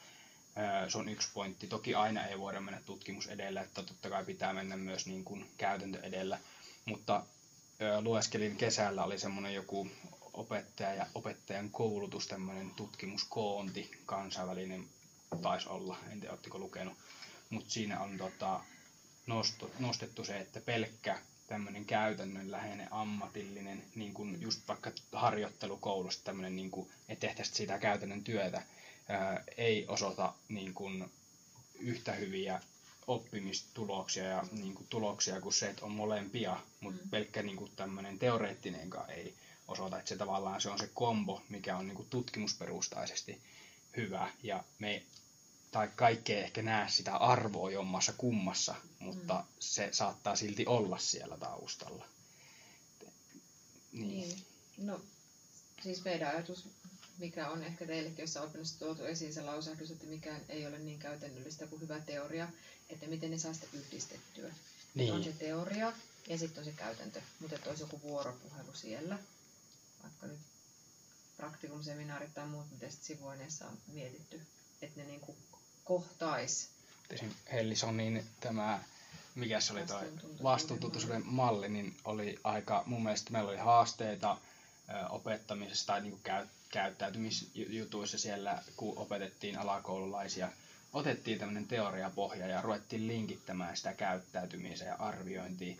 Se 0.88 0.98
on 0.98 1.08
yksi 1.08 1.28
pointti. 1.34 1.66
Toki 1.66 1.94
aina 1.94 2.26
ei 2.26 2.38
voida 2.38 2.60
mennä 2.60 2.80
tutkimus 2.86 3.26
edellä, 3.26 3.60
että 3.60 3.82
totta 3.82 4.10
kai 4.10 4.24
pitää 4.24 4.52
mennä 4.52 4.76
myös 4.76 5.06
niin 5.06 5.24
kuin 5.24 5.50
käytäntö 5.56 6.00
edellä. 6.02 6.38
Mutta 6.84 7.22
lueskelin 8.00 8.56
kesällä, 8.56 9.04
oli 9.04 9.18
semmoinen 9.18 9.54
joku 9.54 9.88
opettaja 10.32 10.94
ja 10.94 11.06
opettajan 11.14 11.70
koulutus, 11.70 12.26
tämmöinen 12.26 12.70
tutkimuskoonti, 12.70 13.90
kansainvälinen 14.06 14.88
taisi 15.42 15.68
olla, 15.68 15.98
en 16.12 16.20
tiedä 16.20 16.32
oletteko 16.32 16.58
lukenut, 16.58 16.94
mutta 17.50 17.70
siinä 17.70 18.00
on 18.00 18.18
tota, 18.18 18.60
nosto, 19.26 19.70
nostettu 19.78 20.24
se, 20.24 20.38
että 20.38 20.60
pelkkä 20.60 21.18
tämmöinen 21.46 21.84
käytännönläheinen, 21.84 22.92
ammatillinen, 22.92 23.84
niin 23.94 24.14
kuin 24.14 24.40
just 24.40 24.68
vaikka 24.68 24.92
harjoittelukoulusta 25.12 26.24
tämmöinen, 26.24 26.56
niin 26.56 26.70
kuin, 26.70 26.90
että 27.08 27.26
tehtäisiin 27.26 27.56
sitä 27.56 27.78
käytännön 27.78 28.24
työtä, 28.24 28.62
ää, 29.08 29.44
ei 29.56 29.86
osoita 29.88 30.34
niin 30.48 30.74
kuin, 30.74 31.10
yhtä 31.78 32.12
hyviä 32.12 32.60
oppimistuloksia 33.06 34.24
ja 34.24 34.44
niin 34.52 34.74
kuin, 34.74 34.86
tuloksia 34.90 35.40
kuin 35.40 35.52
se, 35.52 35.70
että 35.70 35.84
on 35.84 35.92
molempia, 35.92 36.60
mutta 36.80 37.04
mm. 37.04 37.10
pelkkä 37.10 37.42
niin 37.42 37.56
kuin, 37.56 37.72
tämmöinen 37.76 38.18
teoreettinenkaan 38.18 39.10
ei 39.10 39.34
osoita, 39.68 39.98
että 39.98 40.08
se 40.08 40.16
tavallaan 40.16 40.60
se 40.60 40.70
on 40.70 40.78
se 40.78 40.90
kombo, 40.94 41.42
mikä 41.48 41.76
on 41.76 41.86
niin 41.86 41.96
kuin, 41.96 42.08
tutkimusperustaisesti 42.10 43.40
hyvä 43.96 44.30
ja 44.42 44.64
me 44.78 45.02
tai 45.70 45.90
kaikki 45.96 46.32
ei 46.32 46.42
ehkä 46.42 46.62
näe 46.62 46.88
sitä 46.88 47.16
arvoa 47.16 47.70
jommassa 47.70 48.12
kummassa, 48.12 48.74
mutta 48.98 49.34
mm. 49.34 49.44
se 49.58 49.88
saattaa 49.92 50.36
silti 50.36 50.66
olla 50.66 50.98
siellä 50.98 51.38
taustalla. 51.38 52.06
Niin. 53.92 54.08
niin. 54.08 54.44
No, 54.78 55.00
siis 55.82 56.04
meidän 56.04 56.30
ajatus 56.34 56.68
mikä 57.18 57.48
on 57.48 57.62
ehkä 57.62 57.86
teillekin 57.86 58.22
jossa 58.22 58.42
opinnossa 58.42 58.78
tuotu 58.78 59.04
esiin 59.04 59.34
se 59.34 59.42
lausahdus, 59.42 59.90
että 59.90 60.06
mikään 60.06 60.40
ei 60.48 60.66
ole 60.66 60.78
niin 60.78 60.98
käytännöllistä 60.98 61.66
kuin 61.66 61.80
hyvä 61.80 62.00
teoria, 62.00 62.48
että 62.90 63.06
miten 63.06 63.30
ne 63.30 63.38
saa 63.38 63.54
sitä 63.54 63.66
yhdistettyä. 63.72 64.52
Niin. 64.94 65.12
On 65.12 65.24
se 65.24 65.32
teoria 65.32 65.92
ja 66.28 66.38
sitten 66.38 66.58
on 66.58 66.64
se 66.64 66.72
käytäntö, 66.76 67.20
mutta 67.40 67.56
että 67.56 67.70
olisi 67.70 67.82
joku 67.82 68.02
vuoropuhelu 68.02 68.74
siellä, 68.74 69.18
vaikka 70.02 70.26
nyt 70.26 70.38
praktikumseminaarit 71.36 72.34
tai 72.34 72.46
muut, 72.46 72.70
mitä 72.70 72.90
sitten 72.90 73.06
sivuaineessa 73.06 73.66
on 73.66 73.78
mietitty, 73.92 74.40
että 74.82 75.00
ne 75.00 75.06
niin 75.06 75.20
kuin 75.20 75.36
kohtais. 75.84 76.68
Esimerkiksi 77.10 77.42
Hellisonin 77.52 78.24
tämä 78.40 78.84
mikä 79.36 79.60
se 79.60 79.72
oli 79.72 79.86
tuo 79.86 80.00
vastuuntuntoisuuden 80.42 81.26
malli, 81.26 81.68
niin 81.68 81.96
oli 82.04 82.38
aika, 82.44 82.82
mun 82.86 83.02
mielestä 83.02 83.30
meillä 83.30 83.50
oli 83.50 83.58
haasteita 83.58 84.38
opettamisessa 85.10 85.86
tai 85.86 86.00
niin 86.00 86.20
käy, 86.22 86.46
käyttäytymisjutuissa 86.68 88.18
siellä, 88.18 88.62
kun 88.76 88.98
opetettiin 88.98 89.58
alakoululaisia, 89.58 90.52
otettiin 90.96 91.38
tämmöinen 91.38 91.66
teoriapohja 91.66 92.46
ja 92.46 92.62
ruvettiin 92.62 93.06
linkittämään 93.06 93.76
sitä 93.76 93.92
käyttäytymiseen 93.92 94.88
ja 94.88 94.94
arviointiin, 94.98 95.78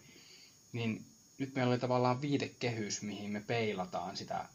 niin 0.73 1.05
nyt 1.39 1.55
meillä 1.55 1.71
oli 1.71 1.79
tavallaan 1.79 2.21
viitekehys, 2.21 3.03
mihin 3.03 3.31
me 3.31 3.41
peilataan 3.47 4.17
sitä 4.17 4.49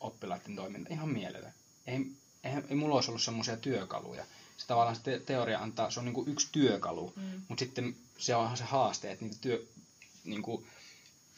oppilaiden 0.00 0.56
toimintaa. 0.56 0.94
Ihan 0.94 1.08
mieletön. 1.08 1.52
Ei, 1.86 2.06
eihän, 2.44 2.64
ei 2.68 2.76
mulla 2.76 2.94
olisi 2.94 3.10
ollut 3.10 3.22
semmoisia 3.22 3.56
työkaluja. 3.56 4.24
Se 4.56 4.66
tavallaan 4.66 4.96
se 4.96 5.02
te- 5.02 5.18
teoria 5.18 5.58
antaa, 5.58 5.90
se 5.90 6.00
on 6.00 6.04
niinku 6.06 6.24
yksi 6.28 6.48
työkalu, 6.52 7.12
Mm. 7.16 7.40
mutta 7.48 7.64
sitten 7.64 7.96
se 8.18 8.34
onhan 8.34 8.56
se 8.56 8.64
haaste, 8.64 9.10
että 9.10 9.24
niitä 9.24 9.38
työ, 9.40 9.66
niinku, 10.24 10.66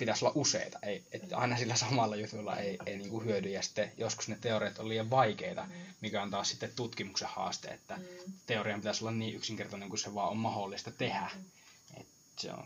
pitäisi 0.03 0.25
olla 0.25 0.33
useita. 0.37 0.79
Ei, 0.83 1.05
että 1.13 1.37
aina 1.37 1.57
sillä 1.59 1.77
samalla 1.77 2.17
jutulla 2.17 2.57
ei, 2.57 2.79
ei 2.87 2.99
niinku 2.99 3.21
hyödy. 3.23 3.49
Ja 3.49 3.63
sitten 3.63 3.93
joskus 3.99 4.29
ne 4.29 4.39
teoriat 4.41 4.79
on 4.79 4.89
liian 4.89 5.11
vaikeita, 5.11 5.63
Mm. 5.63 5.73
mikä 6.01 6.23
on 6.23 6.31
taas 6.31 6.49
sitten 6.51 6.73
tutkimuksen 6.77 7.29
haaste, 7.29 7.69
että 7.69 7.97
Mm. 7.97 8.33
teorian 8.47 8.81
pitäisi 8.81 9.05
olla 9.05 9.13
niin 9.13 9.35
yksinkertainen 9.37 9.89
kuin 9.89 9.99
se 9.99 10.15
vaan 10.15 10.29
on 10.29 10.37
mahdollista 10.37 10.91
tehdä. 10.91 11.31
Mm. 11.35 12.01
Et 12.01 12.07
se 12.39 12.53
on, 12.53 12.65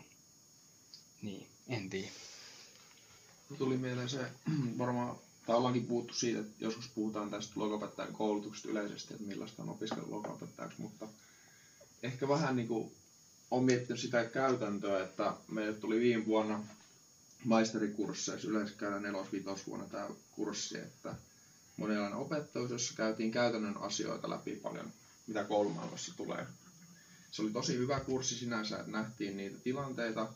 niin, 1.21 1.47
en 1.69 1.89
tiedä. 1.89 2.11
Tuli 3.57 3.77
mieleen 3.77 4.09
se, 4.09 4.19
varmaan, 4.77 5.15
tai 5.45 5.55
ollaankin 5.55 5.85
puhuttu 5.85 6.13
siitä, 6.13 6.39
että 6.39 6.53
joskus 6.59 6.87
puhutaan 6.95 7.29
tästä 7.29 7.53
logopettajan 7.55 8.13
koulutuksesta 8.13 8.69
yleisesti, 8.69 9.13
että 9.13 9.25
millaista 9.27 9.63
on 9.63 9.69
opiskella 9.69 10.11
logopettajaksi, 10.11 10.81
mutta 10.81 11.07
ehkä 12.03 12.27
vähän 12.27 12.55
niin 12.55 12.67
kuin 12.67 12.91
on 13.51 13.63
miettinyt 13.63 13.99
sitä 14.01 14.25
käytäntöä, 14.25 15.03
että 15.03 15.33
meille 15.47 15.73
tuli 15.73 15.99
viime 15.99 16.25
vuonna 16.25 16.63
maisterikursseissa, 17.43 18.47
yleensä 18.47 18.75
käydään 18.77 19.03
nelos 19.03 19.27
vuonna 19.67 19.85
tämä 19.85 20.09
kurssi, 20.31 20.77
että 20.77 21.15
monenlainen 21.77 22.17
opettajuus, 22.19 22.71
jossa 22.71 22.93
käytiin 22.97 23.31
käytännön 23.31 23.77
asioita 23.77 24.29
läpi 24.29 24.55
paljon, 24.55 24.91
mitä 25.27 25.43
koulumaailmassa 25.43 26.17
tulee. 26.17 26.47
Se 27.31 27.41
oli 27.41 27.51
tosi 27.51 27.77
hyvä 27.77 27.99
kurssi 27.99 28.35
sinänsä, 28.35 28.79
että 28.79 28.91
nähtiin 28.91 29.37
niitä 29.37 29.57
tilanteita, 29.63 30.33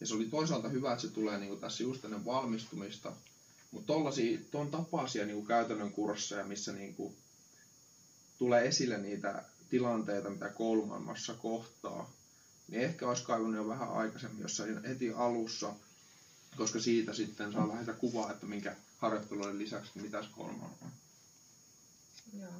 ja 0.00 0.06
se 0.06 0.14
oli 0.14 0.24
toisaalta 0.24 0.68
hyvä, 0.68 0.92
että 0.92 1.02
se 1.02 1.08
tulee 1.08 1.38
niin 1.38 1.48
kuin 1.48 1.60
tässä 1.60 1.82
just 1.82 2.04
ennen 2.04 2.24
valmistumista. 2.24 3.12
Mutta 3.70 3.92
tuon 4.50 4.70
tapaisia 4.70 5.24
niin 5.24 5.36
kuin 5.36 5.46
käytännön 5.46 5.92
kursseja, 5.92 6.44
missä 6.44 6.72
niin 6.72 6.94
kuin 6.94 7.16
tulee 8.38 8.66
esille 8.68 8.98
niitä 8.98 9.44
tilanteita, 9.70 10.30
mitä 10.30 10.48
koulumaailmassa 10.48 11.34
kohtaa, 11.34 12.10
niin 12.68 12.82
ehkä 12.82 13.08
olisi 13.08 13.24
kaivannut 13.24 13.56
jo 13.56 13.68
vähän 13.68 13.92
aikaisemmin 13.92 14.42
jossain 14.42 14.84
heti 14.84 15.12
alussa, 15.12 15.74
koska 16.58 16.80
siitä 16.80 17.14
sitten 17.14 17.52
saa 17.52 17.68
vähän 17.68 17.84
sitä 17.84 17.92
kuvaa, 17.92 18.30
että 18.30 18.46
minkä 18.46 18.76
harjoittelujen 18.98 19.58
lisäksi, 19.58 19.90
niin 19.94 20.04
mitä 20.04 20.22
se 20.22 20.28
koulumaailma 20.32 20.76
on. 20.82 20.92
Joo. 22.40 22.52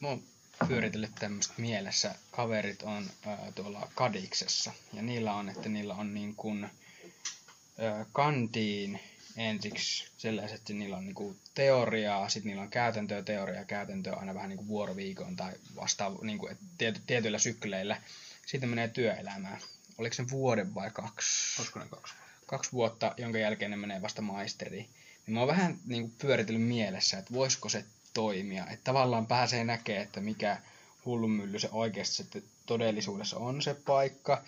Mä 0.00 0.08
oon 0.08 0.22
pyöritellyt 0.68 1.14
tämmöistä 1.14 1.54
mielessä. 1.56 2.14
Kaverit 2.30 2.82
on 2.82 3.10
ää, 3.26 3.52
tuolla 3.54 3.90
Kadiksessa 3.94 4.72
ja 4.92 5.02
niillä 5.02 5.34
on, 5.34 5.48
että 5.48 5.68
niillä 5.68 5.94
on 5.94 6.14
niin 6.14 6.34
kuin 6.34 6.64
ää, 6.64 8.06
kantiin 8.12 9.00
ensiksi 9.36 10.10
sellaiset, 10.18 10.58
että 10.58 10.72
niillä 10.72 10.96
on 10.96 11.04
niin 11.04 11.14
kuin 11.14 11.38
teoriaa, 11.54 12.28
sitten 12.28 12.48
niillä 12.48 12.62
on 12.62 12.70
käytäntöä, 12.70 13.22
teoriaa, 13.22 13.64
käytäntöä 13.64 14.14
aina 14.14 14.34
vähän 14.34 14.48
niin 14.48 14.56
kuin 14.56 14.68
vuoroviikon 14.68 15.36
tai 15.36 15.52
vastaava, 15.76 16.18
niin 16.22 16.38
kuin, 16.38 16.52
että 16.52 16.64
tiety, 16.78 17.00
tietyillä 17.06 17.38
sykleillä. 17.38 18.02
Sitten 18.46 18.70
menee 18.70 18.88
työelämään. 18.88 19.60
Oliko 19.98 20.14
se 20.14 20.30
vuoden 20.30 20.74
vai 20.74 20.90
kaksi? 20.90 21.60
Olisiko 21.60 21.78
ne 21.78 21.86
kaksi? 21.90 22.14
Kaksi 22.48 22.72
vuotta, 22.72 23.14
jonka 23.16 23.38
jälkeen 23.38 23.70
ne 23.70 23.76
menee 23.76 24.02
vasta 24.02 24.22
maisteriin. 24.22 24.90
Niin 25.26 25.34
mä 25.34 25.40
oon 25.40 25.48
vähän 25.48 25.78
niin 25.86 26.02
kuin 26.02 26.14
pyöritellyt 26.22 26.62
mielessä, 26.62 27.18
että 27.18 27.34
voisiko 27.34 27.68
se 27.68 27.84
toimia. 28.14 28.66
Että 28.66 28.84
tavallaan 28.84 29.26
pääsee 29.26 29.64
näkemään, 29.64 30.02
että 30.02 30.20
mikä 30.20 30.58
hullunmylly 31.04 31.58
se 31.58 31.68
oikeasti 31.72 32.14
sitten 32.16 32.42
todellisuudessa 32.66 33.36
on 33.36 33.62
se 33.62 33.74
paikka. 33.74 34.42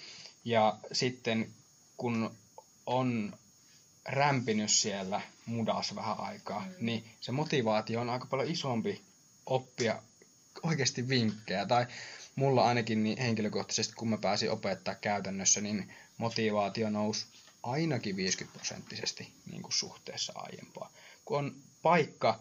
Ja 0.44 0.78
sitten 0.92 1.50
kun 1.96 2.36
on 2.86 3.32
rämpinyt 4.04 4.70
siellä 4.70 5.20
mudassa 5.46 5.94
vähän 5.94 6.20
aikaa, 6.20 6.60
Mm. 6.60 6.74
niin 6.86 7.04
se 7.20 7.32
motivaatio 7.32 8.00
on 8.00 8.10
aika 8.10 8.26
paljon 8.26 8.50
isompi 8.50 9.02
oppia 9.46 10.02
oikeasti 10.62 11.08
vinkkejä. 11.08 11.66
Tai 11.66 11.86
mulla 12.36 12.64
ainakin 12.64 13.02
niin 13.02 13.18
henkilökohtaisesti, 13.18 13.94
kun 13.94 14.08
mä 14.10 14.18
pääsin 14.18 14.50
opettaa 14.50 14.94
käytännössä, 14.94 15.60
niin 15.60 15.92
motivaatio 16.18 16.90
nousi 16.90 17.26
ainakin 17.62 18.16
50 18.16 18.58
prosenttisesti 18.58 19.32
niin 19.50 19.62
kuin 19.62 19.72
suhteessa 19.72 20.32
aiempaan. 20.36 20.90
Kun 21.24 21.38
on 21.38 21.56
paikka, 21.82 22.40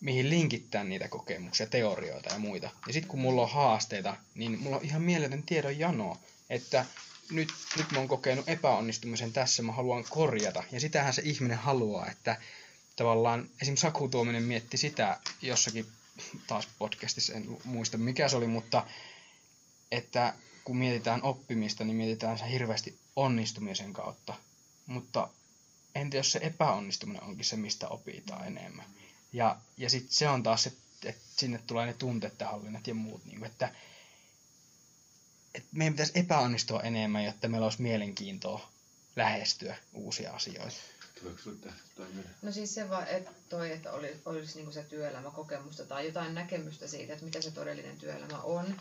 mihin 0.00 0.30
linkittää 0.30 0.84
niitä 0.84 1.08
kokemuksia, 1.08 1.66
teorioita 1.66 2.32
ja 2.32 2.38
muita. 2.38 2.70
Ja 2.86 2.92
sitten 2.92 3.08
kun 3.08 3.20
mulla 3.20 3.42
on 3.42 3.50
haasteita, 3.50 4.16
niin 4.34 4.58
mulla 4.60 4.76
on 4.76 4.84
ihan 4.84 5.02
mieletön 5.02 5.42
tiedon 5.42 5.78
jano, 5.78 6.18
että 6.50 6.86
nyt, 7.30 7.48
nyt 7.76 7.92
mä 7.92 7.98
oon 7.98 8.08
kokenut 8.08 8.48
epäonnistumisen 8.48 9.32
tässä, 9.32 9.62
mä 9.62 9.72
haluan 9.72 10.04
korjata. 10.10 10.64
Ja 10.72 10.80
sitähän 10.80 11.14
se 11.14 11.22
ihminen 11.24 11.58
haluaa, 11.58 12.10
että 12.10 12.36
tavallaan 12.96 13.50
esimerkiksi 13.62 13.82
Saku 13.82 14.08
Tuominen 14.08 14.42
mietti 14.42 14.76
sitä 14.76 15.20
jossakin 15.42 15.86
taas 16.46 16.68
podcastissa, 16.78 17.34
en 17.34 17.58
muista 17.64 17.98
mikä 17.98 18.28
se 18.28 18.36
oli, 18.36 18.46
mutta 18.46 18.86
että 19.90 20.34
kun 20.64 20.76
mietitään 20.76 21.22
oppimista, 21.22 21.84
niin 21.84 21.96
mietitään 21.96 22.38
se 22.38 22.50
hirveästi 22.50 22.98
onnistumisen 23.16 23.92
kautta. 23.92 24.34
Mutta 24.86 25.28
entä 25.94 26.16
jos 26.16 26.32
se 26.32 26.38
epäonnistuminen 26.42 27.22
onkin 27.22 27.44
se, 27.44 27.56
mistä 27.56 27.88
opitaan 27.88 28.46
enemmän? 28.46 28.86
Ja, 29.32 29.56
ja 29.76 29.90
sitten 29.90 30.12
se 30.12 30.28
on 30.28 30.42
taas 30.42 30.62
se, 30.62 30.72
että 31.04 31.22
sinne 31.36 31.60
tulee 31.66 31.86
ne 31.86 31.92
tunteiden 31.92 32.46
hallinnat 32.46 32.86
ja 32.86 32.94
muut. 32.94 33.24
Niin 33.24 33.38
kuin, 33.38 33.50
että, 33.50 33.74
että 35.54 35.68
meidän 35.72 35.94
pitäisi 35.94 36.12
epäonnistua 36.14 36.80
enemmän, 36.80 37.24
jotta 37.24 37.48
meillä 37.48 37.66
olisi 37.66 37.82
mielenkiintoa 37.82 38.70
lähestyä 39.16 39.76
uusia 39.92 40.32
asioita. 40.32 40.76
No 42.42 42.52
siis 42.52 42.74
se 42.74 42.90
vaan, 42.90 43.08
että 43.08 43.30
toi, 43.48 43.72
että 43.72 43.92
oli, 43.92 44.20
olisi 44.24 44.56
niinku 44.56 44.72
se 44.72 44.82
työelämäkokemusta 44.82 45.84
tai 45.84 46.06
jotain 46.06 46.34
näkemystä 46.34 46.88
siitä, 46.88 47.12
että 47.12 47.24
mitä 47.24 47.40
se 47.40 47.50
todellinen 47.50 47.96
työelämä 47.96 48.38
on 48.38 48.80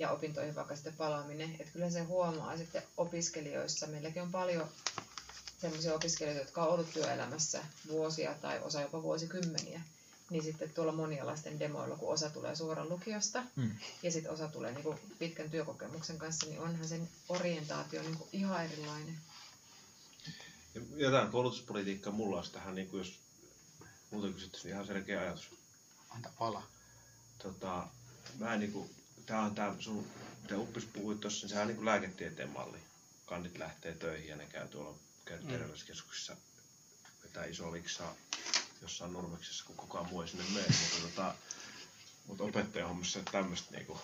ja 0.00 0.10
opintoihin 0.10 0.54
vaikka 0.54 0.74
sitten 0.74 0.96
palaaminen. 0.96 1.56
Että 1.60 1.72
kyllä 1.72 1.90
se 1.90 2.00
huomaa 2.00 2.56
sitten 2.56 2.82
opiskelijoissa. 2.96 3.86
Meilläkin 3.86 4.22
on 4.22 4.32
paljon 4.32 4.68
sellaisia 5.60 5.94
opiskelijoita, 5.94 6.42
jotka 6.44 6.64
on 6.64 6.72
ollut 6.72 6.92
työelämässä 6.92 7.64
vuosia 7.88 8.34
tai 8.34 8.60
osa 8.62 8.80
jopa 8.80 9.02
vuosikymmeniä. 9.02 9.80
Niin 10.30 10.42
sitten 10.42 10.70
tuolla 10.70 10.92
monialaisten 10.92 11.58
demoilla, 11.60 11.96
kun 11.96 12.12
osa 12.12 12.30
tulee 12.30 12.56
suoraan 12.56 12.88
lukiosta 12.88 13.42
Mm. 13.56 13.70
ja 14.02 14.12
sitten 14.12 14.32
osa 14.32 14.48
tulee 14.48 14.72
niinku 14.72 14.94
pitkän 15.18 15.50
työkokemuksen 15.50 16.18
kanssa, 16.18 16.46
niin 16.46 16.60
onhan 16.60 16.88
sen 16.88 17.08
orientaatio 17.28 18.02
niinku 18.02 18.28
ihan 18.32 18.64
erilainen. 18.64 19.18
Ja 20.74 20.80
jotain 20.96 21.30
koulutuspolitiikkaa 21.30 22.12
mulla 22.12 22.36
olisi 22.36 22.52
tähän, 22.52 22.74
niin 22.74 22.88
kuin 22.88 22.98
jos 22.98 23.18
multa 24.10 24.32
kysyttäisiin 24.32 24.74
ihan 24.74 24.86
selkeä 24.86 25.20
ajatus. 25.20 25.50
Anta 26.10 26.30
pala. 26.38 26.62
Tota, 27.42 27.86
mä 28.38 28.54
en 28.54 28.60
niinku, 28.60 28.90
tää 29.30 29.40
on 29.40 29.54
tää 29.54 29.74
sun, 29.78 30.06
mitä 30.42 30.56
Uppis 30.58 30.84
puhui 30.84 31.16
tossa, 31.16 31.44
niin 31.44 31.48
sehän 31.48 31.62
on 31.62 31.68
niinku 31.68 31.84
lääketieteen 31.84 32.48
malli. 32.50 32.78
Kandit 33.26 33.58
lähtee 33.58 33.94
töihin 33.94 34.28
ja 34.28 34.36
ne 34.36 34.46
käy 34.46 34.68
tuolla 34.68 34.94
käy 35.24 35.40
Mm. 35.40 35.46
terveyskeskuksissa 35.48 36.36
vetää 37.24 37.44
iso 37.44 37.72
liksaa 37.72 38.14
jossain 38.82 39.12
Nurmeksessa, 39.12 39.64
kun 39.66 39.76
kukaan 39.76 40.08
muu 40.08 40.22
ei 40.22 40.28
sinne 40.28 40.44
mene. 40.54 40.66
Mutta, 40.68 41.00
tota, 41.08 41.34
mutta 42.26 42.44
opettajan 42.44 42.88
hommassa 42.88 43.20
tämmöistä 43.32 43.70
niinku 43.76 43.98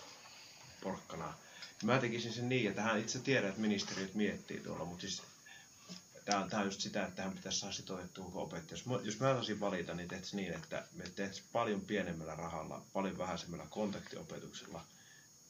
porkkanaa. 0.83 1.37
Mä 1.83 1.99
tekisin 1.99 2.33
sen 2.33 2.49
niin, 2.49 2.69
että 2.69 2.81
hän 2.81 2.99
itse 2.99 3.19
tiedän, 3.19 3.49
että 3.49 3.61
ministeriöt 3.61 4.13
miettii 4.15 4.59
tuolla, 4.59 4.85
mutta 4.85 5.01
siis 5.01 5.21
Tämä 6.25 6.39
on, 6.43 6.49
tämä 6.49 6.59
on 6.61 6.67
just 6.67 6.81
sitä, 6.81 7.03
että 7.03 7.15
tähän 7.15 7.33
pitäisi 7.33 7.59
saada 7.59 7.73
sitoutettua 7.73 8.25
opettaja. 8.33 8.77
Jos, 8.77 8.85
mä- 8.85 8.99
jos 9.03 9.19
mä 9.19 9.33
saisin 9.33 9.59
valita, 9.59 9.93
niin 9.93 10.07
tehtäisiin 10.07 10.37
niin, 10.41 10.53
että 10.53 10.83
me 10.93 11.03
tehtäisiin 11.03 11.45
paljon 11.53 11.81
pienemmällä 11.81 12.35
rahalla, 12.35 12.81
paljon 12.93 13.17
vähäisemmällä 13.17 13.65
kontaktiopetuksella, 13.69 14.85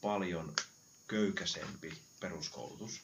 paljon 0.00 0.54
köykäisempi 1.08 1.98
peruskoulutus. 2.20 3.00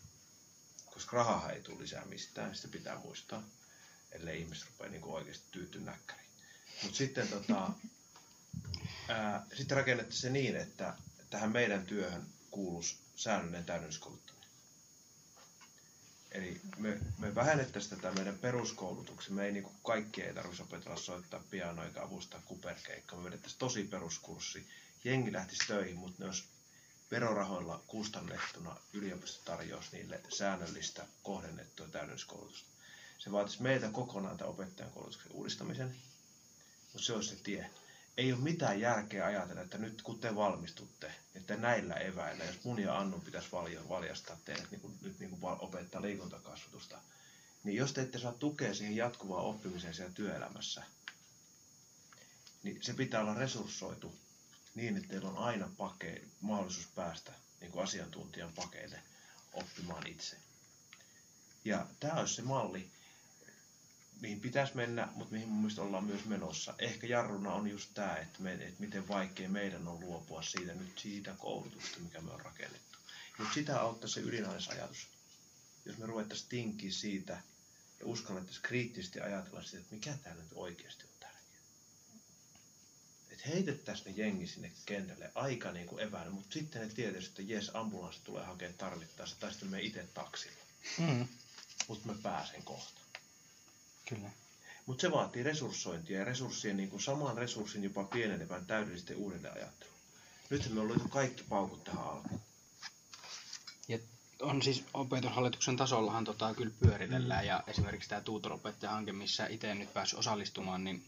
Koska 0.86 1.16
rahaa 1.16 1.50
ei 1.52 1.62
tule 1.62 1.82
lisää 1.82 2.04
mistään, 2.04 2.54
sitä 2.54 2.68
pitää 2.68 2.98
muistaa, 2.98 3.42
ellei 4.12 4.40
ihmiset 4.40 4.68
rupea 4.68 4.88
niin 4.88 5.04
oikeasti 5.04 5.44
tyytyä 5.50 5.80
näkkäriin. 5.80 6.28
Mutta 6.82 6.98
sitten, 6.98 7.28
tota, 7.28 7.70
sitten 9.54 9.76
rakennettaisiin 9.76 10.22
se 10.22 10.30
niin, 10.30 10.56
että 10.56 10.94
tähän 11.30 11.52
meidän 11.52 11.86
työhön 11.86 12.26
kuuluisi 12.50 12.96
säännöllinen 13.16 13.64
täydennyskouluttaminen. 13.64 14.48
Eli 16.32 16.60
me, 16.76 16.98
me 17.18 17.34
vähennettäisiin 17.34 18.00
tätä 18.00 18.14
meidän 18.14 18.38
peruskoulutuksen. 18.38 19.34
Me 19.34 19.44
ei 19.44 19.52
niin 19.52 19.66
kaikki 19.84 20.22
ei 20.22 20.34
tarvitsisi 20.34 20.62
opetella 20.62 20.96
soittaa 20.96 21.42
pianoa 21.50 21.84
eikä 21.84 22.02
avustaa 22.02 22.42
kuperkeikkaa. 22.44 23.18
Me 23.18 23.24
vedettäisiin 23.24 23.58
tosi 23.58 23.84
peruskurssi. 23.84 24.66
Jengi 25.04 25.32
lähtisi 25.32 25.66
töihin, 25.66 25.96
mutta 25.96 26.16
ne 26.18 26.26
olisi 26.26 26.44
verorahoilla 27.10 27.82
kustannettuna 27.86 28.76
yliopisto 28.92 29.44
tarjoaisi 29.44 29.96
niille 29.96 30.20
säännöllistä 30.28 31.06
kohdennettua 31.22 31.88
täydennyskoulutusta. 31.88 32.68
Se 33.18 33.32
vaatisi 33.32 33.62
meiltä 33.62 33.90
kokonaan 33.90 34.36
tämän 34.36 34.52
opettajan 34.52 34.92
koulutuksen 34.92 35.32
uudistamisen, 35.32 35.96
mutta 36.92 37.06
se 37.06 37.12
olisi 37.12 37.28
se 37.28 37.42
tie. 37.42 37.70
Ei 38.16 38.32
ole 38.32 38.40
mitään 38.40 38.80
järkeä 38.80 39.26
ajatella, 39.26 39.62
että 39.62 39.78
nyt 39.78 40.02
kun 40.02 40.18
te 40.20 40.34
valmistutte, 40.34 41.14
että 41.34 41.56
näillä 41.56 41.94
eväillä, 41.94 42.44
jos 42.44 42.64
mun 42.64 42.78
ja 42.78 42.98
Annun 42.98 43.20
pitäisi 43.20 43.52
valja- 43.52 43.88
valjastaa 43.88 44.36
teidät 44.44 44.70
niin 44.70 44.80
kuin, 44.80 44.98
nyt 45.02 45.18
niin 45.18 45.30
kuin 45.30 45.56
opettaa 45.58 46.02
liikuntakasvatusta, 46.02 47.00
niin 47.64 47.76
jos 47.76 47.92
te 47.92 48.00
ette 48.02 48.18
saa 48.18 48.32
tukea 48.32 48.74
siihen 48.74 48.96
jatkuvaan 48.96 49.44
oppimiseen 49.44 49.94
siellä 49.94 50.12
työelämässä, 50.14 50.82
niin 52.62 52.82
se 52.82 52.94
pitää 52.94 53.20
olla 53.20 53.34
resurssoitu 53.34 54.18
niin, 54.74 54.96
että 54.96 55.08
teillä 55.08 55.28
on 55.28 55.38
aina 55.38 55.68
pake, 55.76 56.22
mahdollisuus 56.40 56.86
päästä 56.86 57.32
niin 57.60 57.72
kuin 57.72 57.82
asiantuntijan 57.82 58.52
pakeille 58.52 59.02
oppimaan 59.52 60.06
itse. 60.06 60.36
Ja 61.64 61.86
tämä 62.00 62.14
olisi 62.20 62.34
se 62.34 62.42
malli, 62.42 62.90
mihin 64.20 64.40
pitäisi 64.40 64.76
mennä, 64.76 65.08
mutta 65.14 65.32
mihin 65.32 65.48
mun 65.48 65.58
mielestä 65.58 65.82
ollaan 65.82 66.04
myös 66.04 66.24
menossa. 66.24 66.74
Ehkä 66.78 67.06
jarruna 67.06 67.52
on 67.52 67.68
just 67.68 67.90
tämä, 67.94 68.16
että, 68.16 68.42
me, 68.42 68.52
että 68.52 68.80
miten 68.80 69.08
vaikea 69.08 69.48
meidän 69.48 69.88
on 69.88 70.00
luopua 70.00 70.42
siitä 70.42 70.74
nyt 70.74 70.98
siitä 70.98 71.34
koulutusta, 71.38 72.00
mikä 72.00 72.20
me 72.20 72.30
on 72.30 72.40
rakennettu. 72.40 72.98
Mutta 73.38 73.54
sitä 73.54 73.80
auttaa 73.80 74.08
se 74.08 74.20
ydinaisajatus. 74.20 75.06
Jos 75.84 75.98
me 75.98 76.06
ruvettaisiin 76.06 76.48
tinkiä 76.48 76.90
siitä 76.92 77.32
ja 78.00 78.06
uskallettaisiin 78.06 78.62
kriittisesti 78.62 79.20
ajatella 79.20 79.62
sitä, 79.62 79.78
että 79.78 79.94
mikä 79.94 80.18
täällä 80.22 80.42
nyt 80.42 80.52
oikeasti 80.54 81.04
on. 81.04 81.13
Että 83.34 83.48
heitettäisiin 83.48 84.16
ne 84.16 84.22
jengi 84.22 84.46
sinne 84.46 84.72
kentälle 84.86 85.30
aika 85.34 85.72
niin 85.72 85.86
kuin 85.86 86.02
eväänä, 86.02 86.30
mutta 86.30 86.52
sitten 86.52 86.82
ne 86.88 86.94
tietäisi, 86.94 87.28
että 87.28 87.42
jes, 87.42 87.70
ambulanssi 87.74 88.20
tulee 88.24 88.44
hakemaan 88.44 88.78
tarvittaessa, 88.78 89.36
tai 89.40 89.50
sitten 89.50 89.68
me 89.68 89.80
itse 89.82 90.06
taksilla. 90.14 90.56
Mm, 90.98 91.28
Mutta 91.88 92.06
mä 92.08 92.14
pääsen 92.22 92.62
kohta. 92.62 93.00
kyllä. 94.08 94.30
Mutta 94.86 95.00
se 95.00 95.10
vaatii 95.10 95.42
resurssointia 95.42 96.18
ja 96.18 96.24
resurssien 96.24 96.76
niin 96.76 96.90
kuin 96.90 97.02
saman 97.02 97.36
resurssin 97.38 97.84
jopa 97.84 98.04
pienenevän 98.04 98.66
täydellisten 98.66 99.16
uudelleenajattelun. 99.16 99.94
Nyt 100.50 100.70
me 100.70 100.80
on 100.80 100.88
löyty 100.88 101.08
kaikki 101.08 101.42
paukut 101.48 101.84
tähän 101.84 102.04
alkuun. 102.04 102.40
on 104.40 104.62
siis 104.62 104.84
opetushallituksen 104.94 105.76
tasollahan 105.76 106.24
tota 106.24 106.54
kyllä 106.54 106.72
pyöritellään 106.80 107.46
ja 107.46 107.64
esimerkiksi 107.66 108.08
tämä 108.08 108.20
tuutoropettajahanke, 108.20 109.12
missä 109.12 109.46
itse 109.46 109.74
nyt 109.74 109.92
päässyt 109.94 110.18
osallistumaan, 110.18 110.84
niin, 110.84 111.04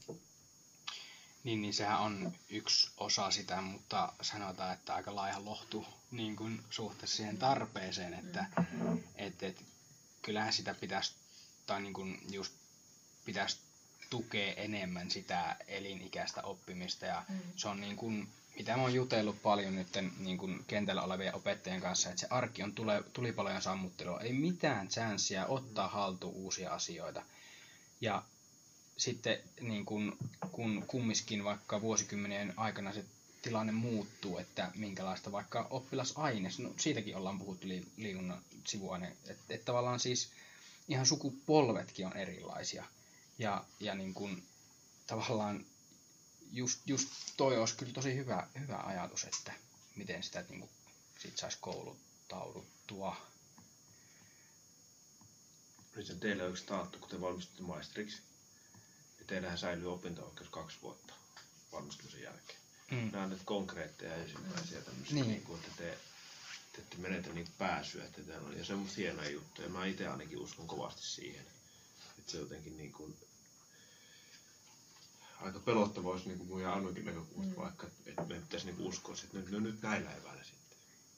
niin, 1.46 1.62
niin 1.62 1.74
sehän 1.74 2.00
on 2.00 2.32
yksi 2.50 2.90
osa 2.96 3.30
sitä, 3.30 3.60
mutta 3.60 4.12
sanotaan, 4.22 4.74
että 4.74 4.94
aika 4.94 5.14
laiha 5.14 5.44
lohtu 5.44 5.86
niin 6.10 6.36
kuin 6.36 6.64
suhteessa 6.70 7.16
siihen 7.16 7.38
tarpeeseen, 7.38 8.14
että 8.14 8.46
et, 9.14 9.42
et, 9.42 9.64
kyllähän 10.22 10.52
sitä 10.52 10.74
pitäisi, 10.74 11.14
tai 11.66 11.82
niin 11.82 11.92
kuin 11.92 12.20
just 12.30 12.52
pitäisi 13.24 13.58
tukea 14.10 14.54
enemmän 14.54 15.10
sitä 15.10 15.56
elinikäistä 15.66 16.42
oppimista 16.42 17.06
ja 17.06 17.24
Mm. 17.28 17.40
se 17.56 17.68
on 17.68 17.80
niin 17.80 17.96
kuin, 17.96 18.28
mitä 18.56 18.76
mä 18.76 18.82
oon 18.82 18.94
jutellut 18.94 19.42
paljon 19.42 19.74
nyt 19.74 19.88
niin 20.18 20.38
kuin 20.38 20.64
kentällä 20.66 21.02
olevien 21.02 21.34
opettajien 21.34 21.80
kanssa, 21.80 22.08
että 22.08 22.20
se 22.20 22.26
arki 22.30 22.62
on 22.62 22.72
tule, 22.72 23.04
tulipalojen 23.12 23.62
sammuttelua, 23.62 24.20
ei 24.20 24.32
mitään 24.32 24.88
chanssiä 24.88 25.46
ottaa 25.46 25.88
haltuun 25.88 26.34
uusia 26.34 26.70
asioita. 26.74 27.22
Ja 28.00 28.22
sitten 28.96 29.38
niin 29.60 29.86
kun, 29.86 30.16
kun 30.52 30.84
kummiskin 30.86 31.44
vaikka 31.44 31.80
vuosikymmenien 31.80 32.54
aikana 32.56 32.92
se 32.92 33.04
tilanne 33.42 33.72
muuttuu, 33.72 34.38
että 34.38 34.70
minkälaista 34.74 35.32
vaikka 35.32 35.66
oppilasaines, 35.70 36.58
no 36.58 36.74
siitäkin 36.76 37.16
ollaan 37.16 37.38
puhuttu 37.38 37.68
li, 37.68 37.86
liikunnan 37.96 38.42
sivuaine, 38.64 39.16
että 39.26 39.54
et 39.54 39.64
tavallaan 39.64 40.00
siis 40.00 40.28
ihan 40.88 41.06
sukupolvetkin 41.06 42.06
on 42.06 42.16
erilaisia. 42.16 42.84
Ja, 43.38 43.64
ja 43.80 43.94
niin 43.94 44.14
kun, 44.14 44.42
tavallaan 45.06 45.64
just, 46.52 46.80
just 46.86 47.08
toi 47.36 47.58
olisi 47.58 47.76
kyllä 47.76 47.92
tosi 47.92 48.14
hyvä, 48.14 48.48
hyvä 48.60 48.76
ajatus, 48.76 49.24
että 49.24 49.52
miten 49.96 50.22
sitä 50.22 50.44
niin 50.48 50.60
kuin, 50.60 50.70
sit 51.18 51.36
saisi 51.38 51.58
kouluttauduttua. 51.60 53.16
Se 56.02 56.14
teille 56.14 56.42
on 56.42 56.50
yksi 56.50 56.66
taattu, 56.66 56.98
kun 56.98 57.08
te 57.08 57.20
valmistutte 57.20 57.62
maisteriksi. 57.62 58.22
Teillähän 59.26 59.58
säilyy 59.58 59.92
opinto-oikeus 59.92 60.50
kaksi 60.50 60.76
vuotta 60.82 61.14
valmistumisen 61.72 62.22
jälkeen. 62.22 62.58
Mm. 62.90 63.10
Nämä 63.12 63.24
on 63.24 63.30
nyt 63.30 63.42
konkreetteja 63.44 64.14
ensimmäisiä 64.14 64.80
tämmöisiä, 64.80 65.14
Niin. 65.14 65.28
niin. 65.28 65.42
kuin, 65.42 65.60
että 65.60 65.72
te, 65.76 65.98
te 66.72 66.78
ette 66.82 66.96
menetä 66.96 67.32
niin 67.32 67.48
pääsyä. 67.58 68.04
Että 68.04 68.22
teillä 68.22 68.46
on, 68.46 68.58
ja 68.58 68.64
se 68.64 68.72
on 68.72 68.78
musta 68.78 68.96
hienoja 68.96 69.30
juttuja. 69.30 69.68
Mä 69.68 69.86
itse 69.86 70.06
ainakin 70.08 70.38
uskon 70.38 70.66
kovasti 70.66 71.02
siihen. 71.06 71.46
Että 72.18 72.32
se 72.32 72.38
jotenkin 72.38 72.76
niin 72.76 72.92
kuin, 72.92 73.16
aika 75.40 75.60
pelottava 75.60 76.10
olisi 76.10 76.26
niin 76.28 76.38
kuin 76.38 76.48
mun 76.48 76.60
ja 76.62 76.72
Annokin 76.72 77.04
näkökulmasta, 77.04 77.50
Mm. 77.56 77.62
vaikka 77.62 77.86
että 78.06 78.24
me 78.24 78.34
pitäisi 78.40 78.66
niin 78.66 78.80
uskoa, 78.88 79.14
että 79.24 79.36
nyt, 79.38 79.50
no 79.50 79.60
nyt 79.60 79.82
näillä 79.82 80.12
eväillä 80.12 80.44
sitten. 80.44 80.56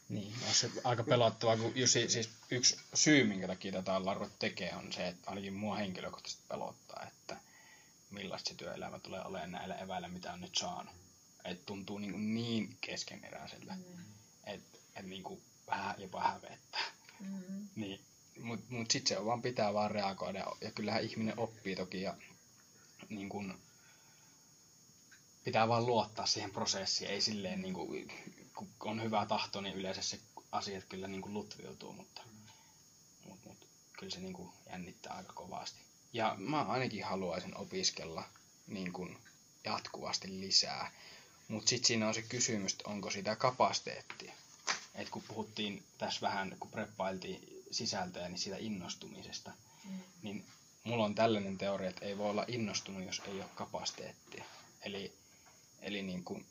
Niin, 0.09 0.35
on 0.49 0.55
se 0.55 0.71
aika 0.85 1.03
pelottavaa, 1.05 1.57
kun 1.57 1.73
just, 1.77 1.93
si- 1.93 2.09
siis 2.09 2.31
yksi 2.51 2.77
syy, 2.95 3.25
minkä 3.25 3.47
takia 3.47 3.73
tätä 3.73 3.93
ruvettu 4.15 4.37
tekemään, 4.39 4.79
on 4.87 4.93
se, 4.93 5.09
että 5.09 5.31
ainakin 5.31 5.53
mua 5.55 5.77
henkilökohtaisesti 5.77 6.43
pelottaa, 6.49 7.07
että 7.09 7.37
millaista 8.11 8.49
se 8.49 8.55
työelämä 8.55 8.99
tulee 8.99 9.23
olemaan 9.25 9.53
näillä 9.53 9.75
eväillä, 9.75 10.09
mitä 10.09 10.33
on 10.33 10.41
nyt 10.41 10.55
saanut. 10.57 10.95
Et 11.45 11.67
tuntuu 11.67 11.99
niin, 11.99 12.13
kuin 12.13 12.35
niin 12.35 12.79
keskeneräiseltä, 12.81 13.75
Mm. 13.75 14.05
että 14.45 14.79
et 14.97 15.07
niin 15.07 15.23
kuin 15.23 15.43
vähän 15.67 15.95
jopa 15.99 16.23
hävettää. 16.23 16.85
Mm. 17.21 17.69
Niin, 17.77 18.01
mutta 18.41 18.67
mut 18.75 18.91
sitten 18.91 19.09
se 19.09 19.19
on 19.19 19.27
vaan 19.27 19.43
pitää 19.43 19.75
vaan 19.75 19.91
reagoida. 19.91 20.47
Ja 20.61 20.71
kyllähän 20.71 21.05
ihminen 21.05 21.39
oppii 21.39 21.77
toki 21.77 22.03
ja 22.03 22.17
niin 23.09 23.29
kun, 23.29 23.59
pitää 25.45 25.69
vaan 25.69 25.87
luottaa 25.87 26.27
siihen 26.27 26.51
prosessiin. 26.51 27.11
Ei 27.11 27.21
silleen, 27.21 27.63
niin 27.63 27.75
kun, 27.75 27.89
kun 28.79 28.91
on 28.91 29.03
hyvä 29.03 29.27
tahto, 29.27 29.61
niin 29.61 29.75
yleensä 29.75 30.03
se 30.03 30.19
asiat 30.53 30.85
kyllä 30.85 31.09
niin 31.09 31.35
lutviutuu, 31.35 31.93
mutta 31.93 32.23
mut, 33.25 33.45
mut, 33.45 33.69
kyllä 33.99 34.11
se 34.11 34.21
niin 34.21 34.33
kun 34.33 34.53
jännittää 34.71 35.13
aika 35.13 35.33
kovasti. 35.33 35.81
Ja 36.13 36.35
mä 36.39 36.63
ainakin 36.63 37.05
haluaisin 37.05 37.57
opiskella 37.57 38.25
niin 38.67 38.93
kun 38.93 39.19
jatkuvasti 39.65 40.41
lisää. 40.41 40.93
Mutta 41.49 41.69
sitten 41.69 41.87
siinä 41.87 42.09
on 42.09 42.15
se 42.15 42.23
kysymys, 42.23 42.73
että 42.73 42.91
onko 42.91 43.11
sitä 43.11 43.37
kapasiteettia. 43.37 44.33
Et 44.95 45.09
kun 45.09 45.23
puhuttiin 45.29 45.85
tässä 45.99 46.21
vähän, 46.21 46.57
kun 46.61 46.71
preppailtiin 46.71 47.65
sisältöä, 47.71 48.29
niin 48.29 48.39
siitä 48.39 48.57
innostumisesta, 48.61 49.51
Mm. 49.85 50.01
niin 50.23 50.45
mulla 50.85 51.05
on 51.05 51.15
tällainen 51.15 51.59
teoria, 51.59 51.91
että 51.91 52.05
ei 52.05 52.19
voi 52.19 52.31
olla 52.31 52.45
innostunut, 52.49 53.05
jos 53.07 53.23
ei 53.27 53.35
ole 53.35 53.45
kapasiteettia. 53.55 54.45
Eli, 54.83 55.13
eli 55.81 56.03
niin 56.03 56.25
kuin, 56.25 56.47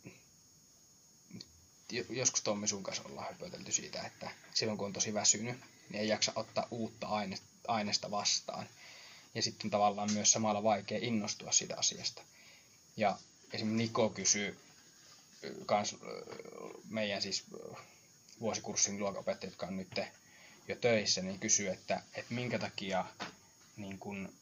jo- 1.92 2.04
joskus 2.10 2.42
Tommi 2.42 2.68
sun 2.68 2.84
kanssa 2.84 3.04
ollaan 3.06 3.28
höpötelty 3.28 3.72
siitä, 3.72 4.02
että 4.02 4.32
silloin 4.54 4.78
kun 4.78 4.88
on 4.88 4.94
tosi 4.94 5.14
väsynyt, 5.14 5.60
niin 5.90 6.02
ei 6.02 6.08
jaksa 6.08 6.32
ottaa 6.36 6.68
uutta 6.72 7.08
aine- 7.08 7.40
aineesta 7.68 8.12
vastaan. 8.12 8.68
Ja 9.38 9.44
sitten 9.44 9.70
tavallaan 9.70 10.14
myös 10.14 10.32
samalla 10.32 10.64
vaikea 10.64 11.00
innostua 11.02 11.52
siitä 11.52 11.78
asiasta. 11.78 12.22
Ja 12.96 13.18
esimerkiksi 13.54 13.84
Niko 13.84 14.10
kysyy 14.10 14.58
kans, 15.66 15.96
meidän 16.90 17.22
siis 17.22 17.44
vuosikurssin 18.40 19.00
luokanopettajat, 19.00 19.52
jotka 19.52 19.68
on 19.68 19.78
nyt 19.78 20.00
jo 20.68 20.76
töissä, 20.76 21.22
niin 21.22 21.40
kysyy, 21.40 21.70
että, 21.70 22.02
että 22.14 22.34
minkä 22.34 22.60
takia 22.60 23.06
niin 23.76 24.00
kun 24.00 24.34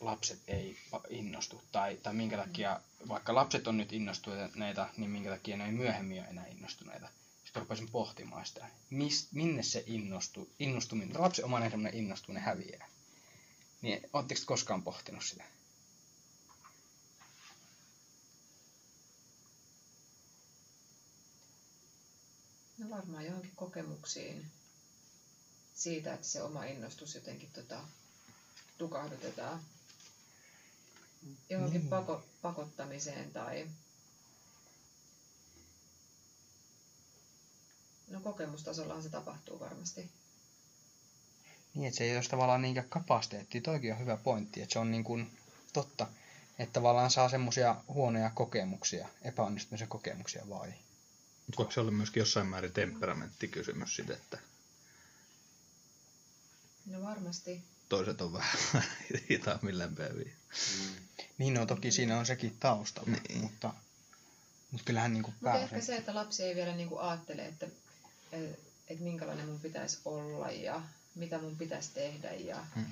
lapset 0.00 0.38
ei 0.48 0.76
innostu, 1.10 1.62
tai, 1.72 1.96
tai 2.02 2.14
minkä 2.14 2.36
takia, 2.36 2.80
vaikka 3.08 3.34
lapset 3.34 3.66
on 3.68 3.76
nyt 3.76 3.92
innostuneita, 3.92 4.88
niin 4.96 5.10
minkä 5.10 5.30
takia 5.30 5.56
ne 5.56 5.66
ei 5.66 5.72
myöhemmin 5.72 6.20
ole 6.20 6.28
enää 6.28 6.46
innostuneita. 6.46 7.08
Sitten 7.44 7.62
rupesin 7.62 7.90
pohtimaan 7.90 8.46
sitä, 8.46 8.66
Mis, 8.90 9.28
minne 9.32 9.62
se 9.62 9.84
innostu, 9.86 10.50
innostuminen, 10.58 11.20
lapsen 11.20 11.44
omainen 11.44 11.70
semmoinen 11.70 11.98
innostuminen 11.98 12.42
häviää. 12.42 12.95
Niin 13.86 14.10
ootteko 14.12 14.40
te 14.40 14.46
koskaan 14.46 14.82
pohtinut 14.82 15.24
sitä? 15.24 15.44
No 22.78 22.90
varmaan 22.90 23.24
johonkin 23.26 23.52
kokemuksiin 23.56 24.50
siitä, 25.74 26.14
että 26.14 26.26
se 26.26 26.42
oma 26.42 26.64
innostus 26.64 27.14
jotenkin 27.14 27.52
tota, 27.52 27.84
tukahdutetaan. 28.78 29.60
Johonkin 31.50 31.80
Niin. 31.80 31.90
pako, 31.90 32.24
pakottamiseen 32.42 33.32
tai... 33.32 33.70
No 38.08 38.20
kokemustasollahan 38.20 39.02
se 39.02 39.08
tapahtuu 39.08 39.60
varmasti. 39.60 40.10
Niin, 41.76 41.88
että 41.88 41.98
se 41.98 42.04
ei 42.04 42.16
olisi 42.16 42.30
tavallaan 42.30 42.62
niinkään 42.62 42.88
kapasiteettia. 42.88 43.60
Toikin 43.60 43.92
on 43.92 43.98
hyvä 43.98 44.16
pointti, 44.16 44.62
että 44.62 44.72
se 44.72 44.78
on 44.78 44.90
niin 44.90 45.04
kuin 45.04 45.30
totta, 45.72 46.06
että 46.58 46.72
tavallaan 46.72 47.10
saa 47.10 47.28
semmoisia 47.28 47.76
huonoja 47.88 48.30
kokemuksia, 48.34 49.08
epäonnistumisen 49.22 49.88
kokemuksia 49.88 50.48
vai? 50.48 50.68
Mutta 51.46 51.56
voiko 51.58 51.72
se 51.72 51.80
olla 51.80 51.90
myöskin 51.90 52.20
jossain 52.20 52.46
määrin 52.46 52.72
temperamenttikysymys 52.72 53.96
sitten, 53.96 54.16
että 54.16 54.38
No 56.86 57.02
varmasti. 57.02 57.62
toiset 57.88 58.20
on 58.20 58.32
vähän 58.32 58.56
hitaammin? 59.30 59.74
Mm. 59.78 60.94
Niin 61.38 61.54
no 61.54 61.66
toki 61.66 61.92
siinä 61.92 62.18
on 62.18 62.26
sekin 62.26 62.56
taustalla, 62.60 63.10
Niin. 63.28 63.40
mutta, 63.40 63.74
mutta 64.70 64.84
kyllähän 64.84 65.12
niin 65.12 65.22
kuin 65.22 65.34
Mutta 65.40 65.58
ehkä 65.58 65.70
pääsee. 65.70 65.86
se, 65.86 65.96
että 65.96 66.14
lapsi 66.14 66.42
ei 66.42 66.54
vielä 66.54 66.76
niinku 66.76 66.98
ajattele, 66.98 67.46
että, 67.46 67.66
että 68.88 69.02
minkälainen 69.04 69.46
mun 69.48 69.60
pitäisi 69.60 69.98
olla 70.04 70.50
ja 70.50 70.82
mitä 71.16 71.38
mun 71.38 71.56
pitäisi 71.56 71.90
tehdä 71.94 72.32
ja 72.32 72.66
Mm. 72.76 72.84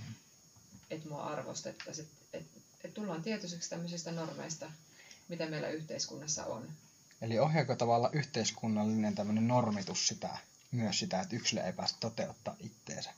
että 0.91 1.09
mua 1.09 1.25
arvostettaisiin. 1.25 2.09
Että 2.33 2.39
et, 2.39 2.45
et 2.85 2.95
tullaan 2.95 3.23
tietoiseksi 3.23 3.71
tämmöisistä 3.71 4.13
normeista. 4.13 4.71
mitä 5.29 5.47
meillä 5.47 5.69
yhteiskunnassa 5.69 6.45
on. 6.47 6.69
Eli 7.23 7.39
ohjaako 7.39 7.77
tavalla 7.77 8.11
yhteiskunnallinen 8.13 9.15
tämmöinen 9.15 9.49
normitus 9.49 10.09
sitä, 10.09 10.39
myös 10.73 10.99
sitä, 10.99 11.21
että 11.21 11.37
yksilö 11.37 11.63
ei 11.63 11.73
pääse 11.73 11.95
toteuttaa 12.01 12.57
itteensä? 12.61 13.11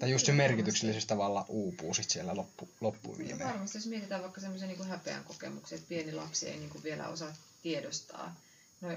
Tai 0.00 0.10
just 0.10 0.26
se 0.26 0.32
merkityksellisesti 0.32 1.08
tavalla 1.08 1.44
uupuu 1.48 1.94
sit 1.94 2.10
siellä 2.10 2.36
loppu, 2.36 2.68
loppuviimeen. 2.80 3.48
Varmasti, 3.48 3.78
jos 3.78 3.86
mietitään 3.86 4.22
vaikka 4.22 4.40
semmoisia 4.40 4.68
niin 4.68 4.86
häpeän 4.86 5.24
kokemuksia, 5.24 5.76
että 5.76 5.88
pieni 5.88 6.12
lapsi 6.12 6.48
ei 6.48 6.56
niin 6.56 6.70
kuin 6.70 6.84
vielä 6.84 7.08
osaa 7.08 7.34
tiedostaa. 7.62 8.34
No 8.80 8.96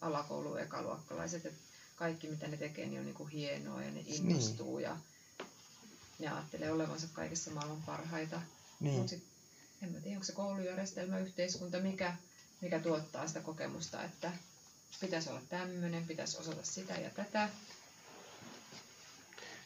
alakoulu 0.00 0.56
ekaluokkalaiset, 0.56 1.46
että 1.46 1.60
kaikki 1.96 2.28
mitä 2.28 2.46
ne 2.46 2.56
tekee 2.56 2.86
niin 2.86 2.98
on 2.98 3.06
niin 3.06 3.14
kuin 3.14 3.28
hienoa 3.28 3.82
ja 3.82 3.90
ne 3.90 4.02
innostuu 4.06 4.76
niin. 4.76 4.84
ja 4.84 4.96
ne 6.18 6.28
ajattelee 6.28 6.72
olevansa 6.72 7.06
kaikessa 7.12 7.50
maailman 7.50 7.82
parhaita. 7.82 8.42
Niin. 8.80 8.98
Mutta 8.98 9.14
en 9.82 9.92
mä 9.92 10.00
tiedä, 10.00 10.16
onko 10.16 10.24
se 10.24 10.32
koulujärjestelmä, 10.32 11.18
yhteiskunta, 11.18 11.80
mikä, 11.80 12.16
mikä 12.60 12.78
tuottaa 12.78 13.28
sitä 13.28 13.40
kokemusta, 13.40 14.04
että 14.04 14.32
pitäisi 15.00 15.30
olla 15.30 15.42
tämmöinen, 15.48 16.06
pitäisi 16.06 16.38
osata 16.38 16.64
sitä 16.64 16.94
ja 16.94 17.10
tätä. 17.10 17.48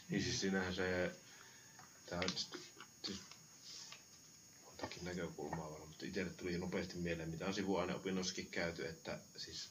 Niin 0.09 0.23
siis 0.23 0.41
siinähän 0.41 0.75
se, 0.75 1.13
tää 2.07 2.19
on 2.19 2.29
siis 2.29 3.21
montakin 4.65 5.05
näkökulmaa 5.05 5.71
varmaan, 5.71 5.89
mutta 5.89 6.07
itselle 6.07 6.33
tuli 6.33 6.59
nopeasti 6.59 6.97
mieleen, 6.97 7.29
mitä 7.29 7.47
on 7.47 7.55
sivuaineopinnossakin 7.55 8.47
käyty, 8.47 8.87
että 8.89 9.19
siis 9.37 9.69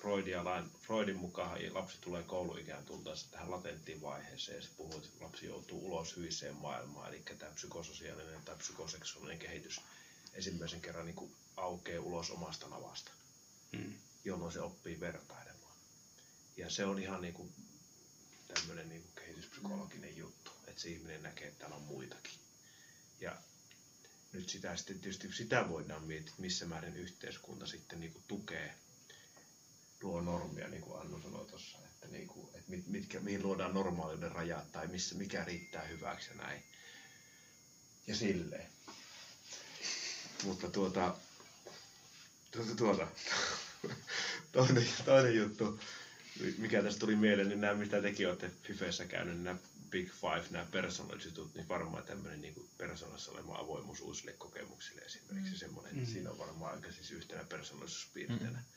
Freudialain, 0.00 0.70
Freudin 0.80 1.16
mukaan 1.16 1.58
lapsi 1.74 1.98
tulee 2.00 2.22
kouluikään 2.22 2.84
tultaessa 2.84 3.26
tähän 3.30 3.50
latenttiin 3.50 4.00
vaiheeseen 4.02 4.56
ja 4.56 4.62
se 4.62 4.68
puhuu, 4.76 4.96
että 4.96 5.08
lapsi 5.24 5.46
joutuu 5.46 5.86
ulos 5.86 6.16
hyviseen 6.16 6.54
maailmaan, 6.54 7.08
eli 7.08 7.22
tämä 7.38 7.52
psykososiaalinen 7.54 8.42
tai 8.44 8.56
psykoseksuaalinen 8.56 9.38
kehitys 9.38 9.80
ensimmäisen 10.34 10.80
kerran 10.80 11.04
niin 11.06 11.16
kuin 11.16 11.34
aukeaa 11.56 12.02
ulos 12.02 12.30
omasta 12.30 12.68
navasta, 12.68 13.10
Mm. 13.72 13.94
jolloin 14.24 14.52
se 14.52 14.60
oppii 14.60 15.00
vertailemaan. 15.00 15.76
Ja 16.56 16.70
se 16.70 16.84
on 16.84 16.98
ihan 16.98 17.20
niin 17.20 17.34
kuin 17.34 17.52
tämmöinen 18.54 18.88
niin 18.88 19.02
kuin 19.02 19.12
kehityspsykologinen 19.14 20.16
juttu, 20.16 20.50
että 20.66 20.80
se 20.82 20.88
ihminen 20.88 21.22
näkee, 21.22 21.46
että 21.48 21.58
täällä 21.58 21.76
on 21.76 21.82
muitakin. 21.82 22.38
Ja 23.20 23.36
nyt 24.32 24.48
sitä 24.48 24.76
sitten 24.76 25.00
tietysti 25.00 25.32
sitä 25.32 25.68
voidaan 25.68 26.04
miettiä, 26.04 26.34
missä 26.38 26.66
määrin 26.66 26.96
yhteiskunta 26.96 27.66
sitten 27.66 28.00
niin 28.00 28.12
kuin 28.12 28.24
tukee 28.28 28.74
luo 30.06 30.20
normia, 30.20 30.68
niin 30.68 30.82
kuin 30.82 31.00
Annu 31.00 31.20
sanoi 31.20 31.46
tuossa, 31.46 31.78
että, 31.78 32.08
niin 32.08 32.28
kuin, 32.28 32.48
että 32.54 32.70
mit, 32.70 32.86
mitkä, 32.86 33.20
mihin 33.20 33.42
luodaan 33.42 33.74
normaaliuden 33.74 34.32
rajat 34.32 34.72
tai 34.72 34.86
missä, 34.86 35.14
mikä 35.14 35.44
riittää 35.44 35.82
hyväksi 35.84 36.30
ja 36.30 36.36
näin. 36.36 36.62
Ja 38.06 38.16
silleen. 38.16 38.66
Mutta 40.44 40.68
tuota, 40.68 41.14
tuota, 42.50 42.74
tuota 42.76 43.08
toinen, 44.52 44.88
toinen 45.04 45.36
juttu, 45.36 45.80
mikä 46.58 46.82
tästä 46.82 47.00
tuli 47.00 47.16
mieleen, 47.16 47.48
niin 47.48 47.60
nämä, 47.60 47.74
mitä 47.74 48.02
tekin 48.02 48.28
olette 48.28 48.50
Fifessä 48.62 49.04
käynyt, 49.04 49.34
niin 49.34 49.44
nämä 49.44 49.58
Big 49.90 50.10
Five, 50.12 50.44
nämä 50.50 50.66
persoonallisuudet, 50.72 51.54
niin 51.54 51.68
varmaan 51.68 52.04
tämmöinen 52.04 52.40
niin 52.40 52.68
persoonassa 52.78 53.32
oleva 53.32 53.58
avoimuus 53.58 54.00
uusille 54.00 54.32
kokemuksille 54.32 55.00
esimerkiksi 55.00 55.52
mm. 55.52 55.58
semmoinen, 55.58 55.96
Mm. 55.96 56.06
siinä 56.06 56.30
on 56.30 56.38
varmaan 56.38 56.74
aika 56.74 56.92
siis 56.92 57.10
yhtenä 57.10 57.44
persoonallisuuspiirteenä, 57.44 58.48
että, 58.48 58.60
että 58.60 58.75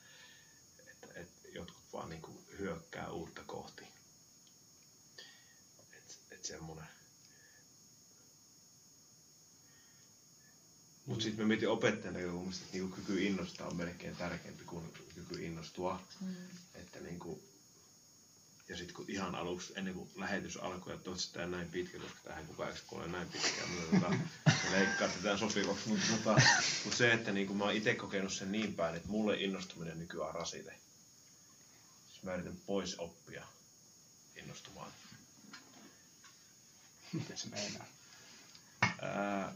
jotkut 1.54 1.84
vaan 1.93 2.10
niin 2.10 2.22
kuin 2.22 2.45
hyökkää 2.60 3.10
uutta 3.10 3.41
kohti. 3.47 3.84
Että 5.80 6.14
et 6.32 6.43
semmoinen. 6.43 6.88
Mutta 11.10 11.24
sitten 11.24 11.45
mä 11.45 11.47
mietin 11.47 11.70
opettajan 11.70 12.14
näkökulmasta, 12.14 12.64
että 12.66 12.78
niinku 12.78 12.95
kyky 12.95 13.24
innostaa 13.24 13.68
on 13.68 13.76
melkein 13.76 14.16
tärkeämpi 14.16 14.64
kuin 14.64 14.93
kyky 15.16 15.45
innostua. 15.45 16.02
Mm. 16.22 16.36
Että 16.76 17.00
niinku, 17.00 17.43
ja 18.70 18.78
sitten 18.78 18.95
kun 18.95 19.06
ihan 19.08 19.36
aluksi, 19.36 19.74
ennen 19.76 19.93
kuin 19.93 20.10
lähetys 20.16 20.58
alkoi, 20.58 20.93
että 20.93 21.04
toivottavasti 21.04 21.34
tämä 21.34 21.47
näin 21.47 21.68
pitkä, 21.68 22.00
koska 22.00 22.20
tähän 22.24 22.47
kukaan 22.47 22.70
eikö 22.70 22.82
ole 22.91 23.08
näin 23.08 23.28
pitkään, 23.28 23.70
mutta 23.70 23.95
tota, 23.95 24.10
me 24.64 24.72
leikkaa 24.72 25.08
tätä 25.08 25.38
sopivaksi. 25.38 25.89
Mutta 25.89 26.06
tota, 26.12 26.41
mut 26.86 26.93
se, 26.93 27.14
että 27.14 27.32
niinku 27.32 27.54
mä 27.54 27.64
oon 27.64 27.74
itse 27.74 27.95
kokenut 27.95 28.34
sen 28.34 28.52
niin 28.52 28.74
päin, 28.74 28.95
että 28.95 29.10
mulle 29.10 29.41
innostuminen 29.41 30.00
nykyään 30.00 30.30
on 30.30 30.36
rasite. 30.36 30.80
Siis 32.20 32.24
mä 32.24 32.34
yritän 32.34 32.57
pois 32.65 32.99
oppia 32.99 33.45
innostumaan. 34.36 34.91
Miten 37.13 37.38
se 37.38 37.47
meinaa? 37.47 37.86
Ää, 39.01 39.53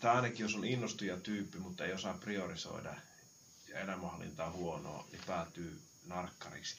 tai 0.00 0.16
ainakin 0.16 0.38
jos 0.40 0.54
on 0.54 0.64
innostuja 0.64 1.16
tyyppi, 1.16 1.58
mutta 1.58 1.84
ei 1.84 1.92
osaa 1.92 2.14
priorisoida 2.18 2.94
ja 3.68 3.80
elämänhallinta 3.80 4.44
on 4.44 4.52
huonoa, 4.52 5.06
niin 5.12 5.22
päätyy 5.26 5.80
narkkariksi. 6.06 6.76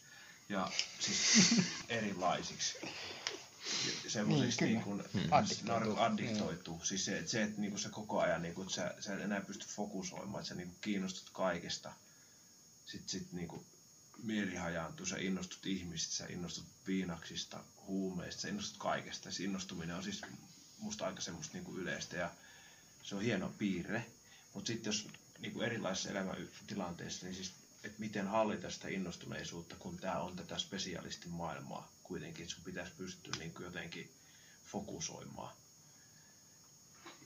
Ja 0.50 0.72
siis 1.00 1.38
erilaisiksi. 1.90 2.78
Semmoisiksi 4.08 4.66
Niin, 4.66 4.74
niin, 4.74 4.84
kuin, 4.84 5.04
Addiktoituu. 5.32 5.98
addiktoituu. 6.00 6.86
Siis 6.86 7.06
se, 7.06 7.18
että, 7.20 7.32
se, 7.32 7.44
että 7.44 7.62
niin 7.62 7.72
kuin 7.72 7.80
sä 7.82 7.90
koko 7.90 8.20
ajan 8.20 8.42
niin 8.42 8.54
kuin, 8.54 8.66
että 8.66 8.76
sä, 8.76 8.96
sä 9.00 9.14
et 9.14 9.22
enää 9.22 9.42
pysty 9.42 9.66
fokusoimaan, 9.68 10.42
että 10.42 10.50
sä 10.50 10.56
niin 10.56 10.68
kuin, 10.68 10.78
kiinnostut 10.82 11.30
kaikesta. 11.34 11.94
Sitten 12.90 13.10
sit, 13.10 13.32
niin 13.32 13.48
kuin, 13.48 13.66
mieli 14.24 14.56
hajaantuu, 14.56 15.06
sä 15.06 15.18
innostut 15.18 15.66
ihmisistä, 15.66 16.16
sä 16.16 16.26
innostut 16.30 16.66
viinaksista, 16.88 17.64
huumeista, 17.88 18.42
sä 18.42 18.48
innostut 18.48 18.78
kaikesta. 18.78 19.32
Se 19.32 19.44
innostuminen 19.44 19.96
on 19.96 20.04
siis 20.04 20.22
musta 20.78 21.06
aika 21.06 21.22
semmoista 21.22 21.54
niin 21.54 21.64
kuin 21.64 21.78
yleistä 21.82 22.18
ja 22.18 22.32
se 23.04 23.16
on 23.16 23.22
hieno 23.22 23.54
piirre. 23.58 24.06
Mutta 24.54 24.68
sitten 24.68 24.90
jos 24.90 25.08
niin 25.40 25.54
kuin 25.54 25.66
erilaisissa 25.66 26.10
elämäntilanteissa, 26.10 27.26
niin 27.26 27.36
siis, 27.36 27.54
että 27.84 28.00
miten 28.00 28.28
hallita 28.28 28.70
sitä 28.72 28.88
innostuneisuutta, 28.88 29.76
kun 29.76 29.98
tämä 29.98 30.20
on 30.20 30.36
tätä 30.36 30.58
spesialistimaailmaa 30.58 31.92
kuitenkin, 32.04 32.50
sun 32.50 32.64
pitäisi 32.64 32.94
pystyä 32.98 33.34
niin 33.40 33.54
kuin 33.54 33.66
jotenkin 33.66 34.12
fokusoimaan 34.66 35.56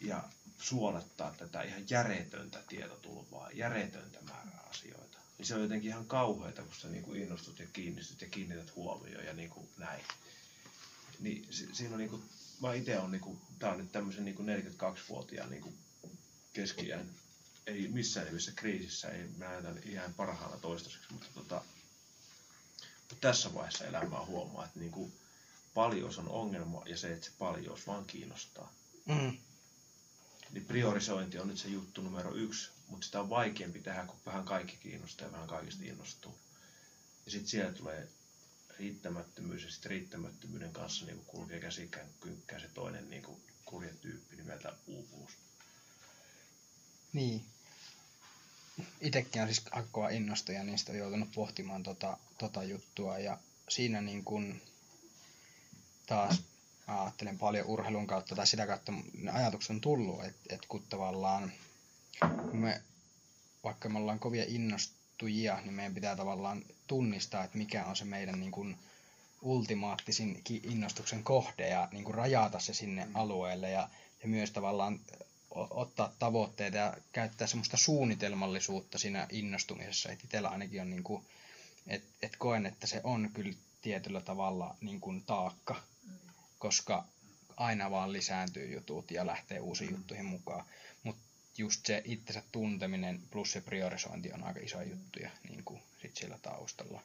ja 0.02 0.24
suolattaa 0.60 1.32
tätä 1.32 1.62
ihan 1.62 1.90
järjetöntä 1.90 2.64
tietotulvaa, 2.70 3.52
järjetöntä 3.52 4.22
määrää 4.22 4.64
asioita. 4.70 5.03
Niin 5.44 5.48
se 5.48 5.56
on 5.56 5.62
jotenkin 5.62 5.90
ihan 5.90 6.06
kauheata, 6.06 6.62
kun 6.62 6.76
sä 6.76 6.88
niin 6.88 7.04
kuin 7.04 7.22
innostut 7.22 7.60
ja 7.60 7.66
kiinnistut 7.74 8.22
ja 8.22 8.28
kiinnität 8.28 8.76
huomioon 8.76 9.26
ja 9.26 9.34
niin 9.34 9.50
kuin 9.50 9.70
näin. 9.78 10.06
Niin 11.20 11.48
si- 11.50 11.70
siinä 11.74 11.94
on 11.94 12.00
niin 12.00 12.10
kuin, 12.10 12.24
mä 12.62 12.74
itse 12.74 13.00
on 13.00 13.12
niin 13.12 13.22
kuin, 13.22 13.42
tää 13.60 13.72
on 13.72 13.78
nyt 13.78 13.92
tämmöisen 13.92 14.26
niin 14.26 14.36
kuin 14.36 14.48
42-vuotiaan 14.48 15.50
niin 15.50 15.62
kuin 15.62 15.78
keski 16.54 16.92
ei 17.68 17.88
missään 17.88 18.26
nimessä 18.26 18.52
kriisissä, 18.56 19.10
ei 19.10 19.28
mä 19.38 19.46
näytän 19.46 19.80
ihan 19.86 20.14
parhaana 20.14 20.58
toistaiseksi, 20.58 21.14
mutta 21.14 21.28
tota, 21.34 21.62
tässä 23.22 23.54
vaiheessa 23.54 23.86
elämää 23.86 24.26
huomaa, 24.26 24.66
että 24.66 24.80
niin 24.80 24.92
kuin 24.92 25.14
paljous 25.74 26.18
on 26.18 26.30
ongelma 26.30 26.84
ja 26.86 26.98
se, 26.98 27.14
että 27.14 27.26
se 27.26 27.32
paljous 27.40 27.88
vaan 27.88 28.06
kiinnostaa. 28.06 28.74
Mm. 29.06 29.38
Niin 30.52 30.66
priorisointi 30.66 31.40
on 31.40 31.48
nyt 31.48 31.58
se 31.58 31.68
juttu 31.68 32.02
numero 32.02 32.36
yksi, 32.36 32.70
mutta 32.88 33.06
sitä 33.06 33.20
on 33.20 33.30
vaikeampi 33.30 33.80
tehdä, 33.80 34.06
kun 34.06 34.20
vähän 34.26 34.46
kaikki 34.46 34.78
kiinnostaa 34.78 35.28
ja 35.28 35.34
vähän 35.34 35.48
kaikista 35.48 35.84
innostuu. 35.84 36.38
Ja 37.26 37.32
sitten 37.32 37.50
siellä 37.50 37.74
tulee 37.74 38.08
riittämättömyys 38.80 39.64
ja 39.64 39.72
sitten 39.72 39.90
riittämättömyyden 39.90 40.74
kanssa 40.74 41.06
niin 41.06 41.24
kulkee 41.28 41.60
käsikään 41.60 42.08
kynkkää 42.20 42.60
se 42.60 42.68
toinen 42.68 43.10
niin 43.10 43.24
kuin 43.24 43.44
kurja 43.66 43.94
tyyppi 44.02 44.36
nimeltä 44.36 44.74
uupuus. 44.88 45.32
Niin. 47.14 47.46
Itekin 49.02 49.42
on 49.42 49.48
siis 49.48 49.66
aika 49.72 49.88
kova 49.92 50.10
innostuja, 50.10 50.64
niin 50.64 50.78
sitä 50.78 50.92
on 50.92 50.98
joutunut 50.98 51.32
pohtimaan 51.32 51.84
tota, 51.84 52.18
tota 52.38 52.64
juttua. 52.64 53.18
Ja 53.20 53.38
siinä 53.70 54.02
niin 54.02 54.24
kun 54.24 54.62
taas 56.06 56.44
ajattelen 56.88 57.38
paljon 57.38 57.68
urheilun 57.68 58.08
kautta 58.08 58.36
tai 58.36 58.48
sitä 58.48 58.68
kautta 58.68 58.94
ne 59.14 59.32
ajatukset 59.32 59.70
on 59.70 59.82
tullut, 59.82 60.24
että 60.24 60.56
et 60.56 60.66
kun 60.66 60.84
tavallaan 60.90 61.52
me, 62.52 62.82
vaikka 63.64 63.90
me 63.90 64.00
ollaan 64.00 64.20
kovia 64.20 64.46
innostujia, 64.48 65.62
niin 65.62 65.74
meidän 65.74 65.94
pitää 65.94 66.16
tavallaan 66.16 66.64
tunnistaa, 66.88 67.44
että 67.44 67.58
mikä 67.58 67.86
on 67.86 67.96
se 67.96 68.06
meidän 68.06 68.40
niin 68.40 68.52
kun 68.52 68.78
ultimaattisin 69.42 70.42
innostuksen 70.50 71.24
kohde 71.24 71.70
ja 71.70 71.88
niin 71.92 72.04
kun 72.04 72.16
rajata 72.16 72.60
se 72.60 72.74
sinne 72.74 73.08
alueelle 73.14 73.70
ja, 73.70 73.90
ja 74.22 74.28
myös 74.28 74.52
tavallaan 74.52 75.00
ottaa 75.56 76.14
tavoitteita 76.20 76.78
ja 76.78 76.98
käyttää 77.12 77.48
semmoista 77.48 77.78
suunnitelmallisuutta 77.78 78.98
siinä 78.98 79.28
innostumisessa. 79.32 80.12
Et 80.12 80.24
itsellä 80.24 80.50
ainakin 80.50 80.82
on, 80.82 80.90
niin 80.90 81.04
kuin, 81.04 81.26
että 81.88 82.08
et 82.22 82.36
koen, 82.38 82.66
että 82.66 82.88
se 82.88 83.02
on 83.04 83.30
kyllä 83.34 83.54
tietyllä 83.82 84.22
tavalla 84.22 84.76
niin 84.82 85.02
kuin 85.02 85.24
taakka, 85.24 85.76
koska 86.60 87.06
aina 87.58 87.92
vaan 87.92 88.14
lisääntyy 88.14 88.74
jutut 88.74 89.12
ja 89.12 89.26
lähtee 89.26 89.60
uusiin 89.60 89.92
juttuihin 89.92 90.26
mukaan. 90.26 90.66
Just 91.58 91.86
se 91.86 92.02
itsensä 92.06 92.44
tunteminen 92.52 93.22
plus 93.32 93.52
se 93.52 93.62
priorisointi 93.62 94.34
on 94.34 94.44
aika 94.44 94.60
iso 94.60 94.82
juttuja 94.82 95.30
niin 95.50 95.64
kuin 95.64 95.82
sit 96.02 96.18
siellä 96.18 96.40
taustalla. 96.42 97.02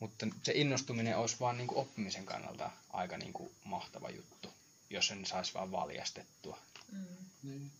Mutta 0.00 0.26
se 0.42 0.52
innostuminen 0.54 1.16
olisi 1.16 1.36
vaan 1.40 1.56
niin 1.56 1.66
kuin 1.66 1.78
oppimisen 1.78 2.26
kannalta 2.26 2.70
aika 2.90 3.16
niin 3.16 3.32
kuin 3.32 3.50
mahtava 3.64 4.10
juttu, 4.10 4.54
jos 4.90 5.06
sen 5.06 5.26
saisi 5.26 5.54
vaan 5.54 5.72
valjastettua. 5.72 6.58
Mm. 6.92 7.06
Niin. 7.42 7.70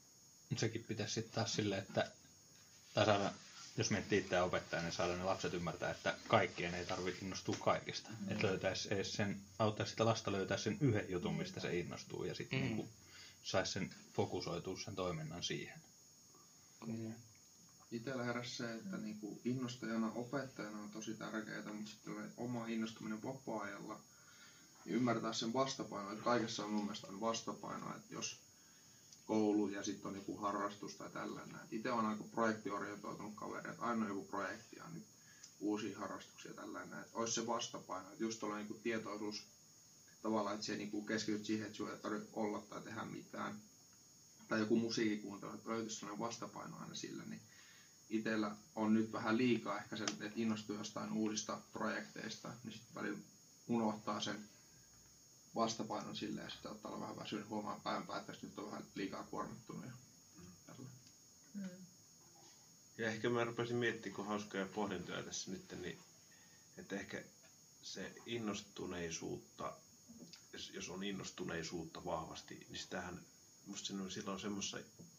Mutta 0.50 0.60
sekin 0.60 0.84
pitäisi 0.88 1.14
sitten 1.14 1.34
taas 1.34 1.54
silleen, 1.54 1.82
että 1.82 2.10
tai 2.94 3.06
saada, 3.06 3.32
jos 3.76 3.90
miettii 3.90 4.18
itseä 4.18 4.44
opettajaa, 4.44 4.82
niin 4.82 4.92
saada 4.92 5.16
ne 5.16 5.24
lapset 5.24 5.54
ymmärtää, 5.54 5.90
että 5.90 6.14
kaikkien 6.28 6.74
ei 6.74 6.86
tarvitse 6.86 7.24
innostua 7.24 7.56
kaikista. 7.60 8.10
Mm. 8.10 8.32
Että 8.32 8.46
löytäisi 8.46 8.94
edes 8.94 9.12
sen, 9.12 9.40
auttaisi 9.58 9.90
sitä 9.90 10.04
lasta 10.04 10.32
löytää 10.32 10.56
sen 10.58 10.76
yhden 10.80 11.04
jutun, 11.08 11.34
mistä 11.34 11.60
se 11.60 11.78
innostuu 11.78 12.24
ja 12.24 12.34
sitten 12.34 12.58
Mm. 12.58 12.64
niinku 12.64 12.88
saisi 13.46 13.72
sen 13.72 13.94
fokusoitua 14.12 14.78
sen 14.78 14.96
toiminnan 14.96 15.42
siihen. 15.42 15.80
Kyllä. 16.84 17.14
Itsellä 17.90 18.24
heräsi 18.24 18.56
se, 18.56 18.74
että 18.74 18.96
niinku 18.96 19.40
innostajana, 19.44 20.12
opettajana 20.12 20.78
on 20.82 20.90
tosi 20.90 21.14
tärkeää, 21.14 21.72
mutta 21.72 21.90
sitten 21.90 22.32
oma 22.36 22.66
innostuminen 22.66 23.22
vapaa-ajalla. 23.22 24.00
Niin 24.84 24.96
ymmärtää 24.96 25.32
sen 25.32 25.52
vastapainoa, 25.52 26.12
että 26.12 26.24
kaikessa 26.24 26.64
on 26.64 26.70
mun 26.70 26.84
mielestä 26.84 27.06
on 27.06 27.20
vastapainoa, 27.20 27.94
että 27.96 28.14
jos 28.14 28.40
koulu 29.26 29.68
ja 29.68 29.82
sitten 29.82 30.08
on 30.08 30.14
joku 30.14 30.36
harrastus 30.36 30.94
tai 30.94 31.10
tällainen. 31.10 31.60
Itse 31.70 31.92
on 31.92 32.06
aika 32.06 32.24
projektiorientoitunut 32.24 33.34
kaveri, 33.34 33.70
että 33.70 33.82
aina 33.82 34.02
on 34.02 34.08
joku 34.08 34.24
projekti 34.24 34.76
ja 34.76 34.84
nyt 34.88 35.04
uusia 35.60 35.98
harrastuksia 35.98 36.54
tällainen. 36.54 37.00
Että 37.00 37.18
olisi 37.18 37.34
se 37.34 37.46
vastapaino, 37.46 38.08
että 38.08 38.24
just 38.24 38.40
tuolla 38.40 38.56
niinku 38.56 38.74
tietoisuus 38.74 39.55
tavallaan, 40.22 40.54
että 40.54 40.66
se 40.66 40.76
niinku 40.76 41.02
keskityt 41.02 41.44
siihen, 41.44 41.66
että 41.66 41.76
sinua 41.76 41.92
ei 41.92 41.98
tarvitse 41.98 42.28
olla 42.32 42.60
tai 42.60 42.82
tehdä 42.82 43.04
mitään. 43.04 43.60
Tai 44.48 44.60
joku 44.60 44.76
musiikkikuuntelu, 44.76 45.54
että 45.54 45.70
löytyisi 45.70 45.96
sellainen 45.96 46.26
vastapaino 46.26 46.76
aina 46.78 46.94
sillä, 46.94 47.22
niin 47.26 47.40
itsellä 48.10 48.56
on 48.74 48.94
nyt 48.94 49.12
vähän 49.12 49.36
liikaa 49.36 49.78
ehkä 49.78 49.96
se, 49.96 50.04
että 50.04 50.30
innostuu 50.36 50.76
jostain 50.76 51.12
uusista 51.12 51.60
projekteista, 51.72 52.52
niin 52.64 52.72
sitten 52.72 52.94
välillä 52.94 53.18
unohtaa 53.68 54.20
sen 54.20 54.48
vastapainon 55.54 56.16
silleen 56.16 56.44
ja 56.44 56.50
sitten 56.50 56.70
ottaa 56.70 56.90
olla 56.90 57.00
vähän 57.00 57.16
väsynyt 57.16 57.48
huomaa 57.48 57.80
päivän 57.84 58.06
päätteestä, 58.06 58.46
nyt 58.46 58.58
on 58.58 58.70
vähän 58.70 58.86
liikaa 58.94 59.24
kuormittunut 59.24 59.84
ja. 59.84 59.92
Mm. 61.54 61.86
Ja 62.98 63.06
ehkä 63.08 63.30
mä 63.30 63.44
rupesin 63.44 63.76
miettimään, 63.76 64.16
kun 64.16 64.26
hauskoja 64.26 64.66
pohdintoja 64.66 65.22
tässä 65.22 65.50
nyt, 65.50 65.74
niin 65.80 65.98
että 66.76 66.96
ehkä 66.96 67.22
se 67.82 68.14
innostuneisuutta, 68.26 69.76
jos- 70.56 70.70
jos 70.74 70.88
on 70.88 71.04
innostuneisuutta 71.04 72.04
vahvasti, 72.04 72.66
niin 72.68 72.78
sitähän, 72.78 73.26
musta 73.66 73.86
siinä 73.86 74.02
on 74.02 74.10
silloin 74.10 74.40
semmoista 74.40 74.78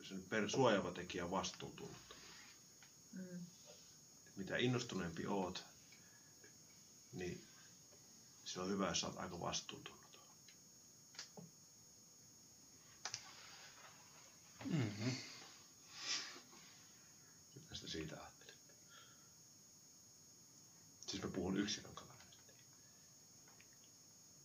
sen 0.09 0.23
per 0.29 0.49
suojaava 0.49 0.91
tekijä 0.91 1.31
vastuuntunutta. 1.31 2.15
Mm. 3.11 3.45
Mitä 4.35 4.57
innostuneempi 4.57 5.25
oot, 5.27 5.63
niin 7.13 7.47
se 8.45 8.59
on 8.59 8.69
hyvä, 8.69 8.88
jos 8.88 9.03
oot 9.03 9.17
aika 9.17 9.39
vastuuntunut. 9.39 10.01
Mm-hmm. 14.65 15.15
Mitä 17.55 17.75
sitä 17.75 17.88
siitä 17.88 18.15
ajattelet? 18.15 18.55
Siis 21.07 21.23
mä 21.23 21.29
puhun 21.29 21.57
yksilön 21.57 21.95
kannalta. 21.95 22.23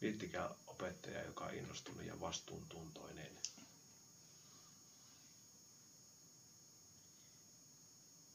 Miettikää 0.01 0.55
opettaja, 0.83 1.23
joka 1.23 1.45
on 1.45 1.55
innostunut 1.55 2.07
ja 2.07 2.21
vastuuntuntoinen. 2.21 3.33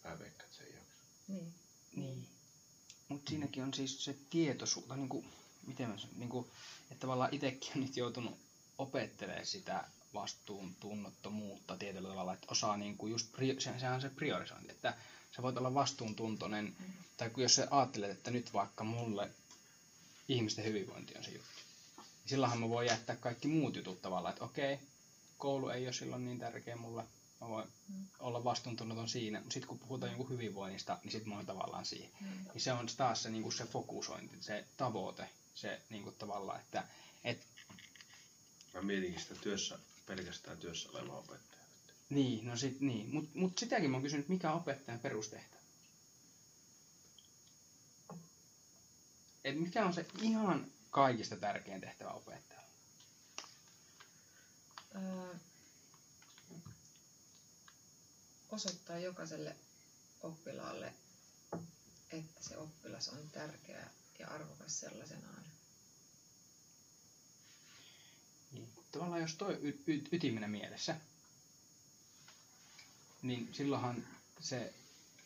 Mä 0.03 0.19
veikkaan, 0.19 0.45
että 0.45 0.57
se 0.57 0.63
ei 0.63 0.73
jaksa. 0.73 1.03
Niin. 1.27 1.53
Niin. 1.95 2.27
Mutta 3.07 3.29
siinäkin 3.29 3.63
on 3.63 3.73
siis 3.73 4.03
se 4.05 4.15
tietoisuus, 4.29 4.85
tai 4.85 4.97
niinku, 4.97 5.25
miten 5.67 5.89
mä 5.89 5.97
sanon, 5.97 6.19
niinku, 6.19 6.51
että 6.81 7.01
tavallaan 7.01 7.33
itsekin 7.33 7.71
on 7.75 7.81
nyt 7.81 7.97
joutunut 7.97 8.39
opettelemaan 8.77 9.45
sitä 9.45 9.87
vastuuntunnottomuutta 10.13 11.77
tietyllä 11.77 12.09
tavalla, 12.09 12.33
että 12.33 12.47
osaa 12.49 12.77
niinku 12.77 13.07
just, 13.07 13.27
pri- 13.31 13.61
se, 13.61 13.79
sehän 13.79 13.95
on 13.95 14.01
se 14.01 14.09
priorisointi, 14.09 14.71
että 14.71 14.97
sä 15.35 15.41
voit 15.41 15.57
olla 15.57 15.73
vastuuntuntoinen, 15.73 16.75
tai 17.17 17.29
kun 17.29 17.43
jos 17.43 17.55
sä 17.55 17.67
ajattelet, 17.71 18.11
että 18.11 18.31
nyt 18.31 18.53
vaikka 18.53 18.83
mulle 18.83 19.31
ihmisten 20.27 20.65
hyvinvointi 20.65 21.17
on 21.17 21.23
se 21.23 21.31
juttu, 21.31 21.51
niin 21.57 21.66
silloinhan 22.27 22.59
mä 22.59 22.69
voin 22.69 22.87
jättää 22.87 23.15
kaikki 23.15 23.47
muut 23.47 23.75
jutut 23.75 24.01
tavallaan, 24.01 24.33
että 24.33 24.45
okei, 24.45 24.79
koulu 25.37 25.69
ei 25.69 25.85
ole 25.85 25.93
silloin 25.93 26.25
niin 26.25 26.39
tärkeä 26.39 26.75
mulle, 26.75 27.03
mä 27.41 27.47
voin 27.49 27.67
olla 28.19 28.43
vastuuntunnoton 28.43 29.09
siinä, 29.09 29.39
mutta 29.39 29.53
sitten 29.53 29.67
kun 29.67 29.79
puhutaan 29.79 30.11
jonkun 30.11 30.29
hyvinvoinnista, 30.29 30.99
niin 31.03 31.11
sitten 31.11 31.29
mä 31.29 31.35
oon 31.35 31.45
tavallaan 31.45 31.85
siihen. 31.85 32.11
Mm. 32.21 32.27
Niin 32.53 32.61
se 32.61 32.73
on 32.73 32.87
taas 32.97 33.23
se, 33.23 33.29
niinku 33.29 33.51
se 33.51 33.65
fokusointi, 33.65 34.37
se 34.41 34.65
tavoite, 34.77 35.29
se 35.55 35.81
niinku 35.89 36.11
tavallaan, 36.11 36.59
että 36.59 36.83
et, 37.23 37.45
Mä 38.73 38.81
mietinkin 38.81 39.21
sitä 39.21 39.35
työssä, 39.35 39.79
pelkästään 40.05 40.57
työssä 40.57 40.89
olevaa 40.89 41.17
opettajaa. 41.17 41.65
niin, 42.09 42.45
no 42.47 42.57
sit, 42.57 42.81
niin. 42.81 43.09
Mutta 43.13 43.39
mut 43.39 43.57
sitäkin 43.57 43.89
mä 43.89 43.95
oon 43.97 44.03
kysynyt, 44.03 44.29
mikä 44.29 44.51
on 44.51 44.57
opettajan 44.57 44.99
perustehtävä? 44.99 45.57
Et 49.43 49.59
mikä 49.59 49.85
on 49.85 49.93
se 49.93 50.05
ihan 50.21 50.65
kaikista 50.97 51.35
tärkein 51.35 51.81
tehtävä 51.81 52.09
opettajalla? 52.09 52.67
Öö, 54.95 55.35
osoittaa 58.49 58.97
jokaiselle 58.97 59.55
oppilaalle, 60.23 60.93
että 62.11 62.43
se 62.43 62.57
oppilas 62.57 63.09
on 63.09 63.29
tärkeä 63.29 63.87
ja 64.19 64.27
arvokas 64.27 64.79
sellaisenaan. 64.79 65.43
Niin. 68.51 68.69
Tavallaan 68.91 69.21
jos 69.21 69.35
toi 69.35 69.53
y- 69.61 69.83
y- 69.87 70.07
ytimenä 70.11 70.47
mielessä, 70.47 70.95
niin 73.21 73.53
silloinhan 73.53 74.07
se 74.39 74.73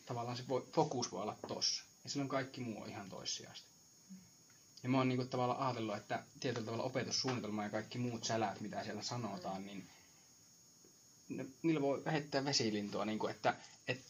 tavallaan 0.05 0.38
se 0.38 0.47
voi, 0.47 0.69
fokus 0.74 1.11
voi 1.11 1.22
olla 1.22 1.38
tossa. 1.47 1.84
Ja 2.03 2.09
silloin 2.09 2.30
kaikki 2.30 2.61
muu 2.61 2.82
on 2.82 2.89
ihan 2.89 3.09
toissijasta. 3.09 3.70
Ja 4.84 4.89
mä 4.89 4.97
oon 4.97 5.09
niinku 5.09 5.25
tavallaan 5.25 5.59
ajatellut, 5.59 5.97
että 5.97 6.23
tietyllä 6.39 6.65
tavalla 6.65 6.84
opetussuunnitelma 6.84 7.63
ja 7.63 7.69
kaikki 7.69 7.97
muut 7.97 8.23
sälät, 8.23 8.61
mitä 8.61 8.84
siellä 8.84 9.03
sanotaan, 9.03 9.65
niin 9.65 9.89
ne, 11.29 11.45
niillä 11.63 11.82
voi 11.82 12.01
heittää 12.11 12.45
vesilintua, 12.45 13.05
niinku, 13.05 13.27
että 13.27 13.55
et, 13.88 14.01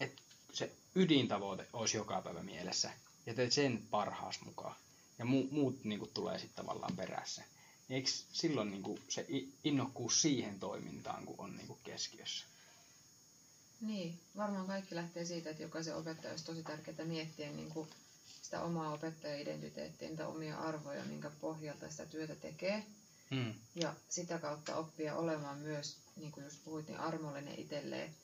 et 0.00 0.12
se 0.52 0.72
ydintavoite 0.94 1.66
olisi 1.72 1.96
joka 1.96 2.22
päivä 2.22 2.42
mielessä. 2.42 2.90
Ja 3.26 3.34
teet 3.34 3.52
sen 3.52 3.82
parhaas 3.90 4.40
mukaan. 4.40 4.76
Ja 5.18 5.24
mu, 5.24 5.46
muut 5.50 5.84
niinku 5.84 6.06
tulee 6.06 6.38
sitten 6.38 6.56
tavallaan 6.64 6.96
perässä. 6.96 7.42
Niin 7.88 7.96
eikö 7.96 8.10
silloin 8.32 8.70
niinku 8.70 8.98
se 9.08 9.26
i- 9.28 9.52
innokkuus 9.64 10.22
siihen 10.22 10.60
toimintaan, 10.60 11.26
kun 11.26 11.34
on 11.38 11.56
niinku 11.56 11.78
keskiössä? 11.84 12.44
Niin, 13.80 14.20
varmaan 14.36 14.66
kaikki 14.66 14.94
lähtee 14.94 15.24
siitä, 15.24 15.50
että 15.50 15.62
jokaisen 15.62 15.96
opettaja 15.96 16.30
olisi 16.30 16.44
tosi 16.44 16.62
tärkeää 16.62 17.04
miettiä 17.04 17.52
niin 17.52 17.70
kuin 17.70 17.88
sitä 18.52 18.64
omaa 18.64 18.92
opettaja-identiteettiä, 18.92 20.08
niitä 20.08 20.28
omia 20.28 20.58
arvoja, 20.58 21.04
minkä 21.04 21.30
pohjalta 21.40 21.90
sitä 21.90 22.06
työtä 22.06 22.34
tekee. 22.34 22.86
Mm. 23.30 23.54
Ja 23.74 23.94
sitä 24.08 24.38
kautta 24.38 24.76
oppia 24.76 25.16
olemaan 25.16 25.58
myös, 25.58 25.96
niin 26.16 26.32
kuin 26.32 26.44
just 26.44 26.64
puhuit, 26.64 26.86
niin 26.88 27.00
armollinen 27.00 27.58
itselleen. 27.58 28.14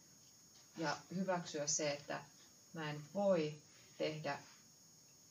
Ja 0.77 0.97
hyväksyä 1.15 1.67
se, 1.67 1.91
että 1.93 2.25
mä 2.73 2.91
en 2.91 3.01
voi 3.15 3.55
tehdä 3.99 4.39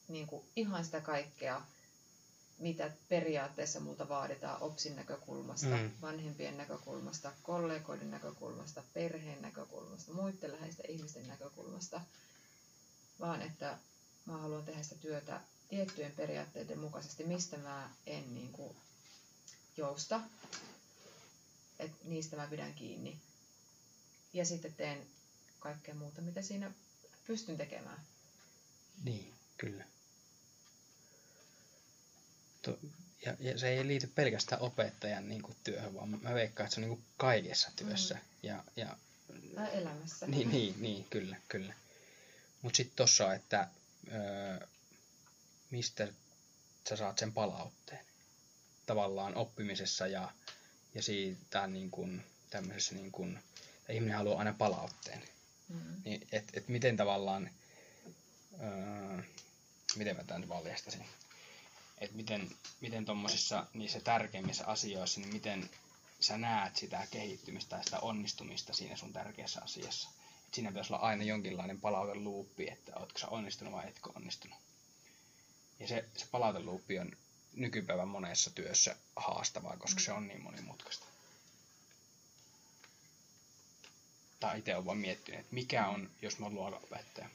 niin 0.08 0.28
kuin 0.28 0.46
ihan 0.56 0.86
sitä 0.86 1.02
kaikkea, 1.02 1.62
mitä 2.60 2.92
periaatteessa 3.10 3.80
multa 3.80 4.10
vaaditaan 4.10 4.62
OPSin 4.62 4.96
näkökulmasta, 4.96 5.68
Mm. 5.78 5.92
vanhempien 6.02 6.58
näkökulmasta, 6.58 7.32
kollegoiden 7.44 8.12
näkökulmasta, 8.12 8.84
perheen 8.94 9.42
näkökulmasta, 9.42 10.14
muiden 10.14 10.52
läheisten 10.52 10.92
ihmisten 10.92 11.28
näkökulmasta, 11.28 12.02
vaan 13.20 13.42
että 13.42 13.78
mä 14.28 14.38
haluan 14.38 14.66
tehdä 14.66 14.84
sitä 14.84 14.96
työtä 14.96 15.42
tiettyjen 15.70 16.12
periaatteiden 16.12 16.80
mukaisesti, 16.80 17.24
mistä 17.24 17.58
mä 17.58 17.90
en 18.06 18.34
niin 18.34 18.52
kuin 18.52 18.76
jousta, 19.78 20.22
että 21.80 21.98
niistä 22.04 22.36
mä 22.36 22.48
pidän 22.48 22.74
kiinni. 22.74 23.20
Ja 24.34 24.46
sitten 24.46 24.74
teen 24.74 25.08
kaikkea 25.60 25.96
muuta, 25.96 26.22
mitä 26.22 26.42
siinä 26.42 26.72
pystyn 27.28 27.58
tekemään. 27.58 28.00
Niin, 29.04 29.34
kyllä. 29.58 29.84
To, 32.62 32.80
ja, 33.26 33.36
ja 33.40 33.58
se 33.60 33.70
ei 33.70 33.88
liity 33.88 34.08
pelkästään 34.08 34.62
opettajan 34.62 35.28
niin 35.30 35.42
kuin, 35.42 35.58
työhön, 35.64 35.94
vaan 35.94 36.10
mä 36.22 36.34
veikkaan, 36.34 36.66
että 36.66 36.76
se 36.76 36.82
on 36.82 36.88
niin 36.88 36.98
kuin, 36.98 37.06
kaikessa 37.18 37.72
työssä. 37.76 38.14
Mm. 38.16 38.22
Ja, 38.44 38.64
ja, 38.76 38.98
Tai 39.56 39.70
elämässä. 39.78 40.28
niin, 40.28 40.50
niin, 40.52 40.76
niin, 40.82 41.06
kyllä, 41.10 41.38
kyllä. 41.48 41.74
Mutta 42.62 42.78
sitten 42.78 42.96
tossa, 42.96 43.34
että 43.34 43.68
öö, 44.12 44.68
mistä 45.72 46.08
sä 46.90 46.96
saat 46.96 47.18
sen 47.18 47.34
palautteen. 47.34 48.06
Tavallaan 48.86 49.36
oppimisessa 49.36 50.08
ja, 50.08 50.32
ja 50.94 51.04
siitä 51.04 51.68
niin 51.68 51.92
kuin, 51.92 52.24
tämmöisessä 52.50 52.96
niin 52.96 53.12
kuin, 53.12 53.38
että 53.80 53.94
ihminen 53.94 54.18
haluaa 54.18 54.40
aina 54.40 54.54
palautteen. 54.54 55.24
Mm. 55.70 56.02
Niin, 56.06 56.28
et, 56.32 56.44
et 56.54 56.68
miten 56.68 56.98
tavallaan, 56.98 57.50
öö, 58.62 59.24
miten 59.96 60.18
mä 60.18 60.24
tämän 60.24 60.50
valjastasin, 60.50 61.06
että 61.98 62.16
miten, 62.16 62.50
miten 62.82 63.06
tuommoisissa 63.06 63.66
niissä 63.74 64.00
tärkeimmissä 64.00 64.66
asioissa, 64.66 65.20
niin 65.20 65.34
miten 65.34 65.70
sä 66.20 66.38
näet 66.38 66.76
sitä 66.76 67.08
kehittymistä 67.12 67.70
tai 67.70 67.84
sitä 67.84 68.00
onnistumista 68.00 68.74
siinä 68.74 68.96
sun 68.96 69.14
tärkeässä 69.14 69.62
asiassa. 69.64 70.10
Siinä 70.54 70.70
pitäisi 70.70 70.94
olla 70.94 71.04
aina 71.04 71.24
jonkinlainen 71.24 71.82
palauteluuppi, 71.82 72.70
että 72.70 72.92
ootko 72.96 73.20
sä 73.20 73.28
onnistunut 73.28 73.74
vai 73.74 73.88
etkö 73.88 74.10
onnistunut. 74.16 74.58
Ja 75.80 75.88
se, 75.88 76.06
se 76.18 76.26
palauteluuppi 76.32 77.00
on 77.00 77.12
nykypäivän 77.54 78.08
monessa 78.08 78.52
työssä 78.52 78.96
haastavaa, 79.16 79.78
koska 79.78 80.00
se 80.00 80.12
on 80.12 80.28
niin 80.28 80.44
monimutkaista. 80.44 81.06
Tai 84.40 84.60
itse 84.60 84.76
olen 84.76 84.86
vaan 84.86 84.98
miettinyt, 84.98 85.40
että 85.40 85.56
mikä 85.56 85.88
on, 85.88 86.10
jos 86.22 86.40
mä 86.40 86.46
oon 86.46 86.56
luokanopettaja, 86.56 87.30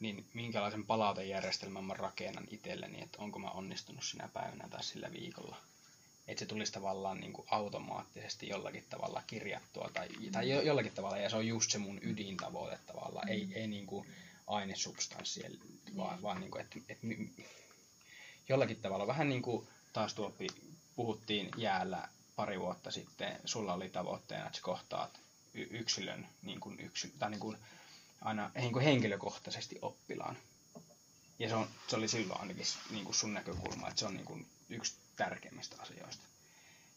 niin 0.00 0.26
minkälaisen 0.34 0.86
palautejärjestelmän 0.86 1.84
mä 1.84 1.94
rakennan 1.94 2.46
itselleni, 2.50 3.02
että 3.02 3.18
onko 3.18 3.38
mä 3.38 3.50
onnistunut 3.50 4.04
sinä 4.04 4.28
päivänä 4.28 4.68
tai 4.68 4.84
sillä 4.84 5.12
viikolla. 5.12 5.56
Että 6.30 6.38
se 6.38 6.46
tulisi 6.46 6.72
tavallaan 6.72 7.20
niin 7.20 7.32
kuin 7.32 7.46
automaattisesti 7.50 8.48
jollakin 8.48 8.84
tavalla 8.90 9.22
kirjattua 9.26 9.90
tai, 9.94 10.08
tai 10.32 10.50
jo, 10.50 10.60
jollakin 10.60 10.92
tavalla, 10.92 11.18
ja 11.18 11.30
se 11.30 11.36
on 11.36 11.46
just 11.46 11.70
se 11.70 11.78
mun 11.78 11.98
ydintavoite 12.02 12.78
tavallaan, 12.86 13.28
ei, 13.28 13.48
ei 13.54 13.66
niin 13.66 13.86
kuin 13.86 14.06
ainesubstanssia, 14.46 15.50
vaan, 15.96 16.22
vaan 16.22 16.40
niin 16.40 16.50
kuin, 16.50 16.60
että, 16.64 16.78
että 16.88 17.06
jollakin 18.48 18.76
tavalla. 18.76 19.06
Vähän 19.06 19.28
niin 19.28 19.42
kuin 19.42 19.68
taas 19.92 20.14
tuoppi 20.14 20.46
puhuttiin 20.96 21.48
jäällä 21.56 22.08
pari 22.36 22.60
vuotta 22.60 22.90
sitten, 22.90 23.40
sulla 23.44 23.74
oli 23.74 23.88
tavoitteena, 23.88 24.46
että 24.46 24.56
sä 24.56 24.62
kohtaat 24.62 25.20
yksilön 25.54 26.28
niin 26.42 26.60
kuin 26.60 26.80
yksi, 26.80 27.12
tai 27.18 27.30
niin 27.30 27.40
kuin 27.40 27.56
aina 28.20 28.50
niin 28.54 28.72
kuin 28.72 28.84
henkilökohtaisesti 28.84 29.78
oppilaan. 29.82 30.36
Ja 31.38 31.48
se, 31.48 31.54
on, 31.54 31.68
se 31.88 31.96
oli 31.96 32.08
silloin 32.08 32.40
ainakin 32.40 32.66
niin 32.90 33.04
kuin 33.04 33.14
sun 33.14 33.34
näkökulma, 33.34 33.88
että 33.88 34.00
se 34.00 34.06
on 34.06 34.14
niin 34.14 34.26
kuin 34.26 34.46
yksi 34.68 34.94
tärkeimmistä 35.16 35.76
asioista. 35.82 36.22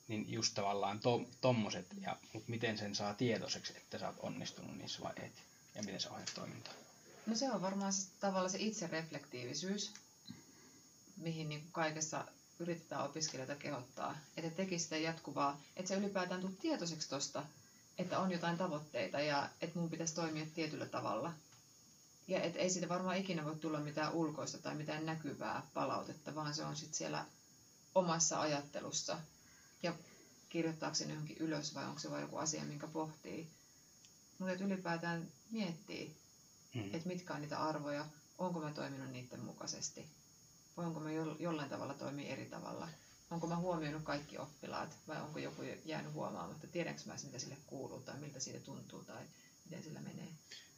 Niin 0.08 0.32
just 0.32 0.54
tavallaan 0.54 1.00
to, 1.00 1.22
tommoset, 1.42 1.86
ja, 2.02 2.18
mutta 2.34 2.50
miten 2.52 2.78
sen 2.78 2.96
saa 2.96 3.14
tietoiseksi, 3.14 3.74
että 3.78 3.98
sä 3.98 4.08
oot 4.08 4.20
onnistunut 4.20 4.78
niissä 4.78 5.04
vai 5.04 5.14
et, 5.16 5.44
ja 5.76 5.84
miten 5.84 6.02
se 6.02 6.10
ohjaa 6.10 6.28
toimintaa. 6.36 6.74
No 7.26 7.36
se 7.36 7.52
on 7.52 7.62
varmaan 7.62 7.94
se, 7.94 8.08
tavallaan 8.20 8.50
se 8.52 8.58
itsereflektiivisyys, 8.60 9.94
mihin 11.18 11.50
niin 11.50 11.68
kaikessa 11.72 12.26
yritetään 12.60 13.06
opiskelijoita 13.06 13.56
kehottaa, 13.56 14.18
että 14.38 14.52
tekisi 14.52 14.84
sitä 14.84 14.98
jatkuvaa, 14.98 15.62
että 15.76 15.90
se 15.90 15.96
ylipäätään 15.96 16.42
tuu 16.42 16.56
tietoiseksi 16.62 17.10
tosta, 17.10 17.44
että 17.98 18.20
on 18.20 18.32
jotain 18.32 18.58
tavoitteita 18.58 19.20
ja 19.20 19.50
että 19.62 19.80
mun 19.80 19.90
pitäisi 19.90 20.16
toimia 20.16 20.46
tietyllä 20.56 20.86
tavalla. 20.86 21.34
Ja 22.28 22.42
et 22.42 22.56
ei 22.56 22.70
siitä 22.70 22.90
varmaan 22.90 23.18
ikinä 23.18 23.46
voi 23.46 23.56
tulla 23.56 23.80
mitään 23.80 24.14
ulkoista 24.14 24.58
tai 24.58 24.76
mitään 24.76 25.06
näkyvää 25.06 25.68
palautetta, 25.74 26.36
vaan 26.36 26.54
se 26.54 26.64
on 26.64 26.76
sitten 26.76 26.98
siellä 26.98 27.26
omassa 27.96 28.42
ajattelussa. 28.42 29.20
Ja 29.84 29.96
kirjoittaako 30.50 30.96
sen 30.96 31.10
johonkin 31.10 31.38
ylös 31.38 31.76
vai 31.76 31.86
onko 31.86 32.00
se 32.00 32.12
vain 32.12 32.22
joku 32.22 32.38
asia, 32.38 32.64
minkä 32.66 32.88
pohtii. 32.88 33.48
Mutta 34.40 34.64
ylipäätään 34.64 35.32
miettii, 35.52 36.16
mm. 36.76 36.90
että 36.94 37.08
mitkä 37.08 37.34
on 37.34 37.42
niitä 37.42 37.60
arvoja, 37.60 38.06
onko 38.38 38.60
mä 38.60 38.72
toiminut 38.72 39.10
niiden 39.10 39.40
mukaisesti 39.40 40.08
onko 40.78 41.00
mä 41.00 41.10
jollain 41.40 41.70
tavalla 41.70 41.94
toimii 41.94 42.30
eri 42.30 42.46
tavalla. 42.46 42.90
Onko 43.32 43.48
mä 43.48 43.56
huomioinut 43.56 44.04
kaikki 44.04 44.38
oppilaat 44.38 44.98
vai 45.08 45.22
onko 45.22 45.40
joku 45.40 45.62
jäänyt 45.86 46.14
huomaamatta, 46.14 46.68
tiedänkö 46.68 47.02
mä 47.06 47.16
mitä 47.24 47.40
sille 47.40 47.58
kuuluu 47.68 48.00
tai 48.00 48.20
miltä 48.20 48.40
siitä 48.40 48.60
tuntuu 48.60 49.04
tai 49.04 49.24
miten 49.66 49.84
sillä 49.84 50.02
menee. 50.02 50.28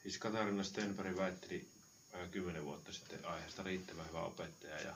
Siis 0.04 0.18
Katarina 0.18 0.64
Stenberg 0.64 1.18
väitteli 1.18 1.68
kymmenen 2.32 2.66
vuotta 2.66 2.94
sitten 2.94 3.26
aiheesta 3.26 3.64
riittävän 3.64 4.08
hyvä 4.08 4.22
opettaja 4.22 4.82
ja 4.82 4.96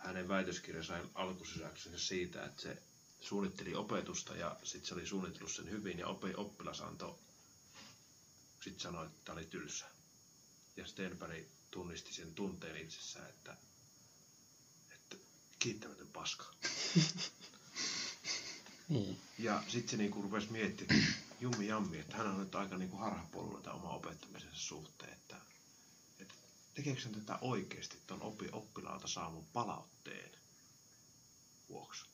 hänen 0.00 0.28
väitöskirjansa 0.28 0.98
alkusysäyksensä 1.14 1.98
siitä, 1.98 2.44
että 2.44 2.62
se 2.62 2.82
suunnitteli 3.20 3.74
opetusta 3.74 4.36
ja 4.36 4.56
sitten 4.62 4.88
se 4.88 4.94
oli 4.94 5.06
suunnitellut 5.06 5.52
sen 5.52 5.70
hyvin 5.70 5.98
ja 5.98 6.06
oppilas 6.36 6.80
antoi 6.80 7.14
sitten 8.60 8.80
sanoi, 8.80 9.06
että 9.06 9.18
tämä 9.24 9.36
oli 9.36 9.46
tylsä. 9.46 9.86
Ja 10.76 10.86
Stenberg 10.86 11.46
tunnisti 11.70 12.12
sen 12.12 12.34
tunteen 12.34 12.76
itsessään, 12.76 13.28
että, 13.28 13.56
että 14.94 15.16
kiittämätön 15.58 16.08
paska. 16.08 16.54
niin. 18.88 19.18
Ja 19.38 19.62
sitten 19.68 19.90
se 19.90 19.96
niinku 19.96 20.22
rupesi 20.22 20.52
miettimään, 20.52 21.14
jummi 21.40 21.66
jammi, 21.66 21.98
että 21.98 22.16
hän 22.16 22.26
on 22.26 22.38
nyt 22.40 22.54
aika 22.54 22.76
niinku 22.78 22.96
harhapolulla 22.96 23.60
tämän 23.60 23.76
oma 23.78 23.90
opettamisensa 23.90 24.56
suhteen, 24.58 25.12
että 25.12 25.36
tekeekö 26.74 27.00
hän 27.00 27.14
tätä 27.14 27.38
oikeasti 27.40 27.98
tuon 28.06 28.22
oppi, 28.22 28.48
oppilaalta 28.52 29.08
saamun 29.08 29.46
palautteen 29.52 30.30
vuoksi. 31.68 32.04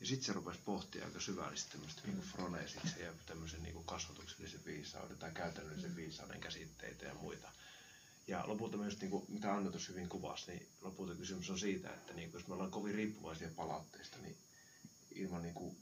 Ja 0.00 0.06
sitten 0.06 0.26
se 0.26 0.32
rupesi 0.32 0.60
pohtia 0.64 1.04
aika 1.04 1.20
syvällisesti 1.20 1.72
tämmöistä 1.72 2.02
niinku 2.04 2.22
froneesiksen 2.22 3.04
ja 3.04 3.12
tämmöisen 3.26 3.62
niinku 3.62 3.82
kasvatuksellisen 3.82 4.64
viisauden 4.64 5.18
tai 5.18 5.32
käytännöllisen 5.32 5.96
viisauden 5.96 6.40
käsitteitä 6.40 7.04
ja 7.04 7.14
muita. 7.14 7.52
Ja 8.26 8.44
lopulta 8.46 8.76
myös, 8.76 9.00
niin 9.00 9.10
kuin, 9.10 9.24
mitä 9.28 9.54
Anna 9.54 9.70
tuossa 9.70 9.92
hyvin 9.92 10.08
kuvasi, 10.08 10.50
niin 10.50 10.68
lopulta 10.80 11.14
kysymys 11.14 11.50
on 11.50 11.58
siitä, 11.58 11.94
että 11.94 12.12
niin, 12.12 12.32
jos 12.32 12.46
me 12.46 12.54
ollaan 12.54 12.70
kovin 12.70 12.94
riippuvaisia 12.94 13.50
palautteista, 13.56 14.18
niin 14.18 14.36
ilman 15.10 15.42
niin 15.42 15.54
kuin, 15.54 15.76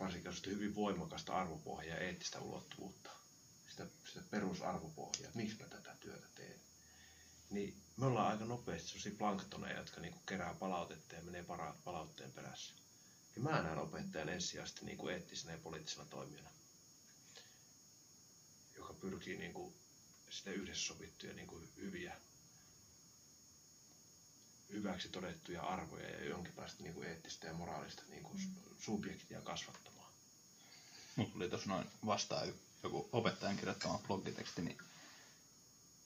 varsinkin 0.00 0.32
hyvin 0.46 0.74
voimakasta 0.74 1.34
arvopohjaa 1.34 1.96
ja 1.96 2.02
eettistä 2.02 2.40
ulottuvuutta, 2.40 3.10
sitä, 3.72 3.86
sitä 4.04 4.20
perusarvopohjaa, 4.30 5.26
että 5.26 5.36
miksi 5.38 5.56
mä 5.62 5.68
tätä 5.68 5.96
työtä 6.00 6.26
teen, 6.34 6.60
niin 7.50 7.82
me 7.96 8.06
ollaan 8.06 8.28
aika 8.30 8.44
nopeasti 8.44 8.88
sellaisia 8.88 9.12
planktoneja, 9.18 9.78
jotka 9.78 10.00
niin 10.00 10.12
kuin, 10.12 10.22
kerää 10.26 10.54
palautetta 10.54 11.14
ja 11.14 11.22
menee 11.22 11.44
palautteen 11.84 12.32
perässä. 12.32 12.74
Ja 13.36 13.42
mä 13.42 13.62
näen 13.62 13.78
opettajan 13.78 14.28
ensisijaisesti 14.28 14.84
niin 14.84 14.98
kuin 14.98 15.14
eettisenä 15.14 15.52
ja 15.52 15.58
poliittisena 15.58 16.04
toimijana, 16.04 16.50
joka 18.76 18.92
pyrkii 18.94 19.38
niin 19.38 19.52
kuin, 19.52 19.74
sitä 20.30 20.50
yhdessä 20.50 20.86
sovittuja 20.86 21.34
niin 21.34 21.46
kuin 21.46 21.68
hyviä, 21.76 22.16
hyväksi 24.70 25.08
todettuja 25.08 25.62
arvoja 25.62 26.10
ja 26.10 26.24
jonkinlaista 26.24 26.82
niin 26.82 26.94
kuin 26.94 27.08
eettistä 27.08 27.46
ja 27.46 27.54
moraalista 27.54 28.02
niin 28.08 28.22
kuin 28.22 28.40
subjektia 28.78 29.40
kasvattamaan. 29.40 30.12
Mulla 31.16 31.30
tuli 31.32 31.48
tuossa 31.48 31.68
noin 31.68 31.86
vastaan 32.06 32.52
joku 32.82 33.08
opettajan 33.12 33.56
kirjoittama 33.56 34.00
blogiteksti, 34.06 34.62
niin 34.62 34.78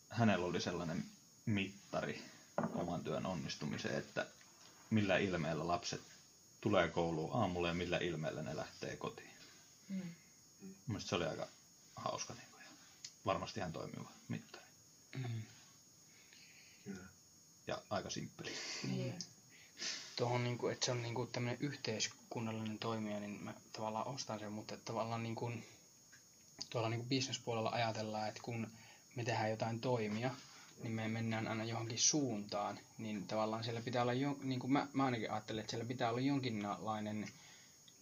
hänellä 0.08 0.46
oli 0.46 0.60
sellainen 0.60 1.04
mittari 1.46 2.22
oman 2.74 3.04
työn 3.04 3.26
onnistumiseen, 3.26 3.98
että 3.98 4.26
millä 4.90 5.18
ilmeellä 5.18 5.68
lapset 5.68 6.02
tulee 6.60 6.88
kouluun 6.88 7.36
aamulla 7.36 7.68
ja 7.68 7.74
millä 7.74 7.98
ilmeellä 7.98 8.42
ne 8.42 8.56
lähtee 8.56 8.96
kotiin. 8.96 9.30
Mm. 9.88 10.14
Mielestäni 10.86 11.08
se 11.08 11.14
oli 11.16 11.24
aika 11.24 11.48
hauska 11.96 12.34
niin 12.34 12.48
kuin, 12.50 12.62
ja 12.64 12.70
varmasti 13.26 13.60
ihan 13.60 13.72
toimiva 13.72 14.10
mittari. 14.28 14.64
Mm. 15.16 15.42
Ja 17.66 17.82
aika 17.90 18.10
simppeli. 18.10 18.52
Niin. 18.82 19.18
Tuohon, 20.16 20.44
niin 20.44 20.58
kuin, 20.58 20.72
että 20.72 20.84
se 20.86 20.90
on 20.90 21.02
niin 21.02 21.14
kuin 21.14 21.30
tämmöinen 21.30 21.60
yhteiskunnallinen 21.60 22.78
toimija, 22.78 23.20
niin 23.20 23.44
mä 23.44 23.54
tavallaan 23.72 24.06
ostan 24.06 24.38
sen, 24.38 24.52
mutta 24.52 24.76
tavallaan 24.76 25.22
niin 25.22 25.34
kuin, 25.34 25.66
tuolla 26.70 26.88
niin 26.88 27.00
kuin 27.00 27.08
bisnespuolella 27.08 27.70
ajatellaan, 27.70 28.28
että 28.28 28.40
kun 28.42 28.70
me 29.16 29.24
tehdään 29.24 29.50
jotain 29.50 29.80
toimia, 29.80 30.30
niin 30.82 30.92
me 30.92 31.08
mennään 31.08 31.48
aina 31.48 31.64
johonkin 31.64 31.98
suuntaan, 31.98 32.78
niin 32.98 33.26
tavallaan 33.26 33.64
siellä 33.64 33.80
pitää 33.80 34.02
olla, 34.02 34.12
jo, 34.12 34.38
niin 34.42 34.60
kuin 34.60 34.72
mä, 34.72 34.86
mä 34.92 35.04
ainakin 35.04 35.30
ajattelen, 35.30 35.60
että 35.60 35.70
siellä 35.70 35.88
pitää 35.88 36.10
olla 36.10 36.20
jonkinlainen 36.20 37.28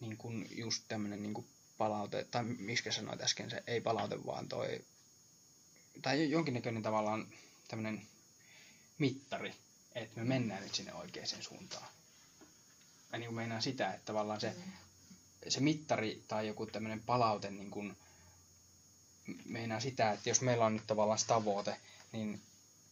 niin 0.01 0.17
kuin 0.17 0.49
just 0.51 0.85
tämmöinen 0.89 1.23
niin 1.23 1.35
kuin 1.35 1.47
palaute, 1.79 2.25
tai 2.31 2.45
miskä 2.45 2.93
sanoit 2.93 3.21
äsken 3.23 3.51
se, 3.51 3.63
ei 3.67 3.81
palaute, 3.81 4.27
vaan 4.27 4.49
toi, 4.49 4.85
tai 6.03 6.31
jonkinnäköinen 6.31 6.83
tavallaan 6.83 7.29
tämmöinen 7.69 8.03
mittari, 8.99 9.55
että 9.95 10.21
me 10.21 10.25
mennään 10.25 10.63
nyt 10.63 10.75
sinne 10.75 10.95
oikeaan 10.95 11.29
suuntaan. 11.41 11.87
Ja 13.13 13.19
niin 13.19 13.29
kuin 13.29 13.37
meinaan 13.37 13.63
sitä, 13.63 13.93
että 13.93 14.07
tavallaan 14.07 14.41
se, 14.41 14.57
se 15.49 15.61
mittari 15.61 16.25
tai 16.29 16.47
joku 16.47 16.67
tämmöinen 16.67 17.01
palaute 17.01 17.51
niin 17.51 17.71
kuin, 17.71 17.97
meinaa 19.45 19.81
sitä, 19.81 20.13
että 20.13 20.29
jos 20.29 20.41
meillä 20.41 20.65
on 20.65 20.75
nyt 20.75 20.87
tavallaan 20.87 21.19
se 21.19 21.27
tavoite, 21.27 21.77
niin 22.13 22.43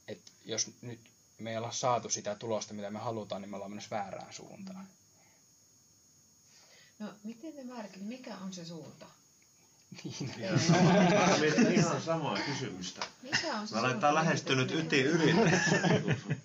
että 0.08 0.30
jos 0.44 0.70
nyt 0.82 1.00
me 1.38 1.50
ei 1.50 1.56
olla 1.56 1.72
saatu 1.72 2.10
sitä 2.10 2.34
tulosta, 2.34 2.74
mitä 2.74 2.90
me 2.90 2.98
halutaan, 2.98 3.42
niin 3.42 3.50
me 3.50 3.56
ollaan 3.56 3.70
menossa 3.70 3.96
väärään 3.96 4.32
suuntaan. 4.32 4.88
No, 6.98 7.14
miten 7.24 7.56
ne 7.56 7.64
määrittelet, 7.64 8.06
mikä 8.06 8.36
on 8.36 8.52
se 8.52 8.64
suunta? 8.64 9.06
Niin. 10.04 10.58
Sama, 10.60 11.38
mietin 11.40 11.72
ihan 11.72 12.02
samaa 12.02 12.38
kysymystä. 12.46 13.06
Mikä 13.22 13.54
on 13.60 13.68
se 13.68 13.74
Mä 13.74 13.80
aletaan 13.80 14.14
lähestynyt 14.14 14.70
yti 14.70 15.00
yli 15.02 15.34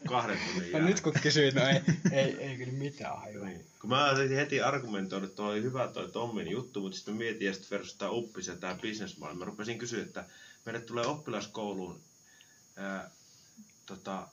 kahden 0.07 0.37
tunnin 0.37 0.55
No 0.57 0.63
jälkeen. 0.63 0.85
nyt 0.85 1.01
kun 1.01 1.13
kysyit, 1.21 1.55
no 1.55 1.61
ei, 1.67 1.81
ei, 2.11 2.35
ei 2.43 2.57
kyllä 2.57 2.73
mitään 2.73 3.19
hajua. 3.21 3.45
Niin. 3.45 3.65
Kun 3.81 3.89
mä 3.89 4.09
olisin 4.09 4.35
heti 4.37 4.61
argumentoida, 4.61 5.25
että 5.25 5.35
toi 5.35 5.51
oli 5.51 5.61
hyvä 5.61 5.87
toi 5.87 6.11
Tommin 6.11 6.47
juttu, 6.51 6.81
mutta 6.81 6.97
sitten 6.97 7.13
mietin 7.15 7.47
ja 7.47 7.53
sitten 7.53 7.69
versus 7.77 7.95
tämä 7.95 8.11
uppis 8.11 8.47
ja 8.47 8.55
tämä 8.55 8.75
bisnesmaailma. 8.81 9.39
Mä 9.39 9.45
rupesin 9.45 9.77
kysyä, 9.77 10.01
että 10.03 10.25
meille 10.65 10.81
tulee 10.81 11.05
oppilaskouluun 11.05 12.01
ää, 12.75 13.09
tota, 13.85 14.27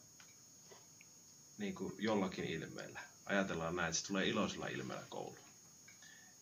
niin 1.59 1.75
kuin 1.75 1.95
jollakin 1.99 2.45
ilmeellä. 2.45 3.01
ajatellaan 3.27 3.77
näin, 3.77 3.89
että 3.89 4.01
se 4.01 4.07
tulee 4.07 4.29
iloisella 4.29 4.67
ilmeellä 4.67 5.05
kouluun. 5.09 5.39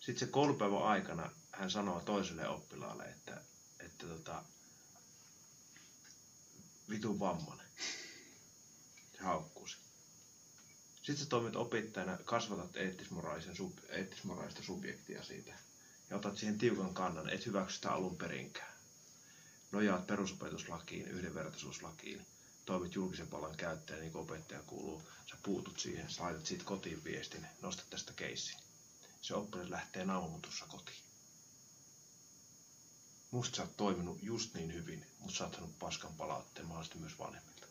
Sitten 0.01 0.27
se 0.27 0.33
koulupäivän 0.33 0.83
aikana 0.83 1.31
hän 1.53 1.71
sanoo 1.71 2.01
toiselle 2.01 2.49
oppilaalle, 2.49 3.05
että, 3.05 3.41
että 3.81 4.07
tota, 4.07 4.43
vitun 6.91 7.21
vammanen. 7.21 7.67
Se 9.13 9.23
haukkuu 9.23 9.67
sen. 9.67 9.81
Sitten 10.95 11.17
sä 11.17 11.27
toimit 11.27 11.57
opettajana, 11.57 12.19
kasvatat 12.25 12.77
eettismoraalisen, 12.77 13.57
sub, 13.57 13.79
eettismoraalista 13.89 14.63
subjektia 14.63 15.23
siitä. 15.23 15.55
Ja 16.11 16.17
otat 16.17 16.37
siihen 16.37 16.59
tiukan 16.59 16.95
kannan, 16.95 17.31
et 17.31 17.47
hyväksy 17.47 17.75
sitä 17.75 17.93
alun 17.93 18.17
perinkään. 18.17 18.73
Nojaat 19.73 20.07
perusopetuslakiin, 20.07 21.09
yhdenvertaisuuslakiin, 21.09 22.27
toimit 22.65 22.95
julkisen 22.95 23.29
palan 23.29 23.57
käyttäjä, 23.57 24.01
niin 24.01 24.13
kuin 24.13 24.23
opettaja 24.23 24.63
kuuluu. 24.63 25.03
Sä 25.31 25.37
puutut 25.43 25.79
siihen, 25.79 26.11
sä 26.11 26.23
laitat 26.23 26.47
siitä 26.47 26.65
kotiin 26.65 27.05
viestin, 27.05 27.47
nostat 27.63 27.91
tästä 27.91 28.13
keissin. 28.13 28.59
Se 29.21 29.35
oppilas 29.35 29.71
lähtee 29.71 30.05
naumutussa 30.05 30.67
kotiin. 30.69 31.12
Musta 33.33 33.57
sä 33.57 33.63
oot 33.63 33.77
toiminut 33.77 34.19
just 34.23 34.55
niin 34.55 34.75
hyvin, 34.75 35.07
mutta 35.19 35.37
sä 35.37 35.45
oot 35.45 35.53
saanut 35.53 35.79
paskan 35.79 36.15
palautteen 36.15 36.67
mahdollisesti 36.67 36.99
myös 36.99 37.19
vanhemmilta. 37.19 37.67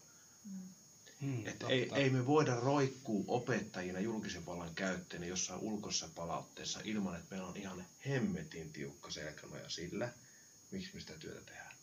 Hmm, 1.22 1.48
Et 1.48 1.64
ei, 1.70 1.90
ei 1.96 2.10
me 2.10 2.26
voida 2.26 2.56
roikkuu 2.60 3.26
opettajina 3.28 4.00
julkisen 4.00 4.46
vallan 4.46 4.76
käyttäjänä 4.76 5.26
jossain 5.26 5.60
ulkoisessa 5.60 6.10
palautteessa 6.16 6.80
ilman, 6.84 7.16
että 7.16 7.28
meillä 7.32 7.48
on 7.48 7.58
ihan 7.58 7.86
hemmetin 8.08 8.74
tiukka 8.74 9.12
selkänoja 9.12 9.70
sillä, 9.70 10.14
miksi 10.72 10.92
me 10.94 11.00
sitä 11.00 11.14
työtä 11.18 11.42
tehdään. 11.42 11.76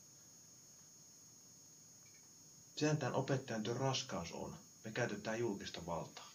Sehän 2.76 2.96
tämän 2.96 3.14
opettajan 3.14 3.62
työn 3.62 3.76
raskaus 3.76 4.32
on. 4.32 4.58
Me 4.84 4.90
käytetään 4.90 5.38
julkista 5.38 5.86
valtaa. 5.86 6.30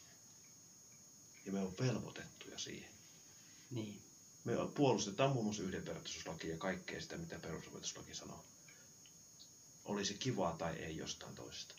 Ja 1.46 1.52
me 1.52 1.60
on 1.60 1.74
velvoitettuja 1.80 2.60
siihen. 2.60 2.92
Niin 3.72 4.03
me 4.44 4.54
puolustetaan 4.76 5.32
muun 5.32 5.46
muassa 5.46 5.64
yhdenvertaisuuslaki 5.64 6.50
ja 6.50 6.58
kaikkea 6.58 7.02
sitä, 7.02 7.18
mitä 7.18 7.40
perusopetuslaki 7.40 8.16
sanoo. 8.16 8.44
Olisi 9.86 10.14
kivaa 10.14 10.56
tai 10.58 10.76
ei 10.76 10.98
jostain 10.98 11.36
toisesta. 11.36 11.76